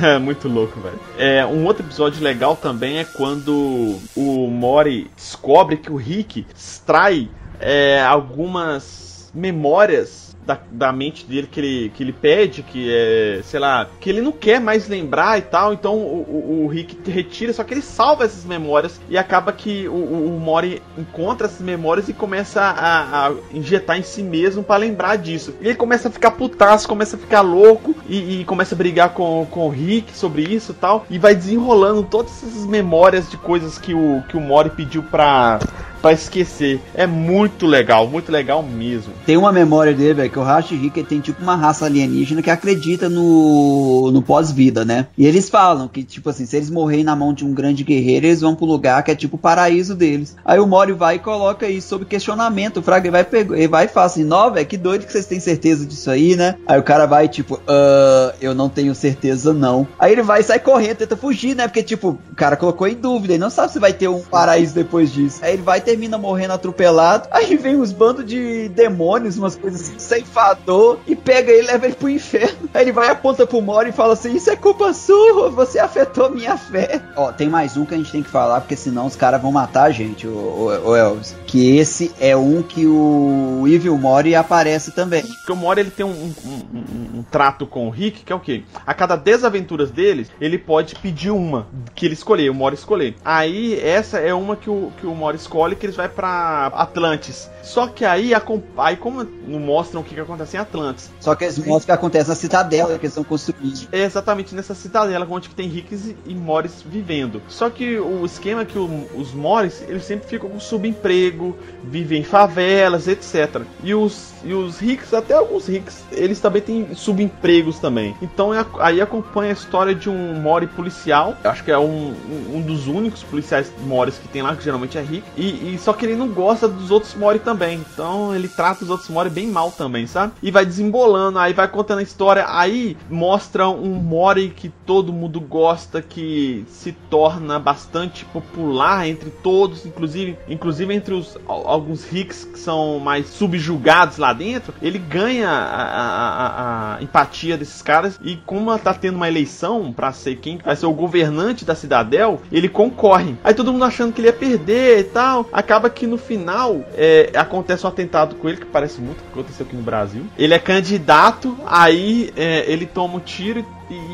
É 0.00 0.18
muito 0.18 0.48
louco, 0.48 0.80
velho. 0.80 0.98
É, 1.16 1.46
um 1.46 1.64
outro 1.66 1.84
episódio 1.86 2.22
legal 2.22 2.56
também 2.56 2.98
é 2.98 3.04
quando 3.04 3.98
o 4.16 4.48
Mori 4.48 5.10
descobre 5.16 5.76
que 5.76 5.90
o 5.90 5.96
Rick 5.96 6.44
extrai 6.54 7.30
é, 7.60 8.02
algumas 8.02 9.30
memórias 9.32 10.23
da, 10.46 10.58
da 10.70 10.92
mente 10.92 11.24
dele 11.26 11.48
que 11.50 11.60
ele, 11.60 11.92
que 11.94 12.02
ele 12.02 12.12
pede, 12.12 12.62
que 12.62 12.92
é, 12.92 13.40
sei 13.42 13.60
lá, 13.60 13.88
que 14.00 14.10
ele 14.10 14.20
não 14.20 14.32
quer 14.32 14.60
mais 14.60 14.88
lembrar 14.88 15.38
e 15.38 15.42
tal, 15.42 15.72
então 15.72 15.96
o, 15.96 16.22
o, 16.22 16.64
o 16.64 16.66
Rick 16.66 17.10
retira, 17.10 17.52
só 17.52 17.64
que 17.64 17.74
ele 17.74 17.82
salva 17.82 18.24
essas 18.24 18.44
memórias 18.44 19.00
e 19.08 19.16
acaba 19.16 19.52
que 19.52 19.88
o, 19.88 19.92
o, 19.92 20.36
o 20.36 20.40
Mori 20.40 20.82
encontra 20.96 21.46
essas 21.46 21.60
memórias 21.60 22.08
e 22.08 22.12
começa 22.12 22.60
a, 22.60 23.28
a 23.28 23.32
injetar 23.52 23.98
em 23.98 24.02
si 24.02 24.22
mesmo 24.22 24.62
para 24.62 24.76
lembrar 24.76 25.16
disso. 25.16 25.54
E 25.60 25.66
ele 25.66 25.76
começa 25.76 26.08
a 26.08 26.10
ficar 26.10 26.32
putaço, 26.32 26.88
começa 26.88 27.16
a 27.16 27.18
ficar 27.18 27.40
louco 27.40 27.94
e, 28.08 28.40
e 28.40 28.44
começa 28.44 28.74
a 28.74 28.78
brigar 28.78 29.10
com, 29.10 29.46
com 29.50 29.66
o 29.66 29.70
Rick 29.70 30.16
sobre 30.16 30.42
isso 30.42 30.72
e 30.72 30.74
tal, 30.74 31.06
e 31.08 31.18
vai 31.18 31.34
desenrolando 31.34 32.02
todas 32.02 32.42
essas 32.42 32.66
memórias 32.66 33.30
de 33.30 33.36
coisas 33.36 33.78
que 33.78 33.94
o, 33.94 34.22
que 34.28 34.36
o 34.36 34.40
Mori 34.40 34.70
pediu 34.70 35.02
pra 35.02 35.58
para 36.04 36.12
esquecer. 36.12 36.82
É 36.94 37.06
muito 37.06 37.66
legal, 37.66 38.06
muito 38.06 38.30
legal 38.30 38.62
mesmo. 38.62 39.14
Tem 39.24 39.38
uma 39.38 39.50
memória 39.50 39.94
dele, 39.94 40.12
velho, 40.12 40.30
que 40.30 40.38
o 40.38 40.42
Rashi 40.42 40.76
Rick 40.76 41.02
tem 41.04 41.18
tipo 41.18 41.42
uma 41.42 41.56
raça 41.56 41.86
alienígena 41.86 42.42
que 42.42 42.50
acredita 42.50 43.08
no, 43.08 44.10
no 44.12 44.20
pós-vida, 44.20 44.84
né? 44.84 45.06
E 45.16 45.24
eles 45.26 45.48
falam 45.48 45.88
que, 45.88 46.04
tipo 46.04 46.28
assim, 46.28 46.44
se 46.44 46.56
eles 46.56 46.68
morrerem 46.68 47.04
na 47.04 47.16
mão 47.16 47.32
de 47.32 47.42
um 47.42 47.54
grande 47.54 47.82
guerreiro, 47.82 48.26
eles 48.26 48.42
vão 48.42 48.54
pro 48.54 48.66
lugar 48.66 49.02
que 49.02 49.12
é 49.12 49.14
tipo 49.14 49.36
o 49.36 49.38
paraíso 49.38 49.94
deles. 49.94 50.36
Aí 50.44 50.60
o 50.60 50.66
Mori 50.66 50.92
vai 50.92 51.16
e 51.16 51.20
coloca 51.20 51.66
isso 51.66 51.88
sob 51.88 52.04
questionamento. 52.04 52.80
O 52.80 52.82
Frag 52.82 53.08
vai, 53.08 53.26
ele 53.32 53.68
vai 53.68 53.86
e 53.86 53.88
fala 53.88 54.04
assim: 54.04 54.24
Nó, 54.24 54.50
velho, 54.50 54.66
que 54.66 54.76
doido 54.76 55.06
que 55.06 55.12
vocês 55.12 55.24
têm 55.24 55.40
certeza 55.40 55.86
disso 55.86 56.10
aí, 56.10 56.36
né? 56.36 56.56
Aí 56.66 56.78
o 56.78 56.82
cara 56.82 57.06
vai, 57.06 57.28
tipo, 57.28 57.54
uh, 57.54 58.34
eu 58.42 58.54
não 58.54 58.68
tenho 58.68 58.94
certeza, 58.94 59.54
não. 59.54 59.88
Aí 59.98 60.12
ele 60.12 60.22
vai 60.22 60.42
e 60.42 60.44
sai 60.44 60.58
correndo, 60.58 60.98
tenta 60.98 61.16
fugir, 61.16 61.56
né? 61.56 61.66
Porque, 61.66 61.82
tipo, 61.82 62.18
o 62.30 62.34
cara 62.36 62.58
colocou 62.58 62.86
em 62.86 62.94
dúvida, 62.94 63.32
ele 63.32 63.40
não 63.40 63.48
sabe 63.48 63.72
se 63.72 63.78
vai 63.78 63.94
ter 63.94 64.08
um 64.08 64.20
paraíso 64.20 64.74
depois 64.74 65.10
disso. 65.10 65.38
Aí 65.40 65.54
ele 65.54 65.62
vai 65.62 65.80
ter 65.80 65.93
termina 65.94 66.18
morrendo 66.18 66.54
atropelado. 66.54 67.28
Aí 67.30 67.56
vem 67.56 67.76
uns 67.76 67.92
bandos 67.92 68.26
de 68.26 68.68
demônios, 68.68 69.38
umas 69.38 69.54
coisas 69.54 69.80
assim, 69.80 69.98
ceifador, 69.98 70.98
e 71.06 71.14
pega 71.14 71.52
ele 71.52 71.62
e 71.62 71.66
leva 71.66 71.86
ele 71.86 71.94
pro 71.94 72.08
inferno. 72.08 72.68
Aí 72.74 72.82
ele 72.82 72.92
vai 72.92 73.08
aponta 73.08 73.46
pro 73.46 73.62
Mori 73.62 73.90
e 73.90 73.92
fala 73.92 74.14
assim: 74.14 74.34
Isso 74.34 74.50
é 74.50 74.56
culpa 74.56 74.92
sua, 74.92 75.50
você 75.50 75.78
afetou 75.78 76.30
minha 76.30 76.56
fé. 76.56 77.00
Ó, 77.16 77.30
tem 77.30 77.48
mais 77.48 77.76
um 77.76 77.84
que 77.84 77.94
a 77.94 77.96
gente 77.96 78.10
tem 78.10 78.22
que 78.22 78.28
falar, 78.28 78.60
porque 78.60 78.74
senão 78.74 79.06
os 79.06 79.14
caras 79.14 79.40
vão 79.40 79.52
matar 79.52 79.84
a 79.84 79.90
gente, 79.90 80.26
o, 80.26 80.30
o, 80.30 80.88
o, 80.90 80.96
Elvis. 80.96 81.36
Que 81.46 81.78
esse 81.78 82.12
é 82.18 82.36
um 82.36 82.60
que 82.62 82.86
o 82.86 83.64
Evil 83.68 83.96
Mori 83.96 84.34
aparece 84.34 84.90
também. 84.90 85.22
Porque 85.22 85.52
o 85.52 85.56
Mori 85.56 85.80
ele 85.80 85.90
tem 85.90 86.04
um, 86.04 86.10
um, 86.10 86.32
um, 86.74 87.18
um 87.18 87.22
trato 87.30 87.66
com 87.66 87.86
o 87.86 87.90
Rick, 87.90 88.24
que 88.24 88.32
é 88.32 88.36
o 88.36 88.40
quê? 88.40 88.64
A 88.84 88.92
cada 88.92 89.14
10 89.14 89.44
aventuras 89.44 89.90
deles, 89.90 90.28
ele 90.40 90.58
pode 90.58 90.96
pedir 90.96 91.30
uma 91.30 91.68
que 91.94 92.06
ele 92.06 92.14
escolher, 92.14 92.50
o 92.50 92.54
Mori 92.54 92.74
escolher. 92.74 93.14
Aí 93.24 93.78
essa 93.78 94.18
é 94.18 94.34
uma 94.34 94.56
que 94.56 94.68
o, 94.68 94.90
que 95.00 95.06
o 95.06 95.14
Mori 95.14 95.36
escolhe 95.36 95.73
que 95.76 95.86
eles 95.86 95.96
vai 95.96 96.08
para 96.08 96.66
Atlantis. 96.74 97.50
Só 97.64 97.86
que 97.86 98.04
aí, 98.04 98.32
aí 98.76 98.96
como 98.96 99.24
não 99.24 99.58
mostram 99.58 100.02
o 100.02 100.04
que, 100.04 100.14
que 100.14 100.20
acontece 100.20 100.56
em 100.56 100.60
Atlantis. 100.60 101.10
Só 101.18 101.34
que 101.34 101.44
eles 101.44 101.58
mostram 101.58 101.76
o 101.78 101.84
que 101.86 101.92
acontece 101.92 102.28
na 102.28 102.34
cidadela 102.34 102.98
que 102.98 103.06
eles 103.06 103.12
estão 103.12 103.24
construindo. 103.24 103.88
É 103.90 104.04
exatamente 104.04 104.54
nessa 104.54 104.74
cidadela 104.74 105.26
onde 105.28 105.48
tem 105.48 105.66
Ricks 105.68 106.14
e, 106.26 106.34
Morris 106.34 106.84
vivendo. 106.84 107.40
Só 107.48 107.70
que 107.70 107.98
o 107.98 108.24
esquema 108.26 108.62
é 108.62 108.64
que 108.66 108.78
o, 108.78 109.06
os 109.16 109.32
Morris, 109.32 109.82
eles 109.88 110.04
sempre 110.04 110.28
ficam 110.28 110.50
com 110.50 110.60
subemprego, 110.60 111.56
vivem 111.82 112.20
em 112.20 112.24
favelas, 112.24 113.08
etc. 113.08 113.62
E 113.82 113.94
os, 113.94 114.34
e 114.44 114.52
os 114.52 114.78
Ricks, 114.78 115.14
até 115.14 115.34
alguns 115.34 115.66
Ricks, 115.66 116.04
eles 116.12 116.38
também 116.40 116.60
têm 116.60 116.94
subempregos 116.94 117.78
também. 117.78 118.14
Então 118.20 118.52
é, 118.52 118.64
aí 118.80 119.00
acompanha 119.00 119.50
a 119.50 119.54
história 119.54 119.94
de 119.94 120.10
um 120.10 120.34
Mori 120.34 120.66
policial. 120.66 121.34
Acho 121.42 121.64
que 121.64 121.70
é 121.70 121.78
um, 121.78 122.14
um 122.52 122.60
dos 122.60 122.86
únicos 122.86 123.22
policiais 123.22 123.72
Morris 123.86 124.18
que 124.18 124.28
tem 124.28 124.42
lá, 124.42 124.54
que 124.54 124.62
geralmente 124.62 124.98
é 124.98 125.00
Rick. 125.00 125.24
E, 125.34 125.74
e 125.74 125.78
só 125.78 125.94
que 125.94 126.04
ele 126.04 126.14
não 126.14 126.28
gosta 126.28 126.68
dos 126.68 126.90
outros 126.90 127.14
Mori 127.14 127.38
também. 127.38 127.53
Então 127.92 128.34
ele 128.34 128.48
trata 128.48 128.84
os 128.84 128.90
outros 128.90 129.08
Mori 129.08 129.30
bem 129.30 129.46
mal 129.46 129.70
também, 129.70 130.06
sabe? 130.06 130.32
E 130.42 130.50
vai 130.50 130.66
desembolando, 130.66 131.38
aí 131.38 131.52
vai 131.52 131.68
contando 131.68 132.00
a 132.00 132.02
história. 132.02 132.44
Aí 132.48 132.96
mostra 133.08 133.68
um 133.68 133.94
Mori 133.94 134.50
que 134.50 134.68
todo 134.68 135.12
mundo 135.12 135.40
gosta, 135.40 136.02
que 136.02 136.64
se 136.68 136.92
torna 136.92 137.58
bastante 137.58 138.24
popular 138.26 139.08
entre 139.08 139.30
todos, 139.30 139.86
inclusive, 139.86 140.36
inclusive 140.48 140.94
entre 140.94 141.14
os 141.14 141.36
alguns 141.46 142.04
ricks 142.04 142.44
que 142.44 142.58
são 142.58 142.98
mais 142.98 143.26
subjugados 143.28 144.18
lá 144.18 144.32
dentro. 144.32 144.74
Ele 144.82 144.98
ganha 144.98 145.48
a, 145.48 145.82
a, 145.82 146.36
a, 146.36 146.96
a 146.96 147.02
empatia 147.02 147.56
desses 147.56 147.82
caras 147.82 148.18
e 148.22 148.36
como 148.36 148.76
tá 148.78 148.94
tendo 148.94 149.16
uma 149.16 149.28
eleição 149.28 149.92
para 149.92 150.12
ser 150.12 150.36
quem 150.36 150.58
vai 150.58 150.76
ser 150.76 150.86
o 150.86 150.92
governante 150.92 151.64
da 151.64 151.74
Cidadel, 151.74 152.40
ele 152.50 152.68
concorre. 152.68 153.36
Aí 153.44 153.54
todo 153.54 153.72
mundo 153.72 153.84
achando 153.84 154.12
que 154.12 154.20
ele 154.20 154.28
ia 154.28 154.32
perder 154.32 155.00
e 155.00 155.04
tal. 155.04 155.48
Acaba 155.52 155.90
que 155.90 156.06
no 156.06 156.18
final 156.18 156.84
é, 156.94 157.30
acontece 157.44 157.86
um 157.86 157.88
atentado 157.88 158.34
com 158.36 158.48
ele, 158.48 158.58
que 158.58 158.66
parece 158.66 159.00
muito 159.00 159.22
que 159.22 159.28
aconteceu 159.28 159.64
aqui 159.64 159.76
no 159.76 159.82
Brasil. 159.82 160.26
Ele 160.36 160.54
é 160.54 160.58
candidato, 160.58 161.56
aí 161.66 162.32
é, 162.36 162.70
ele 162.70 162.86
toma 162.86 163.16
um 163.16 163.20
tiro 163.20 163.60
e 163.60 163.62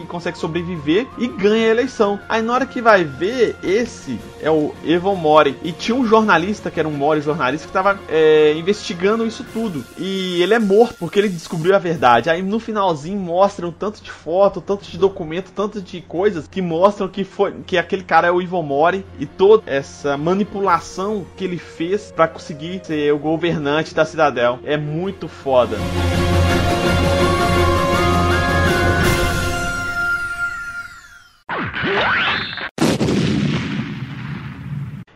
consegue 0.08 0.38
sobreviver 0.38 1.06
e 1.18 1.26
ganha 1.26 1.66
a 1.66 1.70
eleição. 1.70 2.18
Aí 2.28 2.42
na 2.42 2.52
hora 2.52 2.66
que 2.66 2.82
vai 2.82 3.04
ver, 3.04 3.56
esse 3.62 4.18
é 4.42 4.50
o 4.50 4.74
Evan 4.84 5.14
Mori. 5.14 5.56
E 5.62 5.72
tinha 5.72 5.96
um 5.96 6.06
jornalista, 6.06 6.70
que 6.70 6.80
era 6.80 6.88
um 6.88 6.92
Mori 6.92 7.20
jornalista, 7.20 7.66
que 7.66 7.70
estava 7.70 7.98
é, 8.08 8.54
investigando 8.54 9.26
isso 9.26 9.44
tudo. 9.52 9.84
E 9.98 10.42
ele 10.42 10.54
é 10.54 10.58
morto 10.58 10.96
porque 10.98 11.18
ele 11.18 11.28
descobriu 11.28 11.74
a 11.74 11.78
verdade. 11.78 12.30
Aí 12.30 12.42
no 12.42 12.58
finalzinho 12.58 13.18
mostra 13.18 13.66
um 13.66 13.72
tanto 13.72 14.02
de 14.02 14.10
foto, 14.10 14.60
tanto 14.60 14.90
de 14.90 14.98
documento, 14.98 15.52
tanto 15.54 15.80
de 15.80 16.00
coisas 16.00 16.48
que 16.48 16.60
mostram 16.60 17.08
que 17.08 17.24
foi 17.24 17.54
que 17.66 17.78
aquele 17.78 18.02
cara 18.02 18.28
é 18.28 18.30
o 18.30 18.40
Ivan 18.40 18.62
Mori 18.62 19.04
e 19.18 19.26
toda 19.26 19.62
essa 19.66 20.16
manipulação 20.16 21.24
que 21.36 21.44
ele 21.44 21.58
fez 21.58 22.12
para 22.12 22.28
conseguir 22.28 22.80
ser 22.84 23.12
o 23.12 23.18
governante 23.18 23.94
da 23.94 24.04
Cidadel. 24.04 24.58
É 24.64 24.76
muito 24.76 25.28
foda. 25.28 25.76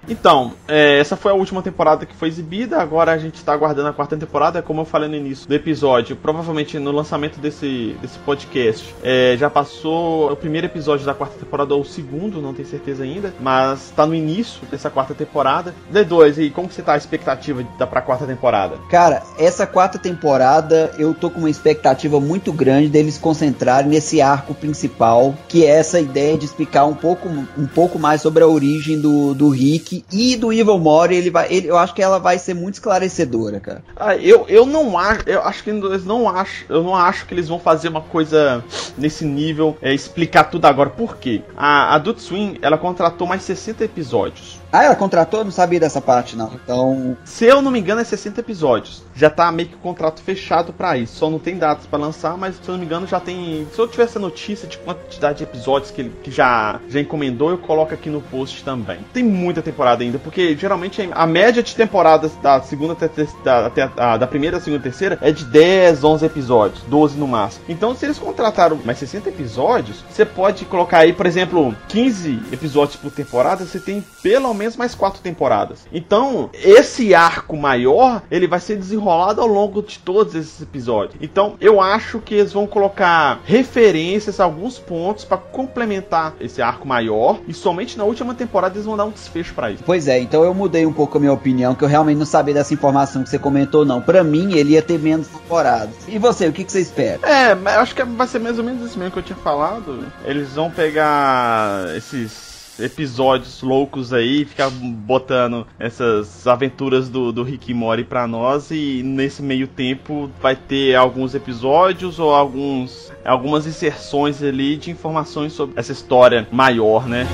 Então, 0.08 0.52
é, 0.68 0.98
essa 0.98 1.16
foi 1.16 1.32
a 1.32 1.34
última 1.34 1.62
temporada 1.62 2.04
que 2.06 2.14
foi 2.14 2.28
exibida. 2.28 2.78
Agora 2.78 3.12
a 3.12 3.18
gente 3.18 3.36
está 3.36 3.52
aguardando 3.52 3.88
a 3.88 3.92
quarta 3.92 4.16
temporada. 4.16 4.62
Como 4.62 4.80
eu 4.80 4.84
falei 4.84 5.08
no 5.08 5.16
início 5.16 5.48
do 5.48 5.54
episódio, 5.54 6.16
provavelmente 6.16 6.78
no 6.78 6.90
lançamento 6.90 7.38
desse, 7.38 7.96
desse 8.00 8.18
podcast, 8.20 8.94
é, 9.02 9.36
já 9.38 9.48
passou 9.48 10.32
o 10.32 10.36
primeiro 10.36 10.66
episódio 10.66 11.06
da 11.06 11.14
quarta 11.14 11.38
temporada 11.38 11.74
ou 11.74 11.80
o 11.80 11.84
segundo, 11.84 12.40
não 12.40 12.54
tenho 12.54 12.68
certeza 12.68 13.04
ainda. 13.04 13.34
Mas 13.40 13.86
está 13.86 14.06
no 14.06 14.14
início 14.14 14.66
dessa 14.66 14.90
quarta 14.90 15.14
temporada. 15.14 15.74
D2, 15.92 16.38
e 16.38 16.50
como 16.50 16.70
você 16.70 16.82
tá 16.82 16.94
a 16.94 16.96
expectativa 16.96 17.64
da 17.78 17.86
pra 17.86 18.02
quarta 18.02 18.26
temporada? 18.26 18.76
Cara, 18.90 19.22
essa 19.38 19.66
quarta 19.66 19.98
temporada 19.98 20.94
eu 20.98 21.14
tô 21.14 21.30
com 21.30 21.40
uma 21.40 21.50
expectativa 21.50 22.20
muito 22.20 22.52
grande 22.52 22.88
deles 22.88 23.18
concentrarem 23.18 23.90
nesse 23.90 24.20
arco 24.20 24.54
principal, 24.54 25.34
que 25.48 25.64
é 25.64 25.70
essa 25.70 26.00
ideia 26.00 26.36
de 26.36 26.44
explicar 26.44 26.84
um 26.84 26.94
pouco, 26.94 27.28
um 27.28 27.66
pouco 27.66 27.98
mais 27.98 28.22
sobre 28.22 28.42
a 28.42 28.46
origem 28.46 29.00
do, 29.00 29.34
do 29.34 29.48
Rick 29.48 30.03
e 30.12 30.36
do 30.36 30.52
Evil 30.52 30.78
Mori, 30.78 31.16
ele 31.16 31.30
vai, 31.30 31.52
ele, 31.52 31.68
eu 31.68 31.76
acho 31.76 31.94
que 31.94 32.02
ela 32.02 32.18
vai 32.18 32.38
ser 32.38 32.54
muito 32.54 32.74
esclarecedora, 32.74 33.60
cara. 33.60 33.82
Ah, 33.96 34.16
eu, 34.16 34.44
eu 34.48 34.66
não 34.66 34.98
acho, 34.98 35.28
eu 35.28 35.42
acho 35.42 35.64
que 35.64 35.70
eles 35.70 36.04
não 36.04 36.28
acho, 36.28 36.64
eu 36.68 36.82
não 36.82 36.94
acho 36.94 37.26
que 37.26 37.34
eles 37.34 37.48
vão 37.48 37.58
fazer 37.58 37.88
uma 37.88 38.00
coisa 38.00 38.64
nesse 38.96 39.24
nível, 39.24 39.76
é, 39.80 39.92
explicar 39.92 40.44
tudo 40.44 40.66
agora. 40.66 40.90
Por 40.90 41.16
quê? 41.16 41.42
A 41.56 41.94
Adult 41.94 42.18
Swim, 42.18 42.58
ela 42.62 42.78
contratou 42.78 43.26
mais 43.26 43.42
60 43.42 43.84
episódios. 43.84 44.64
Ah, 44.74 44.82
ela 44.82 44.96
contratou? 44.96 45.38
Eu 45.38 45.44
não 45.44 45.52
sabia 45.52 45.78
dessa 45.78 46.00
parte, 46.00 46.34
não. 46.34 46.50
Então. 46.52 47.16
Se 47.24 47.44
eu 47.44 47.62
não 47.62 47.70
me 47.70 47.78
engano, 47.78 48.00
é 48.00 48.04
60 48.04 48.40
episódios. 48.40 49.04
Já 49.14 49.30
tá 49.30 49.52
meio 49.52 49.68
que 49.68 49.76
o 49.76 49.78
contrato 49.78 50.20
fechado 50.20 50.72
para 50.72 50.98
isso. 50.98 51.14
Só 51.14 51.30
não 51.30 51.38
tem 51.38 51.56
datas 51.56 51.86
para 51.86 52.00
lançar, 52.00 52.36
mas 52.36 52.56
se 52.56 52.68
eu 52.68 52.72
não 52.72 52.80
me 52.80 52.84
engano, 52.84 53.06
já 53.06 53.20
tem. 53.20 53.68
Se 53.72 53.78
eu 53.78 53.86
tivesse 53.86 54.18
a 54.18 54.20
notícia 54.20 54.66
de 54.66 54.76
quantidade 54.78 55.38
de 55.38 55.44
episódios 55.44 55.92
que 55.92 56.00
ele 56.00 56.12
que 56.24 56.30
já, 56.32 56.80
já 56.88 57.00
encomendou, 57.00 57.50
eu 57.50 57.58
coloco 57.58 57.94
aqui 57.94 58.10
no 58.10 58.20
post 58.20 58.64
também. 58.64 58.98
Tem 59.12 59.22
muita 59.22 59.62
temporada 59.62 59.83
ainda, 59.92 60.18
porque 60.18 60.56
geralmente 60.56 61.08
a 61.12 61.26
média 61.26 61.62
de 61.62 61.74
temporadas 61.74 62.32
da 62.42 62.60
segunda 62.60 62.96
da, 63.44 63.68
da, 63.68 64.16
da 64.16 64.26
primeira, 64.26 64.60
segunda 64.60 64.82
terceira 64.82 65.18
é 65.20 65.30
de 65.30 65.44
10, 65.44 66.04
11 66.04 66.26
episódios, 66.26 66.82
12 66.88 67.16
no 67.16 67.26
máximo. 67.26 67.64
Então, 67.68 67.94
se 67.94 68.04
eles 68.04 68.18
contrataram 68.18 68.78
mais 68.84 68.98
60 68.98 69.28
episódios, 69.28 70.04
você 70.10 70.24
pode 70.24 70.64
colocar 70.64 70.98
aí, 70.98 71.12
por 71.12 71.26
exemplo, 71.26 71.74
15 71.88 72.42
episódios 72.52 72.96
por 72.96 73.10
temporada, 73.10 73.64
você 73.64 73.78
tem 73.78 74.04
pelo 74.22 74.52
menos 74.52 74.64
menos 74.64 74.76
mais 74.76 74.94
quatro 74.94 75.20
temporadas. 75.20 75.86
Então, 75.92 76.50
esse 76.52 77.14
arco 77.14 77.56
maior, 77.56 78.22
ele 78.30 78.46
vai 78.46 78.60
ser 78.60 78.76
desenrolado 78.76 79.40
ao 79.40 79.46
longo 79.46 79.82
de 79.82 79.98
todos 79.98 80.34
esses 80.34 80.60
episódios. 80.60 81.16
Então, 81.20 81.56
eu 81.60 81.80
acho 81.80 82.18
que 82.20 82.34
eles 82.34 82.52
vão 82.52 82.66
colocar 82.66 83.40
referências 83.44 84.40
a 84.40 84.44
alguns 84.44 84.78
pontos 84.78 85.24
para 85.24 85.36
complementar 85.36 86.34
esse 86.40 86.60
arco 86.60 86.86
maior 86.86 87.38
e 87.46 87.54
somente 87.54 87.96
na 87.96 88.04
última 88.04 88.34
temporada 88.34 88.74
eles 88.74 88.86
vão 88.86 88.96
dar 88.96 89.04
um 89.04 89.10
desfecho 89.10 89.54
para 89.54 89.70
isso. 89.74 89.82
Pois 89.84 90.08
é, 90.08 90.18
então 90.20 90.42
eu 90.42 90.54
mudei 90.54 90.86
um 90.86 90.92
pouco 90.92 91.18
a 91.18 91.20
minha 91.20 91.32
opinião, 91.32 91.74
que 91.74 91.84
eu 91.84 91.88
realmente 91.88 92.18
não 92.18 92.26
sabia 92.26 92.54
dessa 92.54 92.74
informação 92.74 93.22
que 93.22 93.28
você 93.28 93.38
comentou 93.38 93.84
não. 93.84 94.00
Para 94.00 94.24
mim, 94.24 94.54
ele 94.54 94.72
ia 94.72 94.82
ter 94.82 94.98
menos 94.98 95.28
temporadas. 95.28 95.94
E 96.08 96.18
você, 96.18 96.48
o 96.48 96.52
que, 96.52 96.64
que 96.64 96.72
você 96.72 96.80
espera? 96.80 97.20
É, 97.22 97.54
mas 97.54 97.76
acho 97.76 97.94
que 97.94 98.02
vai 98.04 98.26
ser 98.26 98.38
mais 98.38 98.58
ou 98.58 98.64
menos 98.64 98.86
isso 98.86 98.98
mesmo 98.98 99.12
que 99.12 99.18
eu 99.18 99.22
tinha 99.22 99.38
falado. 99.38 100.04
Eles 100.24 100.54
vão 100.54 100.70
pegar 100.70 101.94
esses 101.96 102.54
episódios 102.78 103.62
loucos 103.62 104.12
aí, 104.12 104.44
ficar 104.44 104.70
botando 104.70 105.66
essas 105.78 106.46
aventuras 106.46 107.08
do, 107.08 107.32
do 107.32 107.42
Rick 107.42 107.70
e 107.70 107.74
Morty 107.74 108.04
pra 108.04 108.26
nós 108.26 108.70
e 108.70 109.02
nesse 109.04 109.42
meio 109.42 109.68
tempo 109.68 110.30
vai 110.40 110.56
ter 110.56 110.94
alguns 110.94 111.34
episódios 111.34 112.18
ou 112.18 112.34
alguns 112.34 113.12
algumas 113.24 113.66
inserções 113.66 114.42
ali 114.42 114.76
de 114.76 114.90
informações 114.90 115.52
sobre 115.52 115.78
essa 115.78 115.92
história 115.92 116.46
maior, 116.50 117.06
né? 117.06 117.26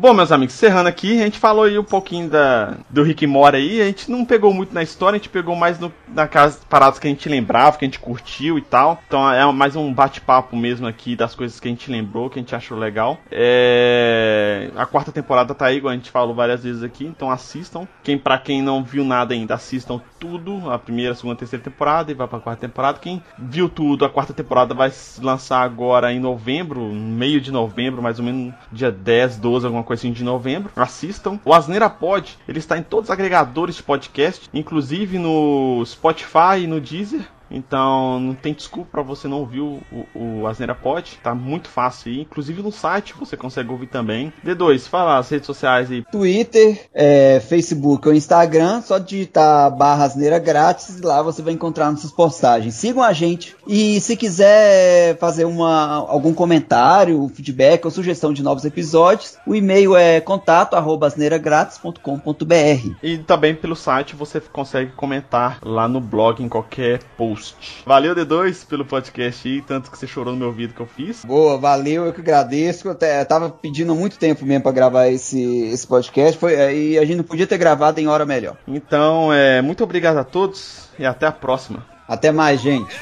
Bom, 0.00 0.14
meus 0.14 0.32
amigos, 0.32 0.54
encerrando 0.54 0.88
aqui, 0.88 1.20
a 1.20 1.24
gente 1.26 1.38
falou 1.38 1.64
aí 1.64 1.78
um 1.78 1.84
pouquinho 1.84 2.26
da, 2.26 2.78
do 2.88 3.02
Rick 3.02 3.26
Mora 3.26 3.58
aí, 3.58 3.82
a 3.82 3.84
gente 3.84 4.10
não 4.10 4.24
pegou 4.24 4.50
muito 4.50 4.72
na 4.72 4.82
história, 4.82 5.16
a 5.16 5.18
gente 5.18 5.28
pegou 5.28 5.54
mais 5.54 5.78
no, 5.78 5.92
naquelas 6.08 6.56
paradas 6.64 6.98
que 6.98 7.06
a 7.06 7.10
gente 7.10 7.28
lembrava, 7.28 7.76
que 7.76 7.84
a 7.84 7.88
gente 7.88 7.98
curtiu 7.98 8.56
e 8.56 8.62
tal. 8.62 8.98
Então 9.06 9.30
é 9.30 9.44
mais 9.52 9.76
um 9.76 9.92
bate-papo 9.92 10.56
mesmo 10.56 10.86
aqui 10.86 11.14
das 11.14 11.34
coisas 11.34 11.60
que 11.60 11.68
a 11.68 11.70
gente 11.70 11.90
lembrou, 11.90 12.30
que 12.30 12.38
a 12.38 12.42
gente 12.42 12.54
achou 12.54 12.78
legal. 12.78 13.18
É... 13.30 14.70
A 14.74 14.86
quarta 14.86 15.12
temporada 15.12 15.54
tá 15.54 15.66
aí, 15.66 15.76
igual 15.76 15.92
a 15.92 15.96
gente 15.96 16.10
falou 16.10 16.34
várias 16.34 16.64
vezes 16.64 16.82
aqui, 16.82 17.04
então 17.04 17.30
assistam. 17.30 17.86
Quem, 18.02 18.16
pra 18.16 18.38
quem 18.38 18.62
não 18.62 18.82
viu 18.82 19.04
nada 19.04 19.34
ainda, 19.34 19.52
assistam 19.52 20.00
tudo, 20.18 20.70
a 20.70 20.78
primeira, 20.78 21.14
segunda, 21.14 21.36
terceira 21.36 21.62
temporada 21.62 22.10
e 22.10 22.14
vai 22.14 22.26
pra 22.26 22.40
quarta 22.40 22.66
temporada. 22.66 22.98
Quem 22.98 23.22
viu 23.38 23.68
tudo, 23.68 24.06
a 24.06 24.08
quarta 24.08 24.32
temporada 24.32 24.72
vai 24.72 24.90
lançar 25.20 25.60
agora 25.60 26.10
em 26.10 26.18
novembro, 26.18 26.80
meio 26.90 27.38
de 27.38 27.52
novembro, 27.52 28.00
mais 28.00 28.18
ou 28.18 28.24
menos 28.24 28.54
dia 28.72 28.90
10, 28.90 29.36
12, 29.36 29.66
alguma 29.66 29.89
coisa 29.89 29.89
assim 29.92 30.12
de 30.12 30.24
novembro. 30.24 30.70
Assistam. 30.76 31.38
O 31.44 31.52
Asneira 31.52 31.88
Pod, 31.88 32.38
ele 32.48 32.58
está 32.58 32.78
em 32.78 32.82
todos 32.82 33.08
os 33.08 33.10
agregadores 33.10 33.76
de 33.76 33.82
podcast, 33.82 34.48
inclusive 34.52 35.18
no 35.18 35.82
Spotify 35.84 36.60
e 36.62 36.66
no 36.66 36.80
Deezer. 36.80 37.26
Então 37.50 38.20
não 38.20 38.34
tem 38.34 38.54
desculpa 38.54 38.90
para 38.92 39.02
você 39.02 39.26
não 39.26 39.40
ouvir 39.40 39.60
o, 39.60 39.80
o, 40.14 40.40
o 40.40 40.46
Asneira 40.46 40.74
Pod. 40.74 41.18
Tá 41.22 41.34
muito 41.34 41.68
fácil 41.68 42.12
aí. 42.12 42.20
Inclusive 42.20 42.62
no 42.62 42.72
site 42.72 43.14
você 43.18 43.36
consegue 43.36 43.70
ouvir 43.70 43.88
também. 43.88 44.32
D2, 44.44 44.88
fala 44.88 45.18
as 45.18 45.28
redes 45.28 45.46
sociais 45.46 45.90
aí. 45.90 46.04
Twitter, 46.10 46.88
é, 46.94 47.40
Facebook 47.40 48.06
ou 48.06 48.14
Instagram. 48.14 48.82
Só 48.82 48.98
digitar 48.98 49.70
barra 49.76 50.04
Asneira 50.04 50.38
grátis 50.38 50.98
e 50.98 51.02
lá 51.02 51.22
você 51.22 51.42
vai 51.42 51.52
encontrar 51.52 51.90
nossas 51.90 52.12
postagens. 52.12 52.74
Sigam 52.74 53.02
a 53.02 53.12
gente. 53.12 53.56
E 53.66 54.00
se 54.00 54.16
quiser 54.16 55.18
fazer 55.18 55.44
uma, 55.44 56.06
algum 56.08 56.32
comentário, 56.32 57.28
feedback 57.34 57.84
ou 57.84 57.90
sugestão 57.90 58.32
de 58.32 58.42
novos 58.42 58.64
episódios, 58.64 59.36
o 59.46 59.54
e-mail 59.54 59.96
é 59.96 60.20
contato 60.20 60.74
arroba 60.74 61.06
asneiragratis.com.br. 61.06 62.94
E 63.02 63.18
também 63.18 63.54
pelo 63.54 63.76
site 63.76 64.14
você 64.14 64.40
consegue 64.40 64.92
comentar 64.92 65.58
lá 65.62 65.88
no 65.88 66.00
blog 66.00 66.42
em 66.42 66.48
qualquer 66.48 67.02
post. 67.16 67.39
Valeu, 67.86 68.14
D2, 68.14 68.66
pelo 68.66 68.84
podcast 68.84 69.48
aí, 69.48 69.62
tanto 69.62 69.90
que 69.90 69.98
você 69.98 70.06
chorou 70.06 70.32
no 70.32 70.38
meu 70.38 70.48
ouvido 70.48 70.74
que 70.74 70.80
eu 70.80 70.86
fiz. 70.86 71.24
Boa, 71.24 71.56
valeu, 71.58 72.06
eu 72.06 72.12
que 72.12 72.20
agradeço. 72.20 72.88
Eu 72.88 72.92
até- 72.92 73.24
tava 73.24 73.48
pedindo 73.50 73.94
muito 73.94 74.18
tempo 74.18 74.44
mesmo 74.44 74.62
pra 74.62 74.72
gravar 74.72 75.08
esse, 75.08 75.40
esse 75.68 75.86
podcast. 75.86 76.38
Foi, 76.38 76.52
e 76.74 76.98
a 76.98 77.04
gente 77.04 77.16
não 77.16 77.24
podia 77.24 77.46
ter 77.46 77.58
gravado 77.58 78.00
em 78.00 78.06
hora 78.08 78.24
melhor. 78.26 78.56
Então, 78.66 79.32
é, 79.32 79.60
muito 79.62 79.82
obrigado 79.84 80.18
a 80.18 80.24
todos 80.24 80.88
e 80.98 81.04
até 81.06 81.26
a 81.26 81.32
próxima. 81.32 81.84
Até 82.08 82.32
mais, 82.32 82.60
gente. 82.60 82.94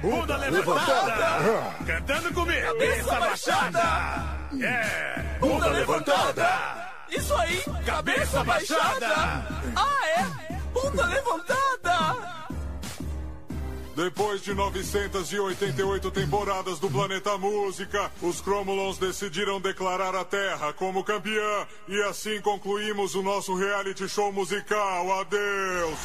Bunda 0.00 0.36
levantada. 0.36 1.40
Cantando 1.86 2.32
comigo. 2.34 2.66
Cabeça 2.66 3.20
baixada. 3.20 3.80
É. 4.62 5.38
Bunda 5.40 5.66
levantada. 5.68 6.48
Isso 7.10 7.34
aí. 7.36 7.62
Cabeça 7.84 8.44
baixada. 8.44 9.06
Ah, 9.76 10.08
é? 10.18 10.54
Bunda 10.72 11.06
levantada. 11.06 12.43
Depois 13.94 14.42
de 14.42 14.52
988 14.52 16.10
temporadas 16.10 16.80
do 16.80 16.90
Planeta 16.90 17.38
Música, 17.38 18.10
os 18.20 18.40
Cromulons 18.40 18.98
decidiram 18.98 19.60
declarar 19.60 20.16
a 20.16 20.24
Terra 20.24 20.72
como 20.72 21.04
campeã 21.04 21.66
e 21.86 22.02
assim 22.02 22.40
concluímos 22.40 23.14
o 23.14 23.22
nosso 23.22 23.54
reality 23.54 24.08
show 24.08 24.32
musical. 24.32 25.20
Adeus! 25.20 25.98